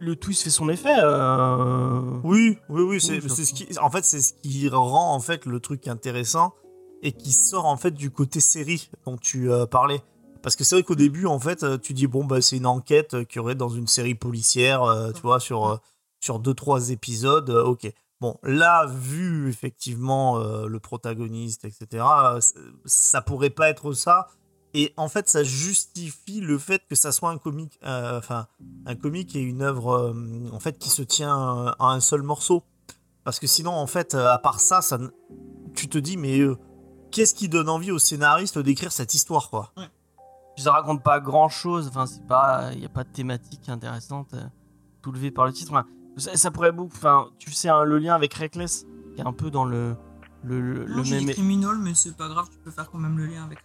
[0.00, 0.96] le, twist fait son effet.
[1.02, 3.00] euh, Oui, oui, oui.
[3.00, 6.54] C'est, Oui, ce qui, en fait, c'est ce qui rend en fait le truc intéressant
[7.02, 10.02] et qui sort en fait du côté série dont tu euh, parlais.
[10.42, 12.66] Parce que c'est vrai qu'au début, en fait, euh, tu dis bon bah c'est une
[12.66, 15.76] enquête qu'il y aurait dans une série policière, euh, tu vois, sur euh,
[16.20, 17.50] sur deux trois épisodes.
[17.50, 17.92] ok.
[18.20, 22.04] Bon, là, vu effectivement le protagoniste, etc.,
[22.84, 24.26] ça pourrait pas être ça.
[24.80, 28.46] Et en fait, ça justifie le fait que ça soit un comique, euh, enfin,
[28.86, 31.36] un comique et une œuvre, euh, en fait, qui se tient
[31.66, 32.62] euh, à un seul morceau.
[33.24, 34.98] Parce que sinon, en fait, à part ça, ça
[35.74, 36.56] tu te dis, mais euh,
[37.10, 39.72] qu'est-ce qui donne envie au scénariste d'écrire cette histoire, quoi?
[40.54, 41.88] Puis ça raconte pas grand chose.
[41.88, 44.42] Enfin c'est pas, il y a pas de thématique intéressante euh,
[45.04, 45.72] soulevée par le titre.
[45.72, 45.86] Enfin,
[46.16, 46.96] ça, ça pourrait beaucoup.
[46.96, 49.94] Enfin tu sais hein, le lien avec Reckless qui est un peu dans le
[50.44, 51.34] le, le- le Non, dit même.
[51.34, 53.58] criminal, mais c'est pas grave, tu peux faire quand même le lien avec.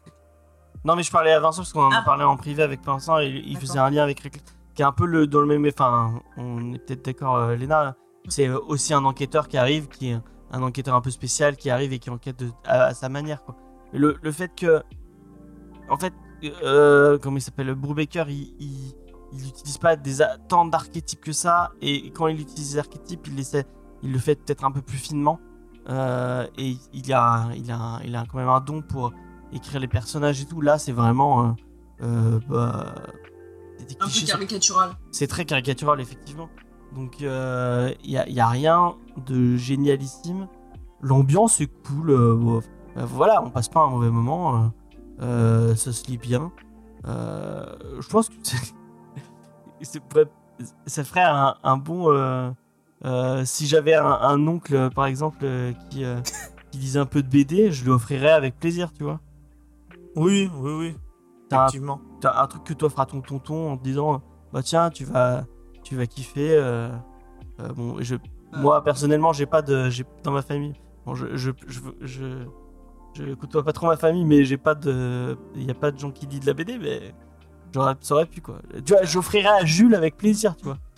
[0.85, 2.03] Non, mais je parlais à Vincent parce qu'on en a Ah.
[2.03, 4.43] parlé en privé avec Vincent et il faisait un lien avec Reckless,
[4.75, 5.65] qui est un peu le, dans le même.
[5.65, 7.95] Enfin, on est peut-être d'accord, euh, Léna.
[8.27, 10.19] C'est euh, aussi un enquêteur qui arrive, qui est
[10.51, 13.43] un enquêteur un peu spécial qui arrive et qui enquête de- à, à sa manière.
[13.43, 13.55] Quoi.
[13.93, 14.81] Le, le fait que.
[15.89, 16.13] En fait,
[16.63, 18.93] euh, comment il s'appelle Brubaker, il, il,
[19.33, 23.39] il utilise pas des, tant d'archétypes que ça et quand il utilise des archétypes, il,
[23.39, 23.65] essaie,
[24.01, 25.39] il le fait peut-être un peu plus finement.
[25.89, 29.11] Euh, et il a, il, a, il a quand même un don pour
[29.53, 30.61] écrire les personnages et tout.
[30.61, 31.45] Là, c'est vraiment.
[31.47, 31.51] euh,
[32.01, 32.95] euh, bah,
[33.87, 34.91] des Un peu caricatural.
[35.11, 36.49] c'est très caricatural effectivement.
[36.95, 37.25] Donc il
[38.05, 40.47] n'y a, y a rien de génialissime.
[41.01, 42.09] L'ambiance est cool.
[42.11, 42.61] euh, bon,
[42.97, 44.55] euh, voilà, on passe pas un mauvais moment.
[44.55, 44.67] euh,
[45.21, 46.51] euh, ça se lit bien.
[47.05, 47.65] Euh,
[47.99, 48.35] je pense que
[50.85, 52.11] ça ferait un, un bon.
[52.11, 52.49] euh,
[53.05, 56.21] euh, si j'avais un, un oncle, euh, par exemple, euh, qui, euh,
[56.71, 59.19] qui lisait un peu de BD, je lui offrirais avec plaisir, tu vois.
[60.15, 60.97] Oui, oui, oui.
[61.49, 62.01] T'as un, Effectivement.
[62.21, 64.21] t'as un truc que t'offres à ton tonton en te disant
[64.51, 65.45] bah tiens tu vas
[65.83, 66.89] tu vas kiffer euh,
[67.59, 68.15] euh, bon je
[68.53, 70.73] moi personnellement j'ai pas de j'ai dans ma famille
[71.05, 72.45] bon je je je, je,
[73.13, 75.99] je côtoie pas trop ma famille mais j'ai pas de il y a pas de
[75.99, 77.13] gens qui lisent de la BD mais
[77.73, 80.77] j'aurais ça aurait pu quoi tu vois j'offrirais à Jules avec plaisir tu vois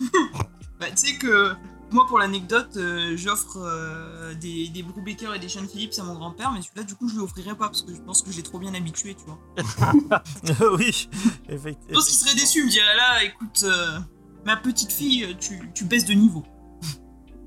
[0.78, 1.52] Bah, tu sais que
[1.92, 6.14] moi, pour l'anecdote, euh, j'offre euh, des, des Brubaker et des Sean Phillips à mon
[6.14, 8.36] grand-père, mais celui-là, du coup, je lui offrirais pas parce que je pense que je
[8.36, 9.38] l'ai trop bien habitué, tu vois.
[10.78, 11.08] oui,
[11.48, 11.88] effectivement.
[11.88, 13.98] Je pense qu'il serait déçu, il me dirait là, écoute, euh,
[14.44, 16.42] ma petite fille, tu, tu baisses de niveau.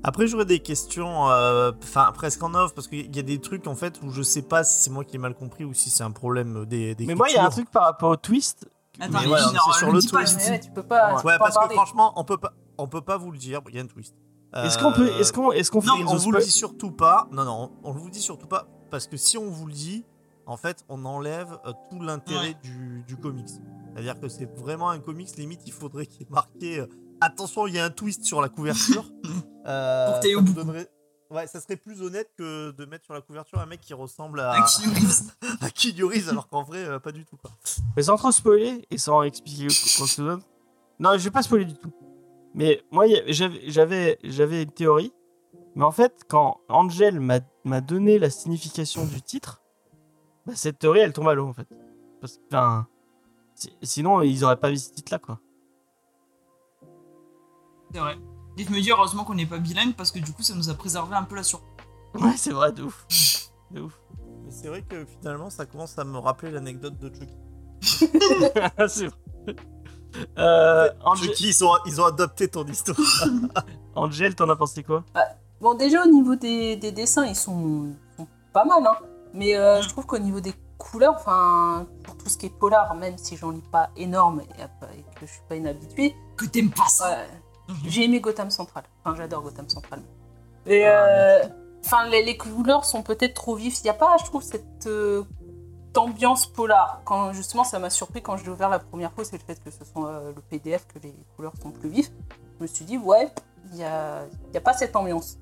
[0.02, 3.66] Après, j'aurais des questions, euh, enfin presque en off, parce qu'il y a des trucs
[3.66, 5.90] en fait où je sais pas si c'est moi qui ai mal compris ou si
[5.90, 6.96] c'est un problème des.
[7.00, 8.66] mais moi il y a un truc par rapport au twist
[8.98, 9.36] Attends, Mais non,
[9.72, 10.48] c'est sur le pas, twist.
[10.48, 11.16] Ouais, tu peux pas.
[11.16, 13.38] tu peux Ouais, pas parce que franchement, on peut pas, on peut pas vous le
[13.38, 13.60] dire.
[13.68, 14.14] Il y a un twist.
[14.54, 16.50] Est-ce qu'on peut Euh, est-ce qu'on est-ce qu'on Non, fait on The vous le dit
[16.50, 17.28] surtout pas.
[17.32, 20.04] Non, non, on vous le dit surtout pas parce que si on vous le dit,
[20.46, 22.56] en fait, on enlève euh, tout l'intérêt Ouais.
[22.62, 23.48] du, du comics.
[23.94, 25.36] C'est-à-dire que c'est vraiment un comics.
[25.36, 26.86] Limite, il faudrait qu'il ait marqué euh,
[27.20, 29.04] attention, il y a un twist sur la couverture.
[29.66, 30.88] Euh, Pour ça donnerait-
[31.30, 34.40] Ouais, ça serait plus honnête que de mettre sur la couverture un mec qui ressemble
[34.40, 34.52] à,
[35.60, 37.36] à Reeves, alors qu'en vrai, euh, pas du tout.
[37.36, 37.50] Quoi.
[37.94, 40.38] Mais sans trop spoiler et sans expliquer quoi que ce soit.
[40.98, 41.92] Non, je vais pas spoiler du tout.
[42.54, 45.12] Mais moi, j'avais- une théorie.
[45.76, 49.62] Mais en fait, quand Angel m'a donné la signification du titre,
[50.46, 51.68] bah, cette théorie, elle tombe à l'eau, en fait.
[52.20, 52.86] Parce que, enfin,
[53.54, 55.38] si- sinon, ils auraient pas mis ce titre-là, quoi.
[57.92, 58.18] C'est vrai.
[58.58, 60.68] Et je me dis heureusement qu'on n'est pas bilingue parce que du coup ça nous
[60.68, 61.70] a préservé un peu la surprise.
[62.14, 63.06] Ouais, c'est vrai, de ouf.
[63.70, 63.98] De ouf.
[64.44, 67.34] Mais c'est vrai que finalement, ça commence à me rappeler l'anecdote de Chucky.
[68.88, 69.56] c'est vrai.
[70.38, 72.98] Euh, Angel, Chucky, ils ont, ils ont adopté ton histoire.
[73.94, 75.04] Angel, t'en as pensé quoi?
[75.60, 78.96] Bon, déjà au niveau des, des dessins, ils sont, sont pas mal, hein.
[79.34, 82.94] Mais euh, je trouve qu'au niveau des couleurs, enfin, pour tout ce qui est polar,
[82.94, 86.46] même si j'en lis pas énorme et, et que je suis pas une habituée, Que
[86.46, 87.18] t'aimes pas ça.
[87.86, 88.84] j'ai aimé Gotham Central.
[89.04, 90.00] Enfin, j'adore Gotham Central.
[90.66, 91.42] Et euh,
[91.84, 93.74] enfin, les, les couleurs sont peut-être trop vives.
[93.80, 95.22] Il n'y a pas, je trouve, cette euh,
[95.96, 97.00] ambiance polar.
[97.04, 99.62] Quand justement, ça m'a surpris quand je l'ai ouvert la première fois, c'est le fait
[99.62, 102.10] que ce soit euh, le PDF que les couleurs sont plus vives.
[102.58, 103.32] Je me suis dit, ouais,
[103.72, 104.26] il n'y a,
[104.62, 105.38] pas cette ambiance.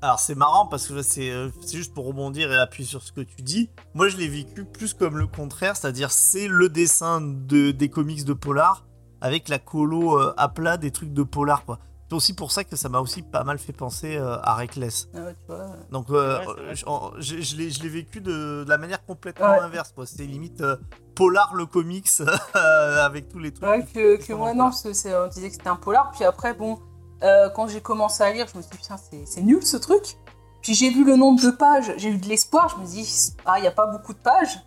[0.00, 3.10] Alors c'est marrant parce que c'est euh, c'est juste pour rebondir et appuyer sur ce
[3.10, 3.68] que tu dis.
[3.94, 8.24] Moi je l'ai vécu plus comme le contraire, c'est-à-dire c'est le dessin de, des comics
[8.24, 8.86] de Polar
[9.20, 11.80] avec la colo euh, à plat des trucs de Polar quoi.
[12.08, 15.08] C'est aussi pour ça que ça m'a aussi pas mal fait penser euh, à Reckless.
[15.14, 15.66] Ah ouais, tu vois.
[15.90, 16.44] Donc euh, Ouais,
[16.74, 17.20] c'est vrai.
[17.20, 19.58] je, l'ai je l'ai vécu de, de la manière complètement Ouais.
[19.60, 20.06] inverse quoi.
[20.06, 20.76] C'est limite euh,
[21.14, 22.08] Polar le comics
[22.56, 23.68] euh, avec tous les trucs.
[23.68, 26.10] Ouais, que, moi, on non, peut- parce que c'est- on disait que c'était un polar.
[26.12, 26.78] Puis après, bon,
[27.22, 30.16] euh, quand j'ai commencé à lire, je me suis dit, putain, c'est nul ce truc.
[30.62, 32.68] Puis j'ai vu le nombre de pages, j'ai eu de l'espoir.
[32.74, 34.58] Je me dis, ah, il n'y a pas beaucoup de pages.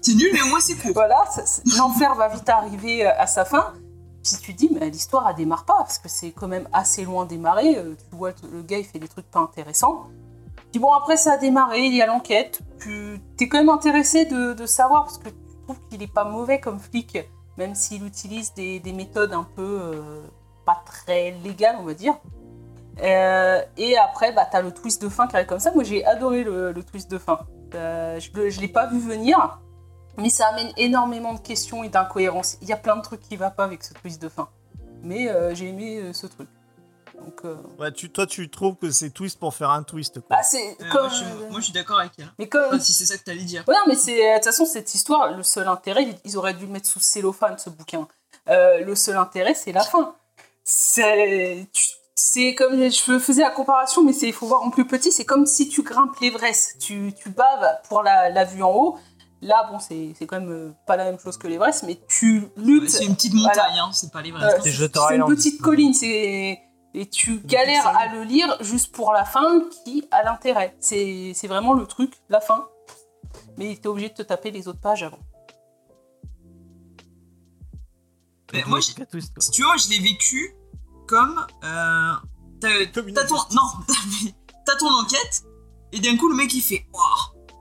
[0.00, 0.92] C'est nul mais au moins c'est cool.
[0.94, 1.22] Voilà,
[1.76, 3.74] l'enfer va vite arriver à sa fin.
[4.22, 7.04] Puis tu te dis, mais l'histoire, elle démarre pas, parce que c'est quand même assez
[7.04, 7.76] loin démarré.
[7.76, 10.08] Euh, Tu vois, le gars, il fait des trucs pas intéressants.
[10.70, 12.60] Puis bon, après, ça a démarré, il y a l'enquête.
[12.80, 16.60] Tu es quand même intéressé de, savoir, parce que tu trouves qu'il est pas mauvais
[16.60, 17.18] comme flic,
[17.56, 20.22] même s'il utilise des, des méthodes un peu euh,
[20.66, 22.14] pas très légales, on va dire.
[23.02, 25.72] Euh, et après, bah, t'as le twist de fin qui arrive comme ça.
[25.72, 27.40] Moi, j'ai adoré le, twist de fin.
[27.72, 29.60] Je ne l'ai pas vu venir,
[30.20, 32.56] mais ça amène énormément de questions et d'incohérences.
[32.62, 34.48] Il y a plein de trucs qui ne vont pas avec ce twist de fin.
[35.02, 36.48] Mais euh, j'ai aimé euh, ce truc.
[37.20, 40.36] Donc, euh, Ouais, tu, toi tu trouves que c'est twist pour faire un twist quoi.
[40.36, 41.02] bah, c'est Euh, comme.
[41.02, 42.32] moi, je suis, moi, je suis d'accord avec elle.
[42.38, 42.64] Mais comme.
[42.66, 43.62] Enfin, si c'est ça que t'allais dire.
[43.68, 45.36] Ouais, non, mais de toute façon cette histoire.
[45.36, 48.06] Le seul intérêt, ils auraient dû le mettre sous cellophane ce bouquin.
[48.48, 50.14] Euh, le seul intérêt, c'est la fin.
[50.64, 54.86] C'est tu- c'est comme je faisais la comparaison, mais c'est il faut voir en plus
[54.86, 55.10] petit.
[55.10, 56.76] C'est comme si tu grimpes l'Everest.
[56.78, 58.98] Tu, tu baves pour la, la vue en haut.
[59.42, 62.48] Là, bon, c'est c'est quand même euh, pas la même chose que l'Everest, mais tu
[62.56, 62.90] luttes.
[62.90, 64.44] C'est une petite montagne, hein, c'est pas les vrais.
[64.44, 64.58] Euh,
[65.08, 66.60] C'est une petite colline, c'est
[66.92, 70.76] et tu galères à le lire juste pour la fin qui a l'intérêt.
[70.80, 72.66] C'est c'est vraiment le truc, la fin.
[73.56, 75.18] Mais t'es obligé de te taper les autres pages avant.
[78.52, 79.06] Mais moi, quoi.
[79.38, 80.54] si tu veux, moi, je l'ai vécu
[81.06, 81.46] comme.
[81.64, 82.12] Euh,
[82.60, 83.94] t'as ton, non, t'as-
[84.66, 85.44] t'as ton enquête,
[85.92, 86.86] et d'un coup, le mec il fait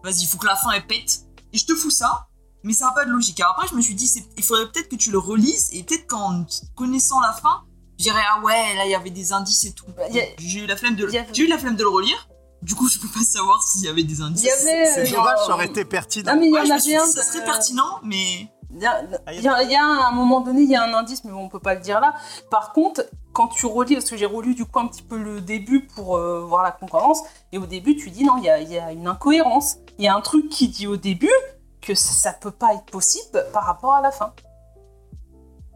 [0.03, 1.25] Vas-y, il faut que la fin elle pète.
[1.53, 2.27] Et je te fous ça.
[2.63, 3.39] mais ça n'a pas de logique.
[3.39, 6.07] Alors après, je me suis dit, il faudrait peut-être que tu le relises, et peut-être
[6.07, 6.45] qu'en
[6.75, 7.61] connaissant la fin,
[7.97, 9.85] je dirais, ah ouais, là, il y avait des indices et tout.
[9.97, 12.27] A- J'ai eu la flemme de le, a- j'ai eu la flemme de le relire.
[12.61, 14.43] Du coup, je peux pas savoir s'il y avait des indices.
[14.43, 16.33] Il y avait, C'est euh, dommage, a- ça aurait été pertinent.
[16.33, 17.05] Non, mais il y Ouais, en dit, un.
[17.05, 19.83] ça serait de- pertinent, mais Il y a, Ah, il y a- il y a
[19.83, 21.73] un, à un moment donné, il y a un indice, mais bon, on peut pas
[21.75, 22.13] le dire là.
[22.51, 23.03] Par contre,
[23.39, 26.17] quand tu relis, parce que j'ai relu du coup un petit peu le début pour
[26.17, 27.21] euh, voir la concordance,
[27.53, 29.77] et au début, tu dis non, il y a, il y a une incohérence.
[29.97, 31.31] Il y a un truc qui dit au début
[31.79, 34.33] que ça, ça peut pas être possible par rapport à la fin.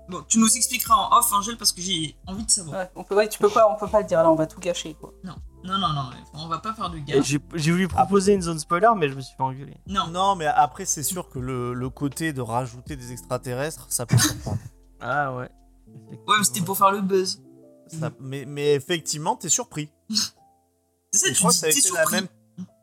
[0.09, 2.79] bon, tu nous expliqueras en off, Angèle, parce que j'ai envie de savoir.
[2.81, 4.45] Ouais, on peut, ouais, tu peux pas, on peut pas le dire là, on va
[4.45, 5.13] tout gâcher quoi.
[5.23, 7.23] Non, non, non, non, on va pas faire Et gaffe.
[7.23, 9.77] J'ai j'ai voulu proposer une zone spoiler, mais je me suis fait engueuler.
[9.87, 14.05] Non, Non, mais après, c'est sûr que le, le côté de rajouter des extraterrestres, ça
[14.05, 14.59] peut surprendre.
[14.99, 15.49] Ah ouais.
[16.27, 17.41] ouais, mais c'était pour faire le buzz.
[17.99, 19.89] Ça- mais, mais effectivement, t'es surpris.
[21.11, 21.31] C'est
[21.93, 22.27] la même.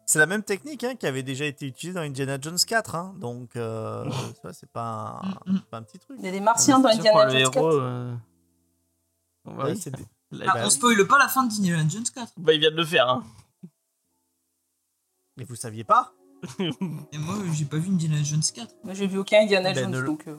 [0.07, 2.95] C'est la même technique hein, qui avait déjà été utilisée dans Indiana Jones 4.
[2.97, 3.15] hein.
[3.21, 4.05] Donc, euh,
[4.43, 5.61] ça, c'est pas, un- Mm, mm.
[5.71, 6.17] pas un petit truc.
[6.19, 7.57] Il y a des martiens dans Indiana Jones 4.
[7.57, 7.73] héros.
[7.75, 8.15] euh,
[9.47, 9.81] Ouais, oui.
[9.81, 10.71] c'est des- Là, Ah, bah on oui.
[10.73, 12.33] spoile pas la fin d'Indiana Jones 4.
[12.37, 13.09] Bah, il vient de le faire.
[13.09, 13.25] Hein.
[15.37, 16.13] Mais vous saviez pas?
[16.59, 18.75] Et moi, j'ai pas vu Indiana Jones 4.
[18.85, 20.27] Moi, j'ai vu aucun Indiana Ben, Jones, le- donc.
[20.27, 20.37] euh,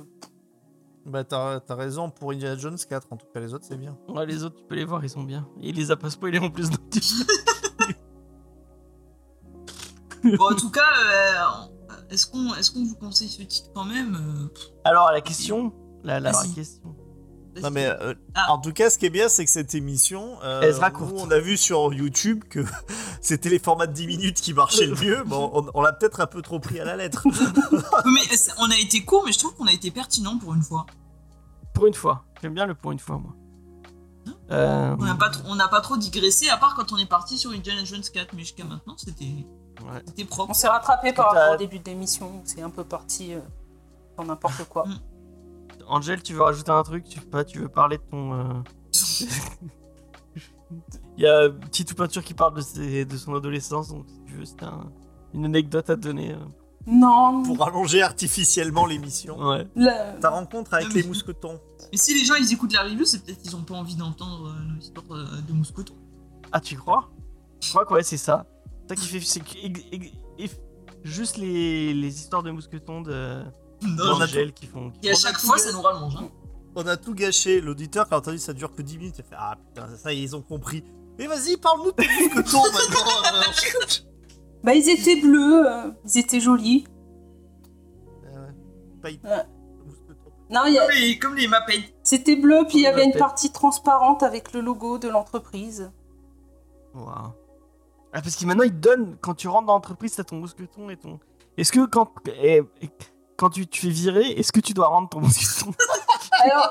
[1.05, 3.07] Bah, t'as t'as raison pour Indiana Jones 4.
[3.11, 3.97] En tout cas, les autres, c'est bien.
[4.07, 5.47] Ouais, les autres, tu peux les voir, ils sont bien.
[5.61, 6.69] Et il les a pas spoilés en plus.
[6.69, 7.01] donc tu-
[10.37, 14.15] Bon, en tout cas, euh, est-ce qu'on est qu'on vous conseille ce titre quand même
[14.15, 14.47] euh,
[14.83, 15.73] Alors, la question.
[16.03, 16.95] La, la vraie question.
[17.61, 18.53] Non, mais euh, Ah.
[18.53, 20.97] en tout cas, ce qui est bien, c'est que cette émission, euh, Elle sera nous,
[20.97, 21.13] courte.
[21.17, 22.59] on a vu sur YouTube que
[23.21, 25.23] c'était les formats de 10 minutes qui marchaient le mieux.
[25.25, 27.25] Bon, on, on l'a peut-être un peu trop pris à la lettre.
[28.05, 30.61] Mais c'est- on a été court, mais je trouve qu'on a été pertinent pour une
[30.63, 30.85] fois.
[31.73, 32.23] Pour une fois.
[32.41, 33.33] J'aime bien le pour une fois, moi.
[34.51, 37.05] Euh, On n'a pas, trop- on n'a pas trop digressé, à part quand on est
[37.05, 40.01] parti sur Indiana Jones 4, mais jusqu'à maintenant, c'était ouais.
[40.05, 40.55] c'était On propre.
[40.55, 43.39] s'est rattrapé par rapport au début de l'émission, c'est un peu parti euh,
[44.17, 44.83] dans n'importe quoi.
[45.91, 47.03] Angel, tu veux rajouter un truc?
[47.05, 48.33] Tu veux pas Tu veux parler de ton.
[48.33, 48.53] euh,
[51.17, 54.33] Il y a Petite Peinture qui parle de, ses- de son adolescence, donc si tu
[54.35, 54.89] veux, c'était un-
[55.33, 56.33] une anecdote à te donner.
[56.33, 56.37] euh.
[56.87, 59.37] Non, pour allonger artificiellement l'émission.
[59.37, 59.67] Ouais.
[59.75, 61.59] la- Ta rencontre avec les mousquetons.
[61.91, 64.47] Mais si les gens ils écoutent la review, c'est peut-être qu'ils ont pas envie d'entendre
[64.47, 65.93] euh, nos histoires euh, de mousquetons.
[66.51, 67.11] Ah, tu crois?
[67.61, 68.45] Je crois que ouais, c'est ça.
[68.89, 69.19] Ça qui fait.
[69.19, 69.41] C'est
[71.03, 73.43] juste les, les histoires de mousquetons de
[73.83, 74.91] Non, On a d'Angel qui font.
[75.03, 76.15] Et à on a chaque tout fois, ça nous rallonge.
[76.17, 76.29] Hein.
[76.75, 77.59] On a tout gâché.
[77.61, 80.13] L'auditeur, quand a entendu ça dure que 10 minutes, il a fait Ah putain, ça
[80.13, 80.83] y est, ils ont compris.
[81.19, 84.05] Mais vas-y, parle-nous de tes mousquetons maintenant.
[84.63, 86.85] Bah, ils étaient bleus, euh, ils étaient jolis.
[88.25, 88.47] Euh,
[89.01, 89.45] pas Ouais.
[90.49, 91.93] Non, il y a- Comme les, comme les Muppets.
[92.03, 95.91] c'était bleu, puis il y avait une partie transparente avec le logo de l'entreprise.
[96.93, 97.07] Waouh.
[98.13, 100.89] Ah, parce que maintenant, ils te donnent, quand tu rentres dans l'entreprise, t'as ton mousqueton
[100.89, 101.19] et ton.
[101.57, 102.61] Est-ce que quand, eh,
[103.41, 105.71] quand tu te fais virer, est-ce que tu dois rendre ton mousqueton
[106.43, 106.69] Alors,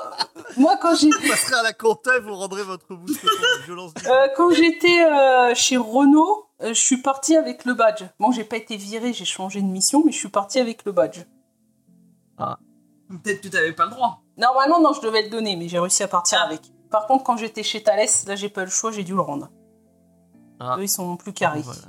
[0.57, 3.93] moi, quand j'ai Vous passerez à la compta et vous rendrez votre mousqueton avec violence.
[3.93, 8.03] du- Euh, quand j'étais euh, chez Renault, euh, je suis partie avec le badge.
[8.19, 10.91] Bon, j'ai pas été virée, j'ai changé de mission, mais je suis partie avec le
[10.93, 11.19] badge.
[13.09, 14.21] Peut-être que t'avais pas le droit.
[14.37, 16.45] Normalement, non, je devais le donner, mais j'ai réussi à partir Ah.
[16.47, 16.61] avec.
[16.89, 19.49] Par contre, quand j'étais chez Thales, là, j'ai pas le choix, j'ai dû le rendre.
[20.59, 20.75] Ah.
[20.79, 21.61] Eux, ils sont plus carrés.
[21.61, 21.81] Voilà.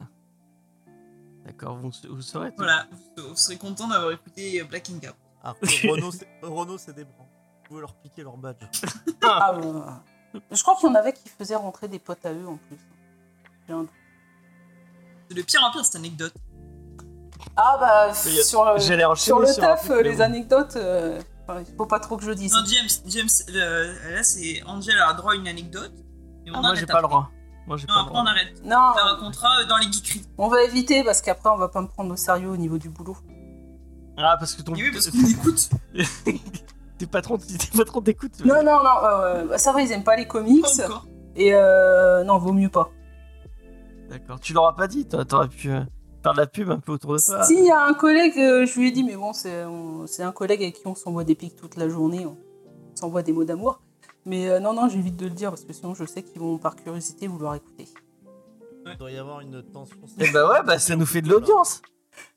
[1.44, 2.50] D'accord, vous, vous saurez.
[2.50, 2.56] tout.
[2.58, 2.86] Voilà,
[3.16, 5.14] vous, vous serez content d'avoir écouté euh, Black and Gap.
[5.42, 7.26] Alors que Renault, c'est- Renault, c'est des branches.
[7.62, 8.56] Vous pouvez leur piquer leur badge.
[9.24, 9.80] Ah, euh,
[10.50, 12.78] Je crois qu'il y en avait qui faisaient rentrer des potes à eux en plus.
[13.66, 13.90] J'ai un doute.
[15.28, 16.34] C'est le pire en pire cette anecdote.
[17.56, 19.96] Ah bah, Mais y a- sur le, J'allais enchaîner sur le un taf, truc, euh,
[19.96, 20.22] mais les bon.
[20.22, 22.52] anecdotes, euh, enfin, il faut pas trop que je le dise.
[22.52, 25.92] Non, James, James euh, là c'est Angel a droit à une anecdote.
[26.46, 27.30] Et on Ah, moi, j'ai pas le droit.
[27.66, 28.64] Moi, j'ai Non, pas après on arrête.
[28.64, 30.26] Non, On la racontera euh, dans les geekeries.
[30.38, 32.88] on va éviter parce qu'après, on va pas me prendre au sérieux au niveau du
[32.88, 33.16] boulot.
[34.18, 34.74] Ah, parce que ton.
[34.74, 35.70] Et oui, parce qu'on écoute.
[36.98, 38.44] Tes patrons, tes patrons t'écoutent.
[38.44, 40.62] Non, non, non, euh, bah, ça va, ils aiment pas les comics.
[40.62, 41.06] Pas encore.
[41.34, 42.90] Et euh, non, vaut mieux pas.
[44.08, 44.38] D'accord.
[44.38, 45.80] Tu leur as pas dit, toi, t'aurais pu euh,
[46.22, 47.42] faire de la pub un peu autour de toi.
[47.44, 50.06] Si, il y a un collègue, euh, je lui ai dit, mais bon, c'est on-
[50.06, 52.36] c'est un collègue avec qui on s'envoie des pics toute la journée, on
[52.94, 53.80] s'envoie des mots d'amour.
[54.24, 56.58] Mais euh, non, non, j'évite de le dire parce que sinon je sais qu'ils vont
[56.58, 57.88] par curiosité vouloir écouter.
[58.86, 59.96] Il doit y avoir une tension.
[60.18, 61.82] Eh bah ouais, bah ça nous fait de l'audience.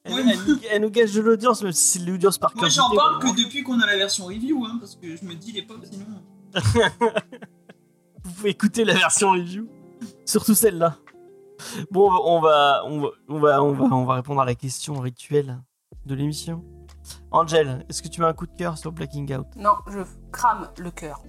[0.03, 0.21] Elle, Oui.
[0.31, 2.81] elle nous- elle nous gâche de l'audience, même si c'est de l'audience par Moi curiosité.
[2.87, 5.51] j'en parle que depuis qu'on a la version review, hein, parce que je me dis
[5.51, 6.05] les pauvres sinon.
[8.23, 9.67] Vous pouvez écouter la version review,
[10.25, 10.97] surtout celle-là.
[11.91, 14.99] Bon, on va, on va, on va, on va, on va répondre à la question
[14.99, 15.61] rituelle
[16.05, 16.63] de l'émission.
[17.31, 19.45] Angel, est-ce que tu as un coup de cœur sur Blacking Out?
[19.57, 19.99] Non, je
[20.31, 21.21] crame le cœur.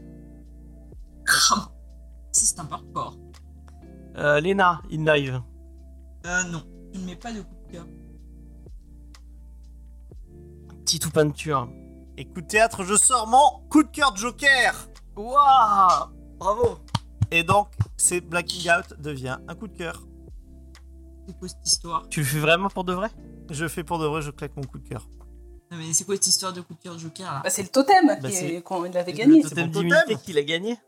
[2.32, 3.16] C'est un parcours.
[4.16, 5.40] euh, Léna, in live.
[6.26, 6.62] Euh non,
[6.92, 7.86] je ne mets pas de coup de cœur.
[10.84, 11.68] Titou Peinture.
[12.16, 14.88] Et coup de théâtre, je sors mon coup de cœur Joker.
[15.16, 16.78] Waouh Bravo
[17.30, 20.02] Et donc, c'est Blacking Out devient un coup de cœur.
[21.26, 22.08] C'est quoi cette histoire?
[22.08, 23.10] Tu le fais vraiment pour de vrai?
[23.50, 25.08] Je fais pour de vrai, je claque mon coup de cœur.
[25.70, 27.40] Non, mais c'est quoi cette histoire de coup de cœur Joker là?
[27.42, 29.42] Bah, c'est le totem Bah, qui c'est- est- qu'on l'avait gagné.
[29.42, 30.18] Le C'est totem totem.
[30.24, 30.78] qu'il a gagné.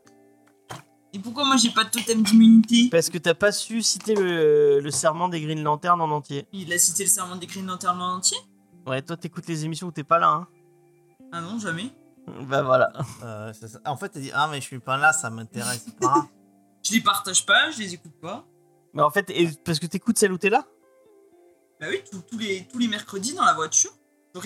[1.13, 4.79] Et pourquoi moi j'ai pas de totem d'immunité Parce que t'as pas su citer le,
[4.79, 6.47] le serment des Green Lantern en entier.
[6.53, 8.37] Il a cité le serment des Green Lantern en entier
[8.85, 10.47] Ouais, toi t'écoutes les émissions où t'es pas là, hein.
[11.31, 11.89] Ah non, jamais.
[12.47, 12.91] Bah voilà.
[13.23, 13.67] Euh, ça.
[13.85, 16.27] En fait, elle dit Ah, mais je suis pas là, ça m'intéresse pas.
[16.83, 18.45] Je les partage pas, je les écoute pas.
[18.93, 20.65] Mais en fait, et- parce que t'écoutes celle où t'es là?
[21.79, 23.91] Bah oui, tous- tous les, tous les mercredis dans la voiture.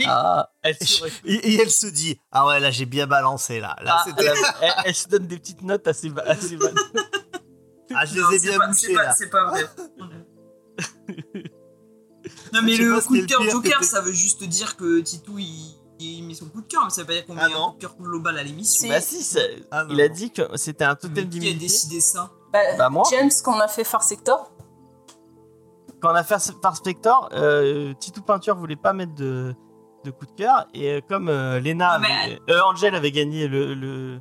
[0.07, 3.75] Ah, elle, et, se- et elle se dit Ah ouais, là j'ai bien balancé là.
[3.81, 6.75] Là, Ah, elle, elle- elle se donne des petites notes assez, assez bonnes.
[7.95, 9.13] Ah, je Non, les ai bien pas- bouchés c'est pas- là.
[9.15, 9.65] C'est pas vrai.
[12.53, 16.23] non mais le coup de cœur Joker, ça veut juste dire que Titou il, il
[16.23, 17.75] met son coup de cœur, mais ça veut pas dire qu'on met Ah un coup
[17.75, 18.83] de cœur global à l'émission.
[18.83, 18.89] Si.
[18.89, 19.39] bah si, ça-
[19.71, 20.13] Ah, non, il a non.
[20.15, 21.59] dit que c'était un totem qui a d'immunité.
[21.59, 23.03] décidé ça Bah, Bah, moi.
[23.11, 24.51] James, qu'on a fait Far Sector.
[26.01, 29.55] Quand on a fait par Spector, euh, Titou Peinture voulait pas mettre de,
[30.03, 30.67] de coup de cœur.
[30.73, 34.19] Et euh, comme euh, Lena, mais- avait- euh, Angel avait gagné le, le,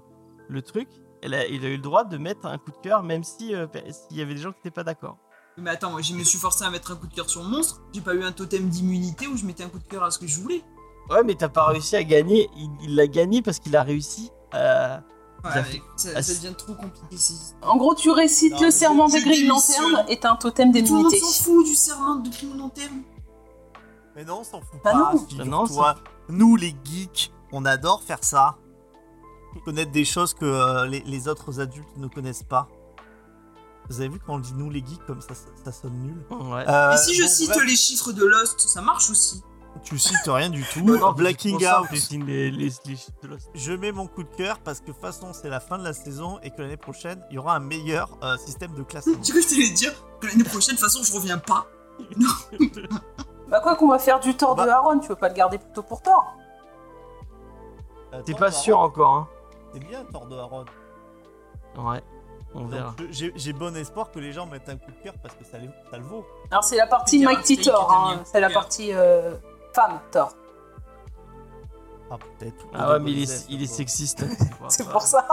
[0.48, 0.88] le truc,
[1.22, 3.54] elle a, il a eu le droit de mettre un coup de cœur, même si
[3.54, 5.16] euh, s'il y avait des gens qui n'étaient pas d'accord.
[5.59, 7.80] Mais attends, moi je me suis forcé à mettre un coup de cœur sur monstre.
[7.92, 10.18] J'ai pas eu un totem d'immunité où je mettais un coup de cœur à ce
[10.18, 10.62] que je voulais.
[11.10, 12.48] Ouais, mais t'as pas réussi à gagner.
[12.82, 14.30] Il l'a gagné parce qu'il a réussi.
[14.54, 14.96] euh,
[15.44, 17.16] Ouais, fait- ça, devient trop compliqué.
[17.62, 19.90] En gros, tu récites Non, le serment des Green démissionne.
[19.92, 21.18] Lantern est un totem Tout le monde d'immunité.
[21.18, 23.02] s'en fout du serment de Green Lantern.
[24.16, 25.14] Mais non, on s'en fout Bah pas.
[25.39, 25.44] non.
[25.44, 25.97] non, ça-
[26.28, 28.56] Nous, les geeks, on adore faire ça.
[29.64, 32.68] Connaître des choses que euh, les, les autres adultes ne connaissent pas.
[33.90, 36.24] Vous avez vu quand on dit nous, les geeks, comme ça, ça, ça sonne nul.
[36.30, 36.64] ouais.
[36.68, 39.43] Euh, Et si je bon, cite bref, les chiffres de Lost, ça marche aussi.
[39.84, 40.80] Tu cites rien du tout.
[40.84, 41.89] Non, Blacking Out.
[41.90, 43.51] tu signes les- les- les- de Lost.
[43.55, 45.84] Je mets mon coup de cœur parce que de toute façon, c'est la fin de
[45.84, 49.18] la saison et que l'année prochaine, il y aura un meilleur euh, système de classement.
[49.18, 51.66] Du coup, je t'allais dire que l'année prochaine, de toute façon, je reviens pas.
[53.52, 54.64] Bah quoi qu'on va faire du tort Bah.
[54.64, 56.34] de Aaron, tu veux pas le garder plutôt pour tort
[58.14, 59.28] Euh, T'es pas sûr Aaron, encore, hein.
[59.74, 60.64] C'est bien, Thor de Aaron.
[61.78, 62.02] Ouais,
[62.54, 62.94] on verra.
[63.10, 65.70] J'ai bon espoir que les gens mettent un coup de cœur parce que ça, les-
[65.90, 66.24] ça le vaut.
[66.50, 68.20] Alors c'est la partie Mighty Thor, hein.
[68.24, 69.36] c'est la partie euh,
[69.74, 70.32] femme Thor.
[72.10, 72.66] Ah, peut-être.
[72.74, 74.22] Ah ouais, mais il est, il est sexiste.
[74.68, 75.26] C'est pour ça.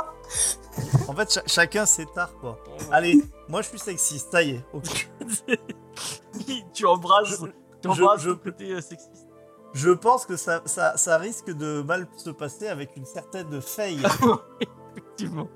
[1.09, 2.57] En fait, cha- chacun ses tares, quoi.
[2.91, 4.63] Allez, moi je suis sexiste, ça y est.
[6.73, 7.43] tu embrasses,
[7.83, 9.27] je- côté euh, sexiste.
[9.73, 14.01] Je pense que ça, ça, ça risque de mal se passer avec une certaine faille.
[14.95, 15.47] Effectivement.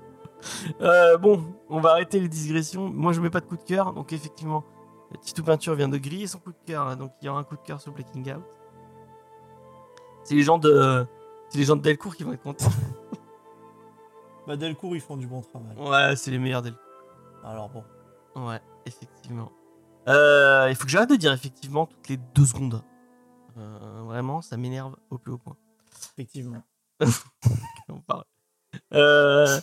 [0.80, 2.88] Euh, bon, on va arrêter les digressions.
[2.88, 4.62] Moi, je mets pas de coup de cœur, donc effectivement,
[5.22, 7.44] Titou Peinture vient de griller son coup de cœur, hein, donc il y aura un
[7.44, 8.44] coup de cœur sur Blacking Out.
[10.22, 11.06] C'est les gens de,
[11.48, 12.70] c'est les gens de Delcourt qui vont être contents.
[14.46, 15.76] bah, Delcourt, ils font du bon travail.
[15.78, 16.80] Ouais, c'est les meilleurs Delcourt.
[17.42, 17.84] Alors bon.
[18.46, 19.50] Ouais, effectivement.
[20.08, 22.82] Euh, il faut que j'arrête de dire effectivement toutes les deux secondes.
[23.56, 25.56] Euh, vraiment, ça m'énerve au plus haut point.
[26.12, 26.62] Effectivement.
[27.88, 28.24] On parle.
[28.92, 29.60] Euh...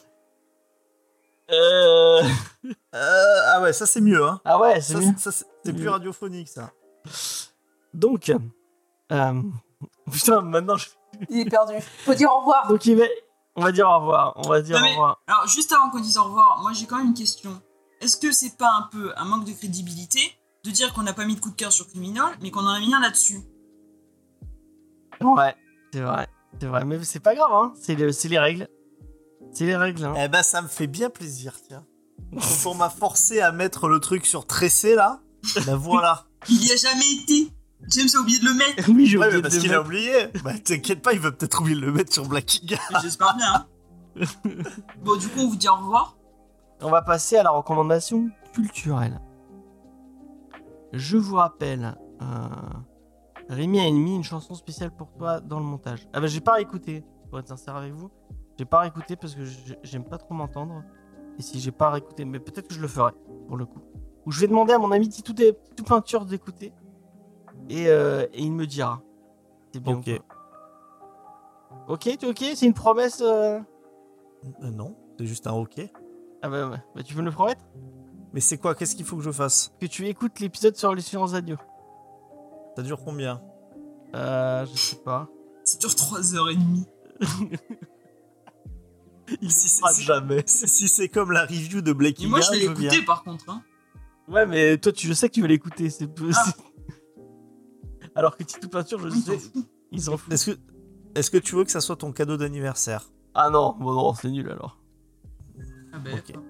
[1.51, 2.23] Euh...
[2.93, 4.41] Euh, ah ouais, ça c'est mieux, hein.
[4.43, 6.71] Ah ouais, c'est c'est- plus radiophonique, ça.
[7.93, 8.29] Donc,
[9.11, 9.41] euh,
[10.11, 10.87] putain, maintenant je.
[11.29, 11.73] Il est perdu.
[12.05, 12.67] Faut dire au revoir.
[12.67, 13.05] Donc il va...
[13.55, 14.33] on va dire au revoir.
[14.35, 15.21] On va dire Non, au mais- revoir.
[15.25, 17.61] Alors, juste avant qu'on dise au revoir, moi j'ai quand même une question.
[18.01, 20.19] Est-ce que c'est pas un peu un manque de crédibilité
[20.65, 22.67] de dire qu'on n'a pas mis de coup de cœur sur Criminal, mais qu'on en
[22.73, 23.39] a mis un là-dessus?
[25.21, 25.55] Ouais,
[25.93, 26.27] c'est vrai,
[26.59, 27.73] c'est vrai, mais c'est pas grave, hein.
[27.79, 28.67] C'est le- c'est les règles.
[29.53, 30.13] C'est les règles, hein.
[30.17, 31.85] Eh ben, ça me fait bien plaisir, tiens.
[32.33, 35.21] Quand on m'a forcé à mettre le truc sur tressé, là,
[35.65, 36.25] ben voilà.
[36.49, 37.51] Il y a jamais été
[37.87, 39.77] James a oublié de le mettre Oui, j'ai Ouais, oublié mais parce le qu'il a
[39.77, 39.87] mettre.
[39.87, 40.27] oublié.
[40.43, 42.61] Bah, t'inquiète pas, il va peut-être oublier de le mettre sur Out.
[43.01, 43.53] J'espère bien.
[43.55, 43.65] hein.
[45.03, 46.15] bon, du coup, on vous dit au revoir.
[46.83, 49.19] On va passer à la recommandation culturelle.
[50.93, 52.25] Je vous rappelle, euh,
[53.49, 56.07] Rémi a mis une chanson spéciale pour toi dans le montage.
[56.13, 58.09] Ah bah j'ai pas réécouté, pour être sincère avec vous.
[58.57, 59.43] J'ai pas réécouté parce que
[59.83, 60.83] j'aime pas trop m'entendre.
[61.37, 63.13] Et si j'ai pas réécouté, mais peut-être que je le ferai
[63.47, 63.81] pour le coup.
[64.25, 66.73] Ou je vais demander à mon ami Titou des Titou Peinture d'écouter.
[67.69, 69.01] Et, euh, et il me dira.
[69.73, 69.97] C'est bien.
[69.97, 70.09] Ok.
[71.87, 73.59] Ok, ok C'est une promesse euh
[74.63, 75.79] Euh, non, c'est juste un ok.
[76.41, 76.77] Ah bah, ouais.
[76.95, 77.61] Bah, tu veux me le promettre?
[78.33, 78.75] Mais c'est quoi?
[78.75, 79.73] Qu'est-ce qu'il faut que je fasse?
[79.79, 81.57] Que tu écoutes l'épisode sur les sciences radio.
[82.75, 83.41] Ça dure combien?
[84.15, 85.27] Euh, je sais pas.
[85.63, 86.85] Ça dure 3h30.
[89.41, 90.43] Il Si se c'est- fera si- jamais.
[90.45, 93.49] Si c'est comme la review de Et Blacking moi, je vais l'écouter par contre.
[93.49, 93.63] Hein.
[94.27, 95.89] Ouais, mais toi, tu, je sais que tu vas l'écouter.
[95.89, 96.45] C'est Ah.
[98.15, 99.37] Alors que Titou Peinture, je sais,
[99.91, 100.33] ils s'en foutent.
[100.33, 100.57] Est-ce que
[101.15, 103.09] Est-ce que tu veux que ça soit ton cadeau d'anniversaire?
[103.33, 104.77] Ah non, bon non, c'est nul alors.
[106.05, 106.27] Ah bah, Ok.
[106.27, 106.43] d'accord.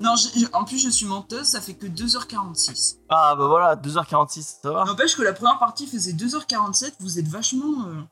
[0.00, 2.98] Non, je- je- en plus je suis menteuse, ça fait que 2h46.
[3.08, 4.84] Ah bah voilà, 2h46, ça va.
[4.84, 8.02] N'empêche que la première partie faisait 2h47, vous êtes vachement euh,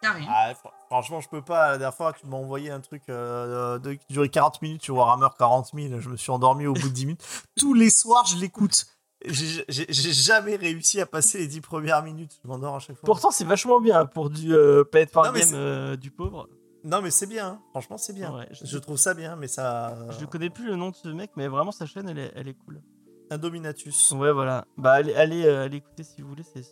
[0.00, 0.22] carré.
[0.22, 0.26] hein.
[0.32, 1.70] Ah, fr- franchement, je peux pas.
[1.72, 4.94] La dernière fois, tu m'as envoyé un truc euh, de, qui durait 40 minutes sur
[4.96, 6.00] Warhammer 40 000.
[6.00, 7.24] Je me suis endormi au bout de 10 minutes.
[7.58, 8.86] Tous les soirs, je l'écoute.
[9.26, 9.64] J'ai
[10.12, 12.38] jamais réussi à passer les 10 premières minutes.
[12.44, 13.06] Je m'endors à chaque fois.
[13.06, 14.84] Pourtant, c'est vachement bien pour du euh,
[15.14, 16.46] War mais Game euh, du pauvre.
[16.84, 17.46] Non, mais c'est bien.
[17.48, 17.60] hein.
[17.70, 18.34] Franchement, c'est bien.
[18.34, 19.96] Ouais, je, Je trouve ça bien, mais ça.
[20.20, 22.46] je connais plus le nom de ce mec, mais vraiment sa chaîne, elle est, elle
[22.48, 22.82] est cool.
[23.30, 24.12] Indominatus.
[24.12, 24.66] Ouais, voilà.
[24.76, 26.62] Bah, allez, allez, euh, allez écouter si vous voulez, c'est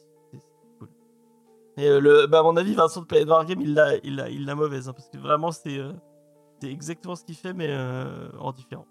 [0.79, 0.89] cool.
[1.79, 3.27] Et euh, le, bah, à mon avis, Vincent de Planet
[3.59, 5.93] il l'a il l'a- il mauvaise, hein, parce que vraiment, c'est euh,
[6.61, 8.87] c'est exactement ce qu'il fait, mais euh, en différent.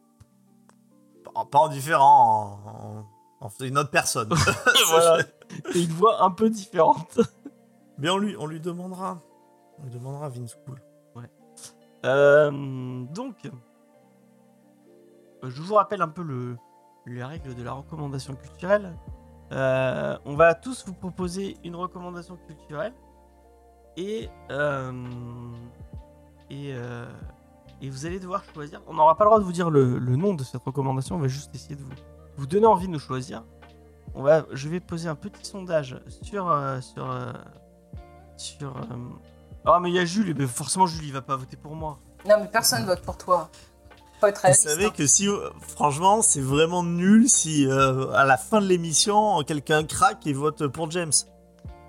[1.23, 4.29] Pas, pas en différent, en, en- en- une autre personne.
[4.89, 5.23] voilà.
[5.75, 7.19] Et une voix un peu différente.
[7.99, 9.19] Mais on lui, on lui demandera.
[9.77, 10.81] On lui demandera Vince Cool.
[12.05, 13.49] Euh, donc,
[15.43, 16.57] je vous rappelle un peu le,
[17.05, 18.95] les règles de la recommandation culturelle.
[19.51, 22.93] Euh, on va tous vous proposer une recommandation culturelle
[23.97, 24.91] et euh,
[26.49, 28.81] et, vous allez devoir choisir.
[28.87, 31.15] On n'aura pas le droit de vous dire le, nom de cette recommandation.
[31.15, 31.91] On va juste essayer de vous
[32.37, 33.43] vous donner envie de nous choisir.
[34.13, 37.33] On va, je vais poser un petit sondage sur sur
[38.37, 38.73] sur.
[39.65, 41.99] Ah mais il y a Jules, mais forcément Jules il va pas voter pour moi.
[42.27, 43.49] Non, mais personne vote pour toi.
[44.19, 44.69] Faut être Vous réaliste.
[44.69, 44.93] savez hein.
[44.95, 49.83] que si, euh, franchement, c'est vraiment nul si euh, à la fin de l'émission, quelqu'un
[49.83, 51.11] craque et vote pour James.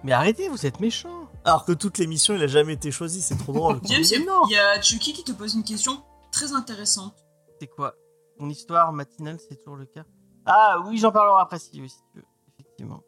[0.04, 1.28] Mais arrêtez, vous êtes méchants.
[1.44, 3.80] Alors que toute l'émission, il a jamais été choisi, c'est trop drôle.
[3.84, 4.42] James, mais il y a- non.
[4.48, 7.14] il y a Chucky qui te pose une question très intéressante.
[7.60, 7.94] C'est quoi?
[8.38, 10.04] Mon histoire matinale, c'est toujours le cas?
[10.46, 12.22] Ah oui, j'en parlerai après si tu veux.
[12.58, 13.02] Effectivement.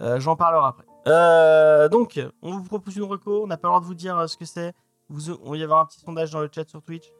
[0.00, 0.84] Euh, j'en parlerai après.
[1.06, 3.42] Euh, donc, on vous propose une reco.
[3.42, 4.72] On n'a pas le droit de vous dire euh, ce que c'est.
[5.08, 7.10] Vous, on va y avoir un petit sondage dans le chat sur Twitch.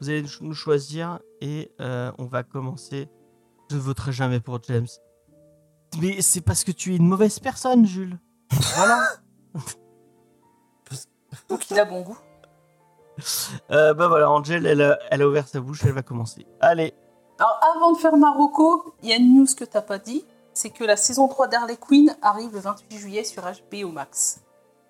[0.00, 3.08] Vous allez nous choisir et euh, on va commencer.
[3.70, 4.86] Je ne voterai jamais pour James.
[6.00, 8.18] Mais c'est parce que tu es une mauvaise personne, Jules.
[8.76, 9.02] Voilà.
[11.48, 12.18] Donc il a bon goût.
[13.70, 16.46] Euh, bah voilà, Angel, elle a, elle a ouvert sa bouche, elle va commencer.
[16.60, 16.94] Allez.
[17.38, 20.24] Alors avant de faire Marocco, il y a une news que t'as pas dit.
[20.60, 24.42] C'est que la saison 3 d'Harley Quinn arrive le 28 juillet sur HBO Max.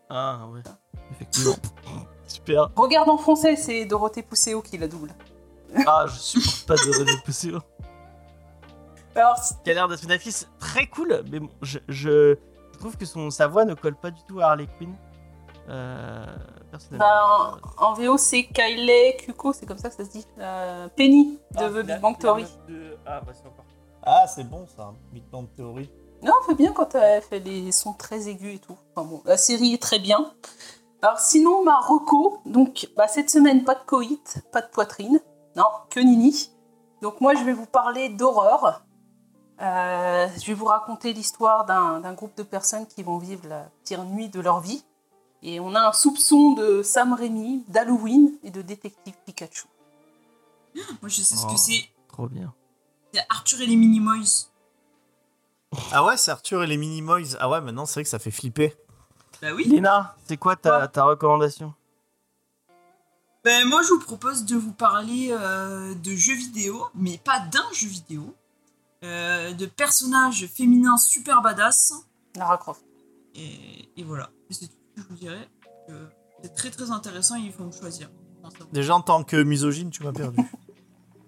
[0.08, 0.62] Ah ouais,
[1.12, 1.54] effectivement.
[2.26, 2.70] Super.
[2.74, 5.12] Regarde en français, c'est Dorothée Pousseau qui la double.
[5.86, 7.60] Ah, je supporte pas de René Pousseau.
[9.14, 12.36] Alors, Qui a l'air d'être une actrice très cool, mais bon, je, je,
[12.72, 14.92] je trouve que son, sa voix ne colle pas du tout à Harley Quinn.
[15.68, 16.26] Euh,
[16.72, 17.06] personnellement.
[17.06, 20.26] bah, en, en VO, c'est Kylie Kuko, c'est comme ça que ça se dit.
[20.40, 22.44] Euh, Penny de Ah, The Big Bang Theory.
[22.68, 23.64] de- Ah, bah c'est encore.
[24.02, 25.90] Ah, c'est bon ça, Big Bang Theory.
[26.22, 28.76] Non, elle fait bien quand elle fait les sons très aigus et tout.
[28.94, 30.32] Enfin bon, la série est très bien.
[31.02, 35.20] Alors sinon, ma reco, donc bah, cette semaine, pas de coït, pas de poitrine,
[35.56, 36.50] non, que nini.
[37.00, 38.82] Donc moi, je vais vous parler d'horreur.
[39.62, 43.70] Euh, je vais vous raconter l'histoire d'un d'un groupe de personnes qui vont vivre la
[43.84, 44.84] pire nuit de leur vie.
[45.42, 49.64] Et on a un soupçon de Sam Raimi, d'Halloween et de Détective Pikachu.
[50.74, 51.52] Moi, je sais ce Oh.
[51.52, 51.82] que c'est.
[52.08, 52.52] Trop bien.
[53.12, 54.46] C'est Arthur et les Minimoys.
[55.92, 57.36] Ah ouais, c'est Arthur et les Minimoys.
[57.38, 58.74] Ah ouais, maintenant c'est vrai que ça fait flipper.
[59.42, 59.64] Bah oui.
[59.68, 61.74] Léna, c'est quoi ta, ta recommandation?
[63.42, 67.64] Ben, moi, je vous propose de vous parler euh, de jeux vidéo, mais pas d'un
[67.72, 68.34] jeu vidéo.
[69.02, 71.94] euh, de personnages féminins super badass.
[72.36, 72.84] Lara Croft.
[73.34, 74.28] Et, et voilà.
[74.50, 75.48] C'est tout ce que je vous dirais.
[75.88, 75.92] que
[76.42, 78.10] C'est très très intéressant et il faut me choisir.
[78.42, 80.38] Enfin, Déjà en tant que misogyne, tu m'as perdu.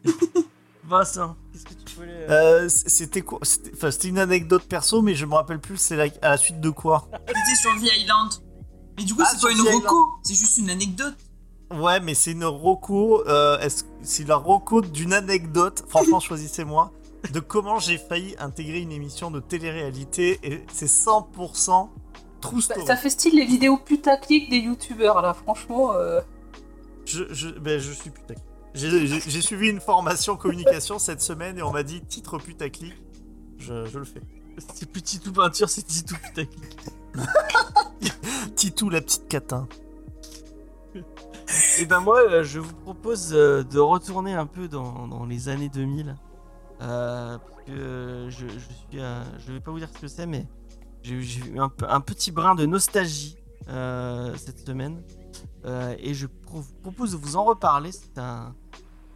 [0.85, 5.01] Vincent, qu'est-ce que tu voulais Euh, c- c'était quoi C'était enfin, c'était une anecdote perso,
[5.01, 7.09] mais je me rappelle plus c'est la- à la suite de quoi.
[7.29, 8.31] C'était sur The Island.
[8.99, 11.15] Mais du coup, Ah, c'est pas une reco, c'est juste une anecdote.
[11.73, 13.27] Ouais, mais c'est une roco.
[13.29, 15.85] Euh, est-ce- c'est la roco d'une anecdote.
[15.89, 16.91] Franchement, choisissez-moi.
[17.33, 21.91] De comment j'ai failli intégrer une émission de télé-réalité et c'est 100%
[22.41, 22.87] true Bah, story.
[22.87, 25.93] ça fait style les vidéos putaclic des youtubeurs là, franchement.
[25.93, 26.21] euh,
[27.07, 28.45] Je, je, ben, je suis putaclic.
[28.75, 32.95] J'ai suivi une formation communication cette semaine et on m'a dit titre putaclic.
[33.59, 34.23] Je, je le fais.
[34.75, 36.77] C'est plus Titou peinture, c'est Titou putaclic.
[38.57, 39.69] Titou la petite catin.
[41.79, 45.49] Et ben moi, euh, je vous propose euh, de retourner un peu dans, dans les
[45.49, 46.17] années 2000.
[46.83, 50.09] Euh, parce que euh, je, je suis, euh, je vais pas vous dire ce que
[50.09, 50.47] c'est, mais
[51.03, 53.37] j'ai eu un, petit brin de nostalgie
[53.69, 55.03] euh, cette semaine.
[55.65, 57.93] Euh, et je pro- propose de vous en reparler.
[57.93, 58.55] C'est un,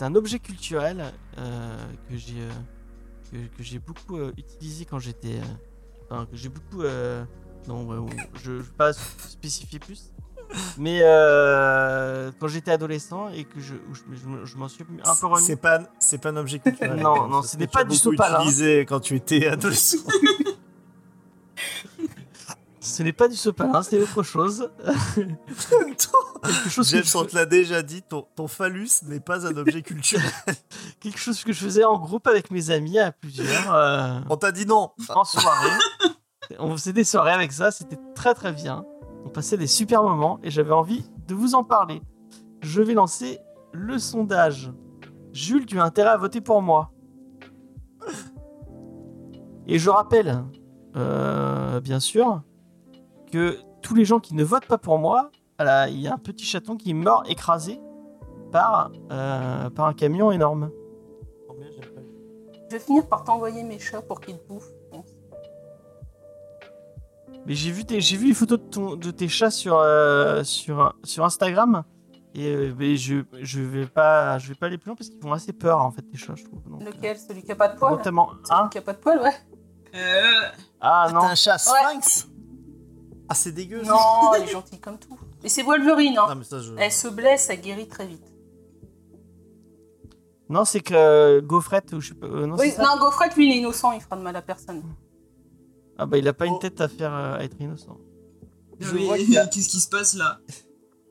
[0.00, 1.76] un objet culturel euh,
[2.08, 2.50] que j'ai euh,
[3.32, 7.24] que, que beaucoup euh, utilisé quand j'étais, euh, enfin, que j'ai beaucoup euh,
[7.92, 8.06] euh,
[8.42, 10.12] je ne vais pas spécifier plus.
[10.78, 11.00] Mais
[12.38, 15.44] quand j'étais adolescent et que je, je, je je m'en suis un peu remis.
[15.44, 17.00] C'est pas, c'est pas un objet culturel.
[17.02, 18.38] Non, non, ce n'est pas as du beaucoup sopalin.
[18.42, 19.98] utilisé quand tu étais adolescent.
[22.86, 24.70] Ce n'est pas du sopalin, c'est autre chose.
[25.16, 29.56] quelque chose que James, on te l'a déjà dit, ton, ton phallus n'est pas un
[29.56, 30.30] objet culturel.
[31.00, 34.52] quelque chose que je faisais en groupe avec mes amis à plusieurs euh, On t'a
[34.52, 34.92] dit non.
[35.08, 35.78] en soirée.
[36.60, 38.84] On faisait des soirées avec ça, c'était très très bien.
[39.24, 42.00] On passait des super moments et j'avais envie de vous en parler.
[42.62, 43.40] Je vais lancer
[43.72, 44.70] le sondage.
[45.32, 46.92] Jules, tu as intérêt à voter pour moi.
[49.66, 50.44] Et je rappelle,
[50.94, 52.42] euh, bien sûr,
[53.36, 56.18] que tous les gens qui ne votent pas pour moi, voilà, il y a un
[56.18, 57.80] petit chaton qui est mort écrasé
[58.52, 60.70] par, euh, par un camion énorme.
[62.68, 64.72] Je vais finir par t'envoyer mes chats pour qu'ils te bouffent.
[67.46, 70.42] Mais j'ai vu, tes- j'ai vu les photos de, ton, de tes chats sur, euh,
[70.42, 71.84] sur, sur Instagram.
[72.34, 75.20] Et euh, mais je, je vais pas je vais pas aller plus loin parce qu'ils
[75.22, 76.60] font assez peur en fait les chats je trouve.
[76.68, 77.16] Donc, Lequel?
[77.16, 77.92] Celui qui a pas de poils?
[77.92, 78.68] Notamment Celui un.
[78.68, 79.32] qui a pas de poils, ouais.
[79.94, 80.48] Euh,
[80.80, 81.20] Ah non.
[81.20, 82.28] un chat sphinx
[83.28, 83.82] Ah, c'est dégueu.
[83.84, 83.90] ça.
[83.90, 85.18] Non, elle est gentille comme tout.
[85.42, 86.26] Et c'est Wolverine, hein.
[86.28, 86.72] Non, mais ça, je...
[86.78, 88.24] Elle se blesse, elle guérit très vite.
[90.48, 92.26] Non c'est que euh, Gaufrette ou je sais pas.
[92.28, 94.36] euh, non, Oui, c'est ça non, Gaufrette, lui, il est innocent, il fera de mal
[94.36, 94.80] à personne.
[95.98, 96.52] Ah bah il a pas Oh.
[96.52, 97.98] une tête à faire euh, à être innocent.
[98.78, 100.38] Je mais vois qu'il y a- Qu'est-ce qui se passe là?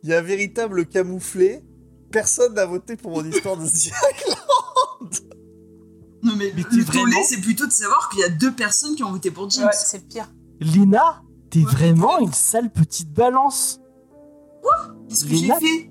[0.03, 1.65] Il y a un véritable camouflé.
[2.11, 3.91] Personne n'a voté pour mon histoire de The
[6.23, 8.53] Non mais, Mais le t'es tollé, vraiment- c'est plutôt de savoir qu'il y a deux
[8.53, 9.65] personnes qui ont voté pour James.
[9.65, 10.31] Ouais, c'est le pire.
[10.61, 11.21] Lina,
[11.55, 13.79] t'es vraiment une sale petite balance.
[15.09, 15.89] Qu'est-ce que j'ai fait?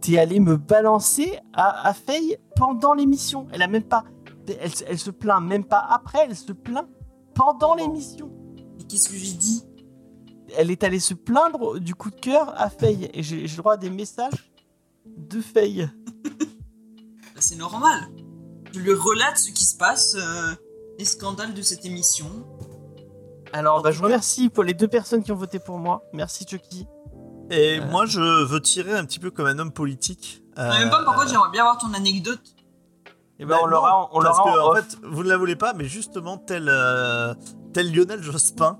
[0.00, 3.46] T'es allé me balancer à, à Faye pendant l'émission.
[3.52, 4.04] Elle a même pas.
[4.60, 6.86] Elle, se- elle se plaint même pas après, elle se plaint
[7.34, 8.30] pendant l'émission.
[8.78, 9.62] Mais qu'est-ce que j'ai dit?
[10.56, 13.10] Elle est allée se plaindre du coup de cœur à Faye.
[13.14, 14.52] Et j'ai j'ai le droit à des messages
[15.06, 15.88] de Faye.
[17.34, 18.08] Bah, C'est normal.
[18.72, 20.52] Je lui relate ce qui se passe, euh,
[20.98, 22.26] les scandales de cette émission.
[23.52, 26.02] Alors, bah, je remercie pour les deux personnes qui ont voté pour moi.
[26.12, 26.86] Merci Chucky.
[27.50, 27.86] Et Euh.
[27.90, 30.42] moi, je veux tirer un petit peu comme un homme politique.
[30.56, 32.40] Sais même pas pourquoi j'aimerais bien avoir ton anecdote.
[33.38, 35.56] Et ben, Bah on l'aura on parce l'aura que, en fait, vous ne la voulez
[35.56, 37.32] pas, mais justement, tel, euh,
[37.72, 38.78] tel Lionel Jospin,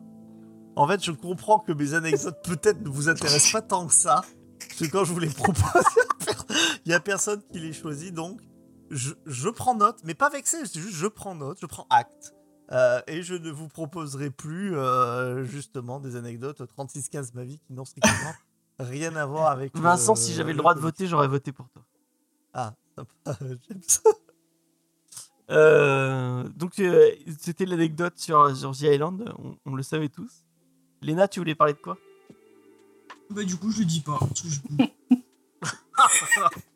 [0.77, 4.21] en fait, je comprends que mes anecdotes peut-être ne vous intéressent pas tant que ça.
[4.59, 5.83] Parce que quand je vous les propose,
[6.85, 8.39] il y a personne qui les choisit, donc
[8.91, 12.35] je, je prends note, mais pas vexé, c'est juste je prends note, je prends acte.
[12.73, 17.73] Euh, et je ne vous proposerai plus, euh, justement, des anecdotes 36-15 ma vie qui
[17.73, 18.33] n'ont strictement
[18.79, 19.77] rien à voir avec.
[19.77, 21.83] Vincent, euh, si j'avais le droit de voter, j'aurais voté pour toi.
[22.55, 23.39] Ah, sympa,
[23.69, 24.01] j'aime ça.
[25.51, 27.11] Euh, donc, euh,
[27.41, 29.35] c'était l'anecdote sur, sur The Island.
[29.39, 30.45] On, on le savait tous.
[31.03, 31.99] Léna, tu voulais parler de quoi?
[33.31, 34.19] Bah du coup je le dis pas.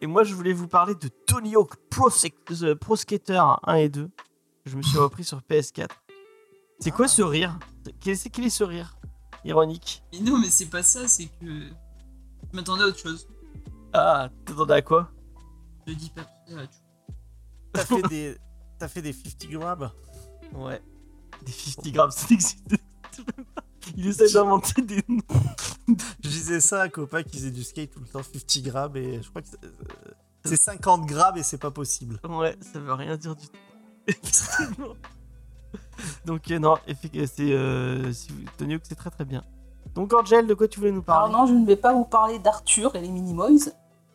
[0.00, 2.08] Et moi, je voulais vous parler de Tony Hawk Pro,
[2.62, 4.06] euh, Pro Skater 1 et 2.
[4.08, 5.88] que Je me suis repris sur PS4.
[6.78, 7.58] C'est quoi ce rire?
[8.00, 8.96] Quel est ce rire?
[9.44, 10.02] Ironique.
[10.12, 11.46] Mais non mais c'est pas ça, c'est que...
[11.46, 13.28] Je m'attendais à autre chose.
[13.92, 15.10] Ah, t'attendais à quoi?
[15.86, 16.24] Je dis pas.
[16.46, 16.54] tu-
[17.72, 18.36] T'as fait des,
[18.78, 19.90] t'as fait des 50 grabs.
[20.54, 20.80] Ouais.
[21.44, 22.66] Des 50 grammes, ça n'existe
[23.96, 25.20] Il essaie d'inventer des noms.
[26.22, 28.96] Je disais ça à un copain qui faisait du skate tout le temps, 50 grammes,
[28.96, 29.70] et je crois que c'est- euh,
[30.44, 32.18] c'est 50 grammes et c'est pas possible.
[32.28, 33.52] Ouais, ça veut rien dire du tout.
[36.24, 39.44] Donc, euh, non, effi- c'est euh, si vous- c'est très très bien.
[39.94, 42.04] Donc, Angel, de quoi tu voulais nous Alors parler non, je ne vais pas vous
[42.04, 43.58] parler d'Arthur et les Minimoys.
[43.58, 43.64] Je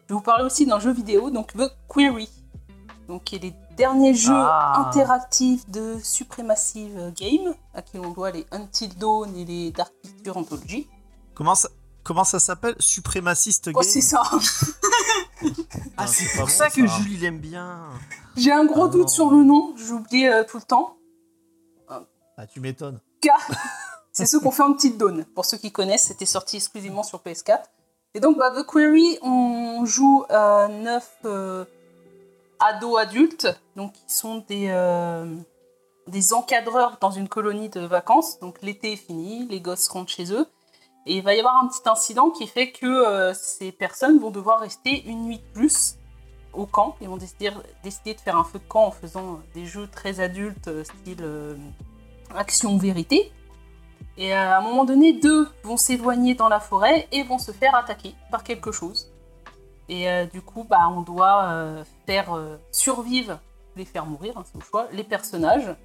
[0.10, 2.30] vais vous parler aussi d'un jeu vidéo, donc The Query.
[3.08, 3.40] Donc qui est
[3.78, 4.86] les derniers jeux Ah.
[4.88, 10.38] interactifs de Supremassive Game, à qui l'on doit les Until Dawn et les Dark Pictures
[10.38, 10.88] Anthology.
[11.34, 11.68] Comment ça,
[12.04, 14.38] comment ça s'appelle Suprémaciste Oh, Game c'est ça Ah,
[15.40, 16.94] Putain, c'est pour bon, ça que ça.
[16.98, 17.90] Jules, il aime bien.
[18.38, 19.08] J'ai un gros Ah doute non.
[19.08, 20.96] sur le nom, j'oublie euh, tout le temps.
[22.38, 23.00] Ah, tu m'étonnes.
[24.12, 25.26] C'est ceux qu'on fait Until Dawn.
[25.36, 27.60] Pour ceux qui connaissent, c'était sorti exclusivement sur PS4.
[28.14, 31.68] Et donc, bah, The Query, on joue euh, 9 ados
[32.60, 35.36] adultes, donc qui sont des, euh,
[36.08, 38.40] des encadreurs dans une colonie de vacances.
[38.40, 40.48] Donc l'été est fini, les gosses rentrent chez eux.
[41.08, 44.32] Et il va y avoir un petit incident qui fait que euh, ces personnes vont
[44.32, 45.96] devoir rester une nuit de plus
[46.54, 46.96] au camp.
[47.00, 47.52] Ils vont décider,
[47.84, 51.24] décider de faire un feu de camp en faisant des jeux très adultes, euh, style
[52.36, 53.32] action-vérité.
[54.18, 57.76] Et à un moment donné, deux vont s'éloigner dans la forêt et vont se faire
[57.76, 59.12] attaquer par quelque chose.
[59.90, 63.40] Et euh, du coup, bah, on doit euh, faire euh, survivre,
[63.76, 65.76] les faire mourir, hein, c'est au choix, les personnages,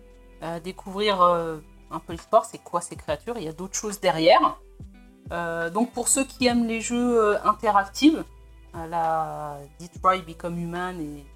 [0.65, 4.59] découvrir un peu l'histoire, c'est quoi ces créatures, il y a d'autres choses derrière.
[5.75, 8.17] Donc pour ceux qui aiment les jeux interactifs,
[8.73, 11.27] la Detroit Become Human, et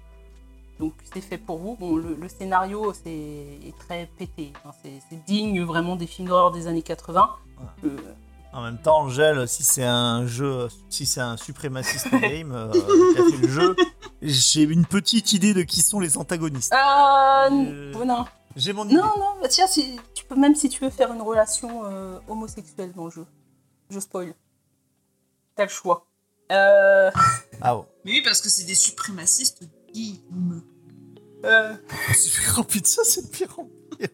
[0.79, 1.75] donc c'est fait pour vous.
[1.75, 6.29] Bon, le, le scénario c'est est très pété, hein, c'est c'est digne vraiment des films
[6.29, 7.29] d'horreur des années 80.
[7.83, 7.91] Ouais.
[8.55, 12.71] En même temps, Angèle, si c'est un jeu, si c'est un suprémaciste game euh,
[13.11, 13.75] qui a fait le jeu,
[14.21, 16.71] j'ai une petite idée de qui sont les antagonistes.
[16.73, 18.25] euh, Euh, non,
[18.55, 18.95] J'ai mon idée.
[18.95, 22.17] non, non, bah tiens, si- tu peux même si tu veux faire une relation euh,
[22.29, 23.25] homosexuelle dans le jeu,
[23.89, 24.33] je spoil.
[25.57, 26.07] T'as le choix.
[26.51, 27.11] Euh,
[27.61, 27.85] Ah bon.
[28.05, 29.63] Mais oui, parce que c'est des suprémacistes
[29.93, 30.61] game.
[31.43, 31.73] euh,
[32.57, 33.67] Oh putain, ça c'est de pire en
[33.97, 34.07] pire.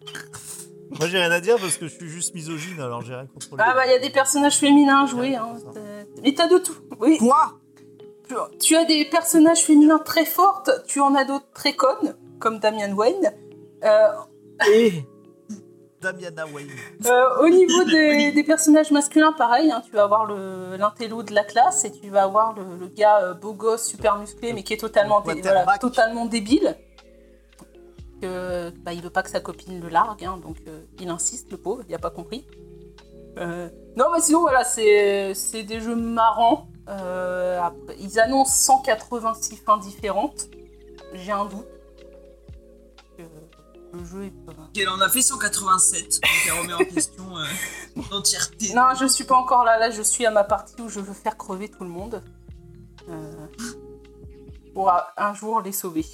[1.00, 3.48] Moi j'ai rien à dire parce que je suis juste misogyne alors j'ai rien contre
[3.56, 5.54] les Ah bah il y a des personnages féminins à jouer, hein.
[6.24, 6.76] mais t'as de tout.
[7.00, 7.54] Oui, Quoi
[8.62, 12.94] tu as des personnages féminins très fortes, tu en as d'autres très connes, comme Damian
[12.94, 13.34] Wayne.
[13.84, 14.08] Euh,
[14.74, 15.04] Et
[16.02, 16.70] Damiana Wayne.
[17.08, 21.34] euh, au niveau des, des personnages masculins, pareil, hein, tu vas avoir le- l'intello de
[21.34, 24.64] la classe et tu vas avoir le, le gars euh, beau gosse, super musclé, mais
[24.64, 26.78] qui est totalement, dé- voilà, totalement débile.
[28.22, 31.49] Que, bah, il veut pas que sa copine le largue, hein, donc euh, il insiste,
[31.49, 32.45] le pauvre, il a pas compris.
[33.39, 33.68] Euh,
[33.98, 35.34] non, mais sinon, voilà, c'est
[35.64, 36.69] des jeux marrants.
[36.88, 40.49] Euh, après, ils annoncent 186 fins différentes.
[41.14, 41.65] J'ai un doute.
[43.93, 44.53] Le jeu est pas...
[44.77, 47.26] Elle en a fait 187, donc elle remet en question
[48.11, 48.73] l'entièreté.
[48.73, 49.80] Non, je suis pas encore là.
[49.80, 52.23] Là, je suis à ma partie où je veux faire crever tout le monde.
[54.73, 56.06] Pour un jour les sauver.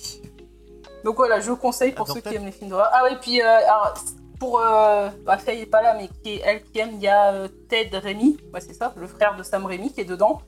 [1.03, 2.89] Donc voilà, je conseille pour ceux qui aiment les films d'horreur.
[2.91, 3.93] Ah oui, puis euh, alors,
[4.39, 4.59] pour.
[4.59, 7.33] Euh, bah, Faye est pas là, mais qui est, elle qui aime, il y a
[7.33, 8.37] euh, Ted Rémy.
[8.53, 10.41] Ouais, c'est ça, le frère de Sam Rémy qui est dedans.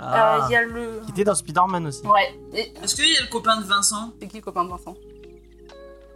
[0.00, 1.00] Euh, Ah, Il y a le.
[1.04, 2.06] qui était dans Spider-Man aussi.
[2.06, 4.70] Ouais, et Est-ce qu'il y a le copain de Vincent c'est qui le copain de
[4.70, 4.94] Vincent?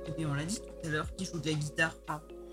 [0.09, 1.93] Eh bien, on l'a dit tout à l'heure, qui joue de la guitare.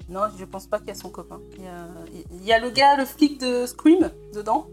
[0.10, 1.40] Non, je pense pas qu'il y a son copain.
[1.58, 1.88] Il y a,
[2.32, 4.68] il y a le gars, le flic de Scream dedans.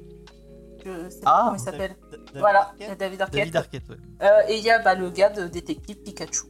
[0.84, 1.96] Je sais pas Ah, comment il s'appelle.
[2.34, 3.38] Voilà, il y a David Arquette.
[3.40, 3.96] David Arquette, ouais.
[4.22, 6.44] Euh, et il y a bah, le gars de détective Pikachu.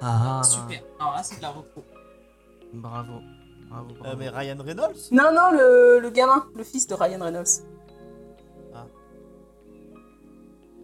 [0.00, 0.82] Ah, Super.
[1.00, 1.84] Alors là, c'est de la repro.
[2.72, 3.14] Bravo.
[3.70, 5.08] Bravo, Euh, mais Ryan Reynolds?
[5.10, 7.62] Non, non, le, le gamin, le fils de Ryan Reynolds.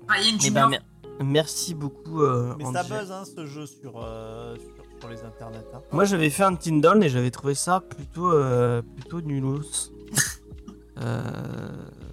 [0.08, 0.50] Ryan Eh Jr.
[0.52, 0.82] ben, mer-
[1.22, 4.54] merci beaucoup, euh, Mais ça buzz hein, ce jeu sur, euh,
[5.00, 5.64] sur, les internets.
[5.74, 5.80] hein.
[5.92, 9.62] Moi, j'avais fait un Tindall et j'avais trouvé ça plutôt, euh, plutôt nulos.
[11.00, 11.20] Euh,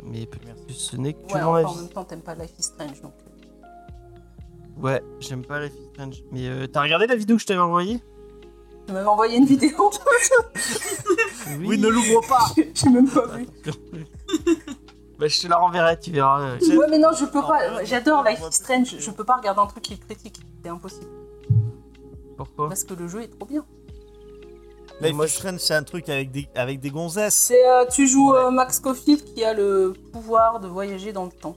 [0.03, 0.37] mais que
[0.73, 3.13] ce n'est que Ouais, mon en même temps, t'aimes pas Life is Strange, donc.
[3.25, 6.23] euh, Ouais, j'aime pas Life is Strange.
[6.31, 8.01] Mais euh, t'as regardé la vidéo que je t'avais envoyée?
[8.87, 9.91] Tu m'avais envoyé une vidéo,
[11.59, 13.45] Oui, ne l'ouvre pas j'ai même pas vu.
[15.19, 16.55] bah, je te la renverrai, tu verras.
[16.55, 17.83] Ouais, mais non, je peux Non, pas.
[17.83, 18.51] J'adore Life is plus.
[18.51, 18.95] Strange.
[18.97, 20.39] Je peux pas regarder un truc qui le critique.
[20.63, 21.05] C'est impossible.
[22.37, 22.69] Pourquoi?
[22.69, 23.63] Parce que le jeu est trop bien.
[25.01, 27.33] Life Moi, is Strange, c'est un truc avec des, avec des gonzesses.
[27.35, 28.37] C'est, euh, tu joues Ouais.
[28.39, 31.55] euh, Max Scofield qui a le pouvoir de voyager dans le temps.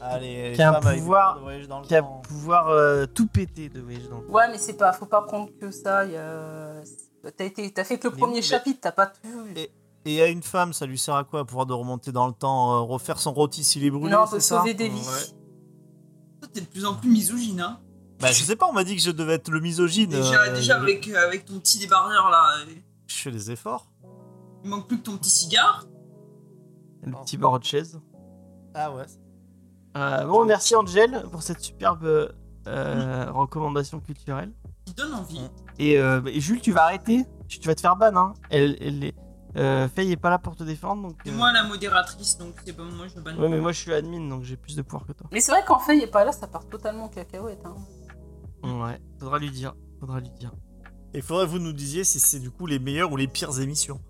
[0.00, 2.22] Allez, Qui a un pouvoir- dans le Qui a temps.
[2.26, 4.92] pouvoir euh, tout péter de Voyage dans le Ouais, mais c'est pas.
[4.92, 6.04] Faut pas prendre que ça.
[6.04, 6.82] Il y a.
[7.36, 9.52] T'as, été, t'as fait que le Mais premier mais- chapitre, t'as pas tout vu.
[9.56, 9.70] Et-
[10.06, 12.74] Et à une femme, ça lui sert à quoi Pouvoir de remonter dans le temps,
[12.76, 14.96] euh, refaire son rôti s'il est brûlé non, c'est sauver des vies.
[15.00, 15.26] Ouais.
[16.40, 17.78] Toi, t'es de plus en plus misogyne, hein.
[18.20, 20.10] Bah, je sais pas, on m'a dit que je devais être le misogyne.
[20.10, 22.72] Déjà, euh, déjà avec, euh, avec ton petit débardeur là, euh,
[23.06, 23.86] Je fais des efforts.
[24.64, 25.84] il manque plus que ton petit cigare.
[27.04, 28.00] Le petit bord de chaise.
[28.74, 29.06] Ah ouais.
[29.96, 32.32] Euh, bon, merci Angel pour cette superbe
[32.66, 34.52] euh, recommandation culturelle.
[34.84, 35.40] Qui donne envie.
[35.78, 37.24] Et, euh, et Jules, tu vas arrêter.
[37.48, 38.14] Tu, vas te faire ban.
[38.16, 38.34] Hein.
[38.50, 39.14] Elle, elle est,
[39.56, 41.02] euh, Faye est pas là pour te défendre.
[41.02, 43.38] Donc, C'est euh, moi la modératrice, donc c'est pas moi, je banne.
[43.38, 45.26] Ouais, mais moi je suis admin donc j'ai plus de pouvoir que toi.
[45.32, 47.60] Mais c'est vrai qu'en il est pas là, ça part totalement en cacahuète.
[47.64, 47.76] Hein.
[48.62, 49.74] Ouais, faudra lui dire.
[50.00, 50.52] Faudra lui dire.
[51.14, 53.58] Il faudrait que vous nous disiez si c'est du coup les meilleures ou les pires
[53.60, 54.00] émissions.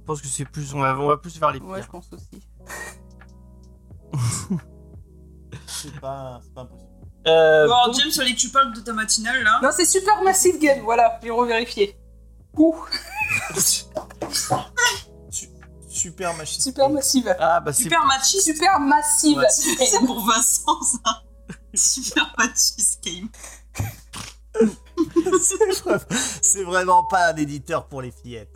[0.00, 0.74] Je pense que c'est plus.
[0.74, 1.68] On va, on va plus vers les pires.
[1.68, 2.40] Ouais, je pense aussi.
[5.66, 6.88] C'est pas, impossible.
[7.26, 9.60] Euh, Bon, donc- James, fallait que tu parles de ta matinale là.
[9.62, 11.98] Non, c'est Super Massive Game, voilà, j'ai revérifié.
[12.56, 12.76] Ouh,
[13.56, 13.84] Su-
[15.88, 16.60] Super machine.
[16.62, 17.34] Super Massive.
[17.38, 17.84] Ah bah c'est.
[17.84, 18.44] Super machiste.
[18.44, 19.38] Super Massive.
[19.38, 21.22] Ouais, c'est pour Vincent ça.
[21.74, 23.28] Super machiste game.
[25.40, 28.54] C'est, vraiment, pas un éditeur pour les fillettes.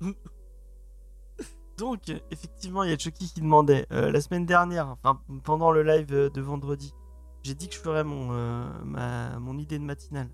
[1.78, 5.82] Donc, effectivement, il y a Chucky qui demandait euh, la semaine dernière, enfin pendant le
[5.82, 6.94] live euh, de vendredi,
[7.42, 10.28] j'ai dit que je ferais mon, euh, ma, mon idée de matinale.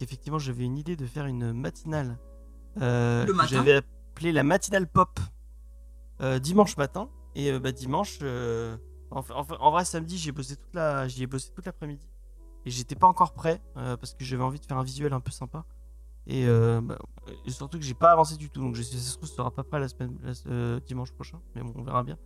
[0.00, 2.18] Effectivement, j'avais une idée de faire une matinale
[2.82, 5.18] euh, Le que matin j'avais appelée la matinale pop
[6.20, 7.08] euh, dimanche matin.
[7.34, 8.76] Et euh, bah, dimanche, euh,
[9.10, 12.06] en, en vrai, samedi, j'ai bossé toute la, j'y ai bossé toute l'après-midi.
[12.66, 15.20] Et j'étais pas encore prêt euh, parce que j'avais envie de faire un visuel un
[15.20, 15.64] peu sympa.
[16.26, 16.98] Et, euh, bah,
[17.46, 18.60] surtout que j'ai pas avancé du tout.
[18.60, 20.18] Donc, je- ça se ce sera pas prêt la semaine,
[20.86, 21.40] dimanche prochain.
[21.54, 22.18] Mais bon, on verra bien.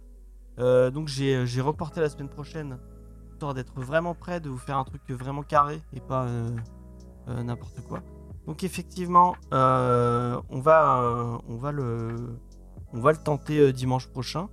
[0.58, 2.78] Euh, donc, j'ai reporté la semaine prochaine,
[3.32, 6.26] histoire d'être vraiment prêt, de vous faire un truc vraiment carré et pas
[7.26, 8.02] n'importe quoi.
[8.46, 12.38] Donc, effectivement, on, va, on, va le,
[12.94, 14.48] on va le tenter dimanche prochain.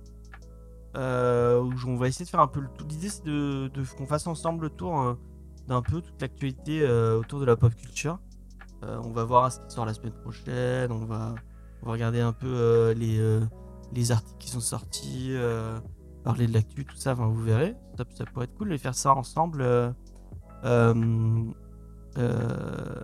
[0.94, 2.86] Où on va essayer de faire un peu le tout.
[2.86, 5.16] L'idée, c'est de, de- qu'on fasse ensemble le tour
[5.68, 8.18] d'un peu toute l'actualité euh, autour de la pop culture.
[8.82, 10.90] Euh, on va voir ce qui sort la semaine prochaine.
[10.90, 11.34] On va,
[11.82, 13.20] regarder un peu euh, les,
[13.92, 15.34] les articles qui sont sortis,
[16.24, 17.14] parler de l'actu, tout ça.
[17.14, 17.76] Vous verrez.
[17.96, 19.62] Ça, pourrait être cool de faire ça ensemble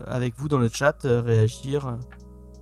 [0.07, 1.99] avec vous dans le chat, réagir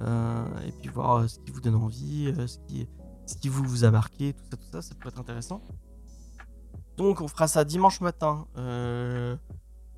[0.01, 2.89] et puis voir ce qui vous donne envie, ce qui,
[3.27, 4.83] ce qui vous, vous a marqué, tout ça, tout ça.
[4.83, 5.63] Ça pourrait être intéressant.
[6.97, 8.47] Donc, on fera ça dimanche matin.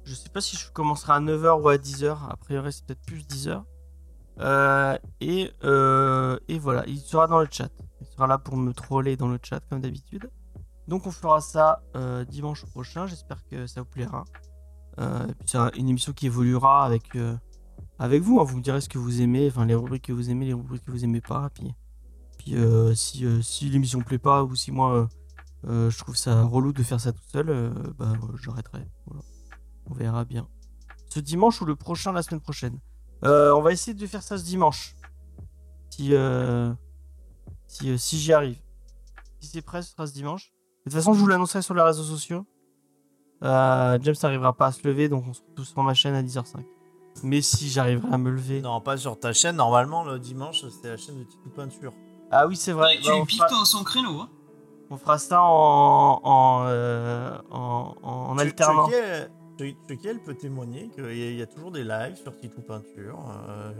[0.04, 2.16] Je sais pas si je commencerai à 9h ou à 10h.
[2.30, 3.62] A priori, c'est peut-être plus 10h.
[4.40, 7.70] Euh, et, euh, et voilà, il sera dans le chat.
[8.00, 10.28] Il sera là pour me troller dans le chat comme d'habitude.
[10.88, 13.06] Donc on fera ça euh, dimanche prochain.
[13.06, 14.24] J'espère que ça vous plaira.
[15.46, 17.16] C'est un- une émission qui évoluera avec,
[17.98, 18.38] avec vous.
[18.40, 18.44] hein.
[18.44, 20.84] Vous me direz ce que vous aimez, enfin les rubriques que vous aimez, les rubriques
[20.84, 21.48] que vous aimez pas.
[21.50, 21.74] Puis,
[22.38, 22.54] puis
[22.96, 25.08] si, si l'émission plaît pas ou si moi
[25.64, 28.86] je trouve ça relou de faire ça tout seul, bah j'arrêterai.
[29.06, 29.22] Voilà.
[29.90, 30.48] On verra bien.
[31.08, 32.78] Ce dimanche ou le prochain la semaine prochaine?
[33.24, 34.94] Euh, on va essayer de faire ça ce dimanche.
[35.90, 36.72] Si, euh,
[37.66, 38.58] si, euh, si j'y arrive.
[39.40, 40.50] Si c'est prêt, ce sera ce dimanche.
[40.84, 42.44] De toute façon, je vous l'annoncerai sur les réseaux sociaux.
[43.42, 46.22] Euh, James n'arrivera pas à se lever, donc on se retrouve sur ma chaîne à
[46.22, 46.64] 10h05.
[47.22, 48.60] Mais si j'arriverai à me lever.
[48.60, 49.56] Non, pas sur ta chaîne.
[49.56, 51.92] Normalement, le dimanche, c'est la chaîne de Titou Peinture.
[52.30, 52.88] Ah oui, c'est vrai.
[52.88, 54.20] Ouais, tu Bah, lui on, piques fera, ton- son créneau.
[54.20, 54.28] Hein.
[54.90, 58.88] on fera ça en, en, euh, en, en Che- alternant.
[59.88, 63.18] Chekiel peut témoigner qu'il y, a- il y a toujours des lives sur Titou Peinture.
[63.48, 63.72] euh,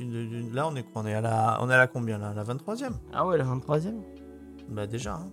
[0.00, 2.32] une- une- là, on est, on est à la, on est à la combien là
[2.34, 4.00] la 23e Ah ouais, la 23ème.
[4.68, 5.14] Bah déjà.
[5.14, 5.30] hein.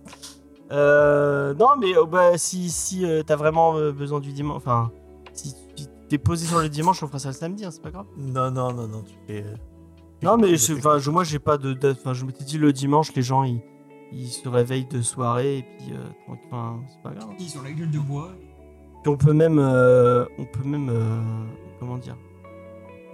[0.72, 4.90] Euh, non, mais euh, bah, si, si euh, t'as vraiment euh, besoin du dimanche, enfin,
[5.32, 5.54] si,
[6.08, 8.06] t'es posé sur le dimanche, on fera ça le samedi, hein, c'est pas grave.
[8.16, 9.44] Non, non, non, non, tu fais.
[9.44, 9.54] euh,
[10.22, 11.98] Non, mais je, moi j'ai pas de date.
[12.00, 13.60] Enfin, je m'étais dit le dimanche, les gens ils,
[14.12, 17.28] ils se réveillent de soirée et puis euh, tranquille, enfin, c'est pas grave.
[17.38, 18.30] Ils ont la gueule de bois.
[19.06, 21.20] Puis on peut même, euh, on peut même, euh,
[21.78, 22.16] comment dire,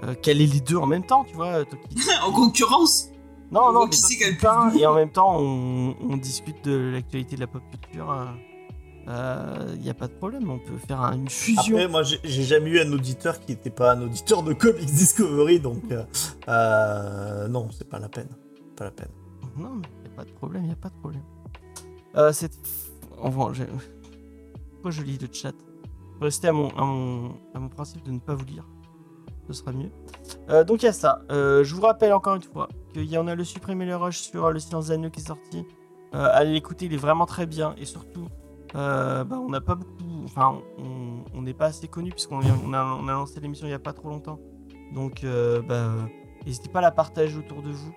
[0.04, 1.64] euh, caler les deux en même temps, tu vois.
[2.26, 3.10] en concurrence
[3.50, 7.40] Non, On non, qui c'est et en même temps on, on discute de l'actualité de
[7.42, 8.26] la pop culture.
[9.06, 11.76] Il n'y a pas de problème, on peut faire un- une fusion.
[11.76, 15.60] Après, moi, j'ai jamais eu un auditeur qui n'était pas un auditeur de Comics Discovery,
[15.60, 16.04] donc euh,
[16.48, 18.28] euh, non, c'est pas la peine,
[18.76, 19.10] pas la peine.
[19.58, 21.22] Non, mais y a pas de problème, y a pas de problème.
[22.16, 22.50] Euh, c'est...
[23.20, 23.66] Enfin, j'ai-
[24.72, 25.52] Pourquoi je lis le chat?
[26.22, 28.66] Restez à mon, à, mon, à mon principe de ne pas vous lire.
[29.48, 29.90] Ce sera mieux.
[30.48, 31.22] Euh, donc il y a ça.
[31.30, 34.20] Euh, je vous rappelle encore une fois qu'il y en a le Supprimer le Rush
[34.20, 35.66] sur le Silence des Agneaux qui est sorti.
[36.14, 37.74] Euh, allez l'écouter, il est vraiment très bien.
[37.76, 38.28] Et surtout,
[38.76, 40.22] euh, bah, on n'a pas beaucoup...
[40.24, 41.02] Enfin, on
[41.34, 43.80] on n'est pas assez connu puisqu'on on a, on a lancé l'émission il n'y a
[43.80, 44.38] pas trop longtemps.
[44.94, 46.02] Donc, euh, bah, euh,
[46.46, 47.92] n'hésitez pas à la partager autour de vous.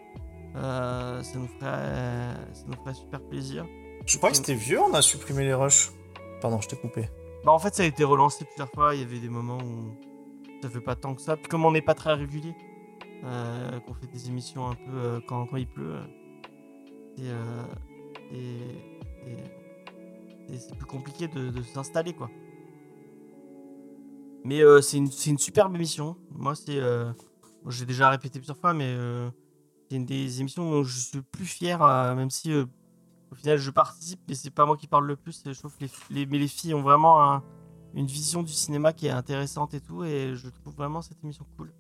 [0.55, 3.65] Euh, ça, nous ferait, ça nous ferait super plaisir.
[4.05, 5.91] Je crois que c'était vieux, on a supprimé les rushs.
[6.41, 7.09] Pardon, je t'ai coupé.
[7.45, 8.95] Bah, en fait, ça a été relancé plusieurs fois.
[8.95, 9.95] Il y avait des moments où
[10.63, 11.37] ça fait pas tant que ça.
[11.37, 12.55] Puis, comme on n'est pas très régulier,
[13.23, 16.05] euh, qu'on fait des émissions un peu euh, quand, il pleut, euh,
[17.15, 17.63] c'est, euh,
[20.57, 22.31] c'est- plus compliqué de, s'installer, quoi.
[24.43, 26.17] Mais c'est une, une superbe émission.
[26.31, 26.79] Moi, c'est.
[27.67, 28.95] J'ai déjà répété plusieurs fois, mais
[29.89, 31.79] c'est une des émissions dont je suis le plus fier,
[32.15, 32.51] même si
[33.35, 35.43] au final je participe, mais c'est pas moi qui parle le plus.
[35.45, 35.75] Je trouve
[36.09, 37.43] les, mais les filles ont vraiment un-
[37.93, 41.45] une vision du cinéma qui est intéressante et tout, et je trouve vraiment cette émission
[41.57, 41.73] cool.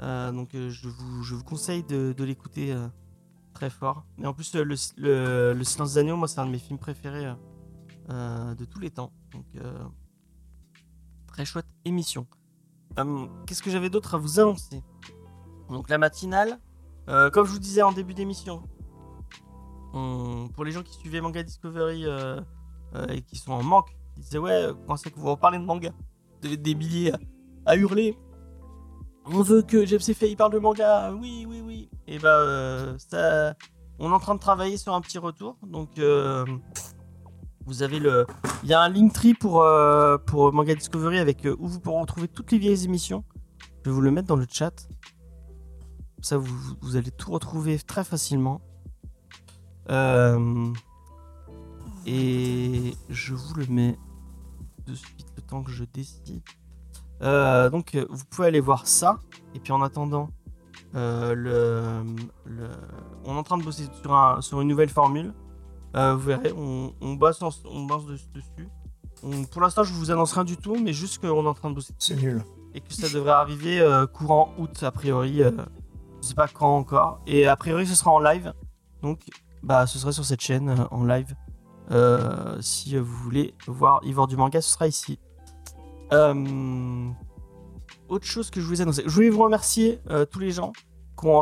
[0.00, 2.88] Euh, donc euh, je, vous, je vous conseille de, l'écouter euh,
[3.52, 4.04] très fort.
[4.18, 6.78] Et en plus, le, le, le Silence des Agneaux, moi, c'est un de mes films
[6.78, 7.32] préférés
[8.08, 9.12] de tous les temps.
[9.32, 9.46] Donc,
[11.28, 12.26] très chouette émission.
[13.46, 14.82] Qu'est-ce que j'avais d'autre à vous annoncer?
[15.68, 16.58] Donc, la matinale,
[17.06, 18.62] comme je vous disais en début d'émission,
[19.92, 22.40] pour les gens qui suivaient Manga Discovery euh,
[22.94, 25.58] euh, et qui sont en manque, ils disaient Ouais, euh, quand c'est que vous reparlez
[25.58, 25.90] de manga
[26.42, 27.12] Vous des milliers
[27.66, 28.16] à, hurler.
[29.26, 31.90] On veut que James Fay parle de manga, oui, oui, oui.
[32.06, 32.94] Et bah,
[33.98, 35.56] on est en train de travailler sur un petit retour.
[35.62, 36.00] Donc,
[37.66, 38.26] vous avez le.
[38.62, 39.64] Il y a un Linktree pour,
[40.26, 43.24] pour Manga Discovery avec, où vous pourrez retrouver toutes les vieilles émissions.
[43.84, 44.88] Je vais vous le mettre dans le chat.
[46.22, 48.62] Ça, vous allez tout retrouver très facilement.
[49.90, 50.72] Euh,
[52.06, 53.98] et je vous le mets
[54.86, 56.42] de suite le temps que je décide.
[57.22, 59.18] Euh, donc vous pouvez aller voir ça.
[59.54, 60.30] Et puis en attendant,
[60.94, 62.14] euh, le,
[62.46, 62.70] le-
[63.24, 65.32] on est en train de bosser sur, un- sur une nouvelle formule.
[65.92, 68.68] Vous verrez, on, on bosse, en- on bosse des- dessus.
[69.22, 71.68] On- pour l'instant, je vous annonce rien du tout, mais juste qu'on est en train
[71.70, 72.42] de bosser C'est nul.
[72.74, 73.84] et que ça devrait arriver
[74.14, 75.42] courant août a priori.
[76.22, 77.20] je sais pas quand encore.
[77.26, 78.52] Et a priori, ce sera en live.
[79.02, 79.20] Donc,
[79.62, 81.34] bah, ce sera sur cette chaîne euh, en live.
[81.90, 85.18] Euh, si vous voulez voir Ivor du manga, ce sera ici.
[86.12, 87.08] Euh,
[88.08, 89.02] autre chose que je voulais annoncer.
[89.06, 90.00] Je voulais vous remercier
[90.30, 90.72] tous les gens
[91.18, 91.40] qui ont,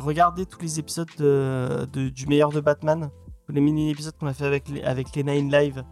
[0.00, 3.10] regardé tous les épisodes de- du meilleur de Batman.
[3.46, 5.82] Tous les mini-épisodes qu'on a fait avec les, avec les Nine Live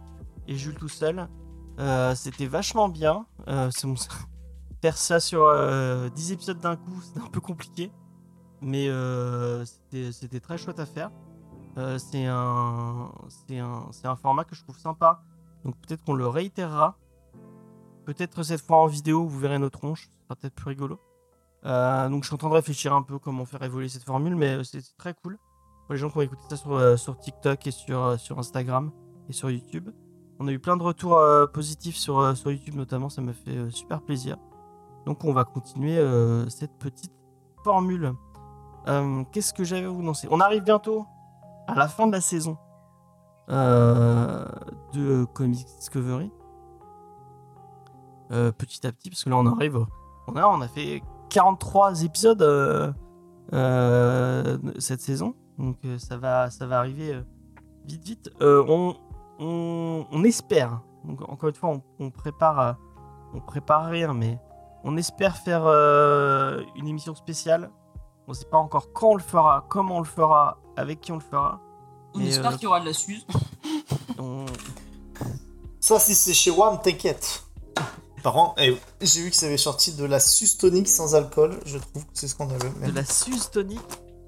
[0.47, 1.27] et Jules tout seul.
[2.15, 3.25] C'était vachement bien.
[3.71, 3.95] C'est mon-
[4.81, 7.91] Faire ça sur euh, 10 épisodes d'un coup, c'était un peu compliqué.
[8.61, 11.11] Mais euh, c'était très chouette à faire.
[11.77, 13.11] Euh, c'est un,
[13.51, 15.21] un, un format que je trouve sympa.
[15.63, 16.97] Donc peut-être qu'on le réitérera.
[18.05, 20.09] Peut-être cette fois en vidéo, vous verrez nos tronches.
[20.19, 20.99] Ce sera peut-être plus rigolo.
[21.65, 24.35] Euh, donc je suis en train de réfléchir un peu comment faire évoluer cette formule,
[24.35, 25.37] mais c'est très cool.
[25.85, 28.91] Pour les gens qui ont écouté ça sur, euh, sur TikTok et sur, sur Instagram
[29.29, 29.89] et sur YouTube.
[30.39, 31.19] On a eu plein de retours
[31.51, 34.37] positifs sur, sur YouTube notamment, ça me fait super plaisir.
[35.07, 35.99] Donc on va continuer
[36.49, 37.11] cette petite
[37.63, 38.13] formule.
[38.87, 41.05] Euh, Qu'est-ce que j'avais à vous annoncer On arrive bientôt
[41.67, 42.57] à la fin de la saison
[43.49, 44.45] euh,
[44.93, 46.31] de Comics Discovery.
[48.31, 49.85] Euh, petit à petit, parce que là on arrive,
[50.27, 52.95] on a, on a fait 43 épisodes
[54.79, 57.21] cette saison, donc ça va, ça va arriver
[57.85, 58.31] vite vite.
[58.41, 58.95] On,
[59.39, 60.81] on, espère,
[61.27, 62.75] encore une fois on, prépare,
[63.33, 64.39] on prépare rien, mais
[64.83, 65.67] on espère faire
[66.75, 67.69] une émission spéciale.
[68.27, 71.15] On sait pas encore quand on le fera, comment on le fera, avec qui on
[71.15, 71.61] le fera.
[72.13, 73.25] On Mais, espère euh, qu'il y aura de la suze.
[74.19, 74.45] On-
[75.79, 77.43] Ça, si c'est chez WAM, t'inquiète.
[78.23, 81.59] Par contre, eh, j'ai vu que ça avait sorti de la sustonique sans alcool.
[81.65, 82.71] Je trouve que c'est scandaleux.
[82.79, 83.79] mais- de la Suze tonique.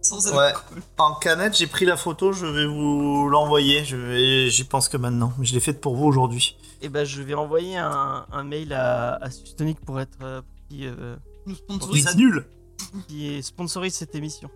[0.02, 0.38] Sans Ouais.
[0.38, 0.82] alcool.
[0.98, 3.84] En canette, j'ai pris la photo, je vais vous l'envoyer.
[3.84, 4.50] Je vais...
[4.50, 5.34] J'y pense que maintenant.
[5.42, 6.56] Je l'ai faite pour vous aujourd'hui.
[6.82, 10.42] Et ben je vais envoyer un, un mail à, à Suze tonique pour être euh,
[10.70, 11.18] qui, euh,
[11.48, 12.08] Ils sponsorisent.
[12.08, 12.46] annulent
[13.08, 14.50] qui sponsorise cette émission.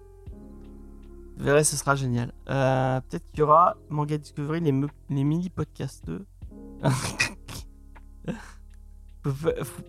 [1.37, 2.31] Vous verrez, ce sera génial.
[2.49, 6.09] Euh, Peut-être qu'il y aura Manga Discovery, les, me- les mini podcasts.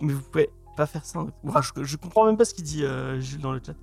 [0.00, 1.24] Mais vous pouvez pas faire ça.
[1.42, 3.74] Ouah, je, je comprends même pas ce qu'il dit euh, Jules dans le chat.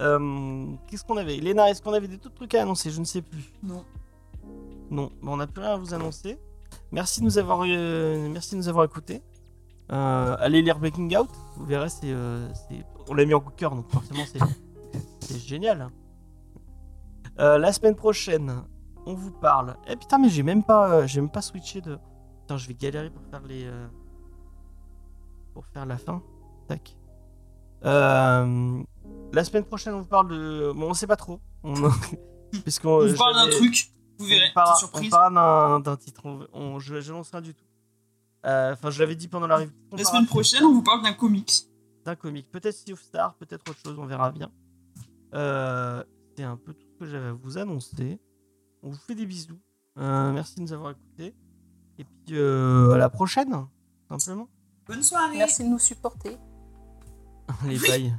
[0.00, 1.36] Euh, Qu'est-ce qu'on avait?
[1.36, 2.90] Léna, est-ce qu'on avait des autres trucs à annoncer?
[2.90, 3.52] Je ne sais plus.
[3.62, 3.84] Non.
[4.90, 6.38] Non, bon, on n'a plus rien à vous annoncer.
[6.92, 9.22] Merci de nous avoir, merci de nous avoir écoutés.
[9.88, 12.14] Allez lire Breaking Out, vous verrez, c'est-
[13.08, 14.24] on l'a mis en coup de cœur, donc forcément
[15.20, 15.90] c'est, génial.
[17.38, 18.62] Euh, la semaine prochaine,
[19.06, 19.76] on vous parle.
[19.88, 21.98] Eh putain, mais j'ai même pas, euh, j'ai même pas switché de.
[22.40, 23.86] Putain, je vais galérer pour faire les, euh,
[25.52, 26.22] pour faire la fin.
[26.68, 26.96] Tac.
[27.82, 30.72] La semaine prochaine, on vous parle de.
[30.74, 31.40] Bon, on sait pas trop.
[31.62, 31.74] On...
[32.54, 33.90] Vous parle d'un truc.
[34.16, 34.50] Vous verrez.
[34.50, 36.22] on parle, on parle d'un, titre.
[36.52, 37.64] On, je, je lance rien du tout.
[38.44, 39.64] Enfin, je l'avais dit pendant la.
[39.90, 41.66] La semaine prochaine, on vous parle d'un comics.
[42.04, 42.50] D'un comic.
[42.50, 44.50] Peut-être Sea of Star, peut-être autre chose, on verra bien.
[45.34, 46.04] Euh,
[46.36, 48.20] c'est un peu tout ce que j'avais à vous annoncer.
[48.82, 49.58] On vous fait des bisous.
[49.98, 51.34] Euh, merci de nous avoir écoutés.
[51.98, 53.66] Et puis euh, à la prochaine,
[54.08, 54.48] simplement.
[54.86, 55.38] Bonne soirée.
[55.38, 56.36] Merci de nous supporter.
[57.66, 58.14] Les bails.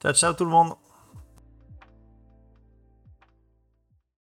[0.00, 0.74] Ciao, ciao tout le monde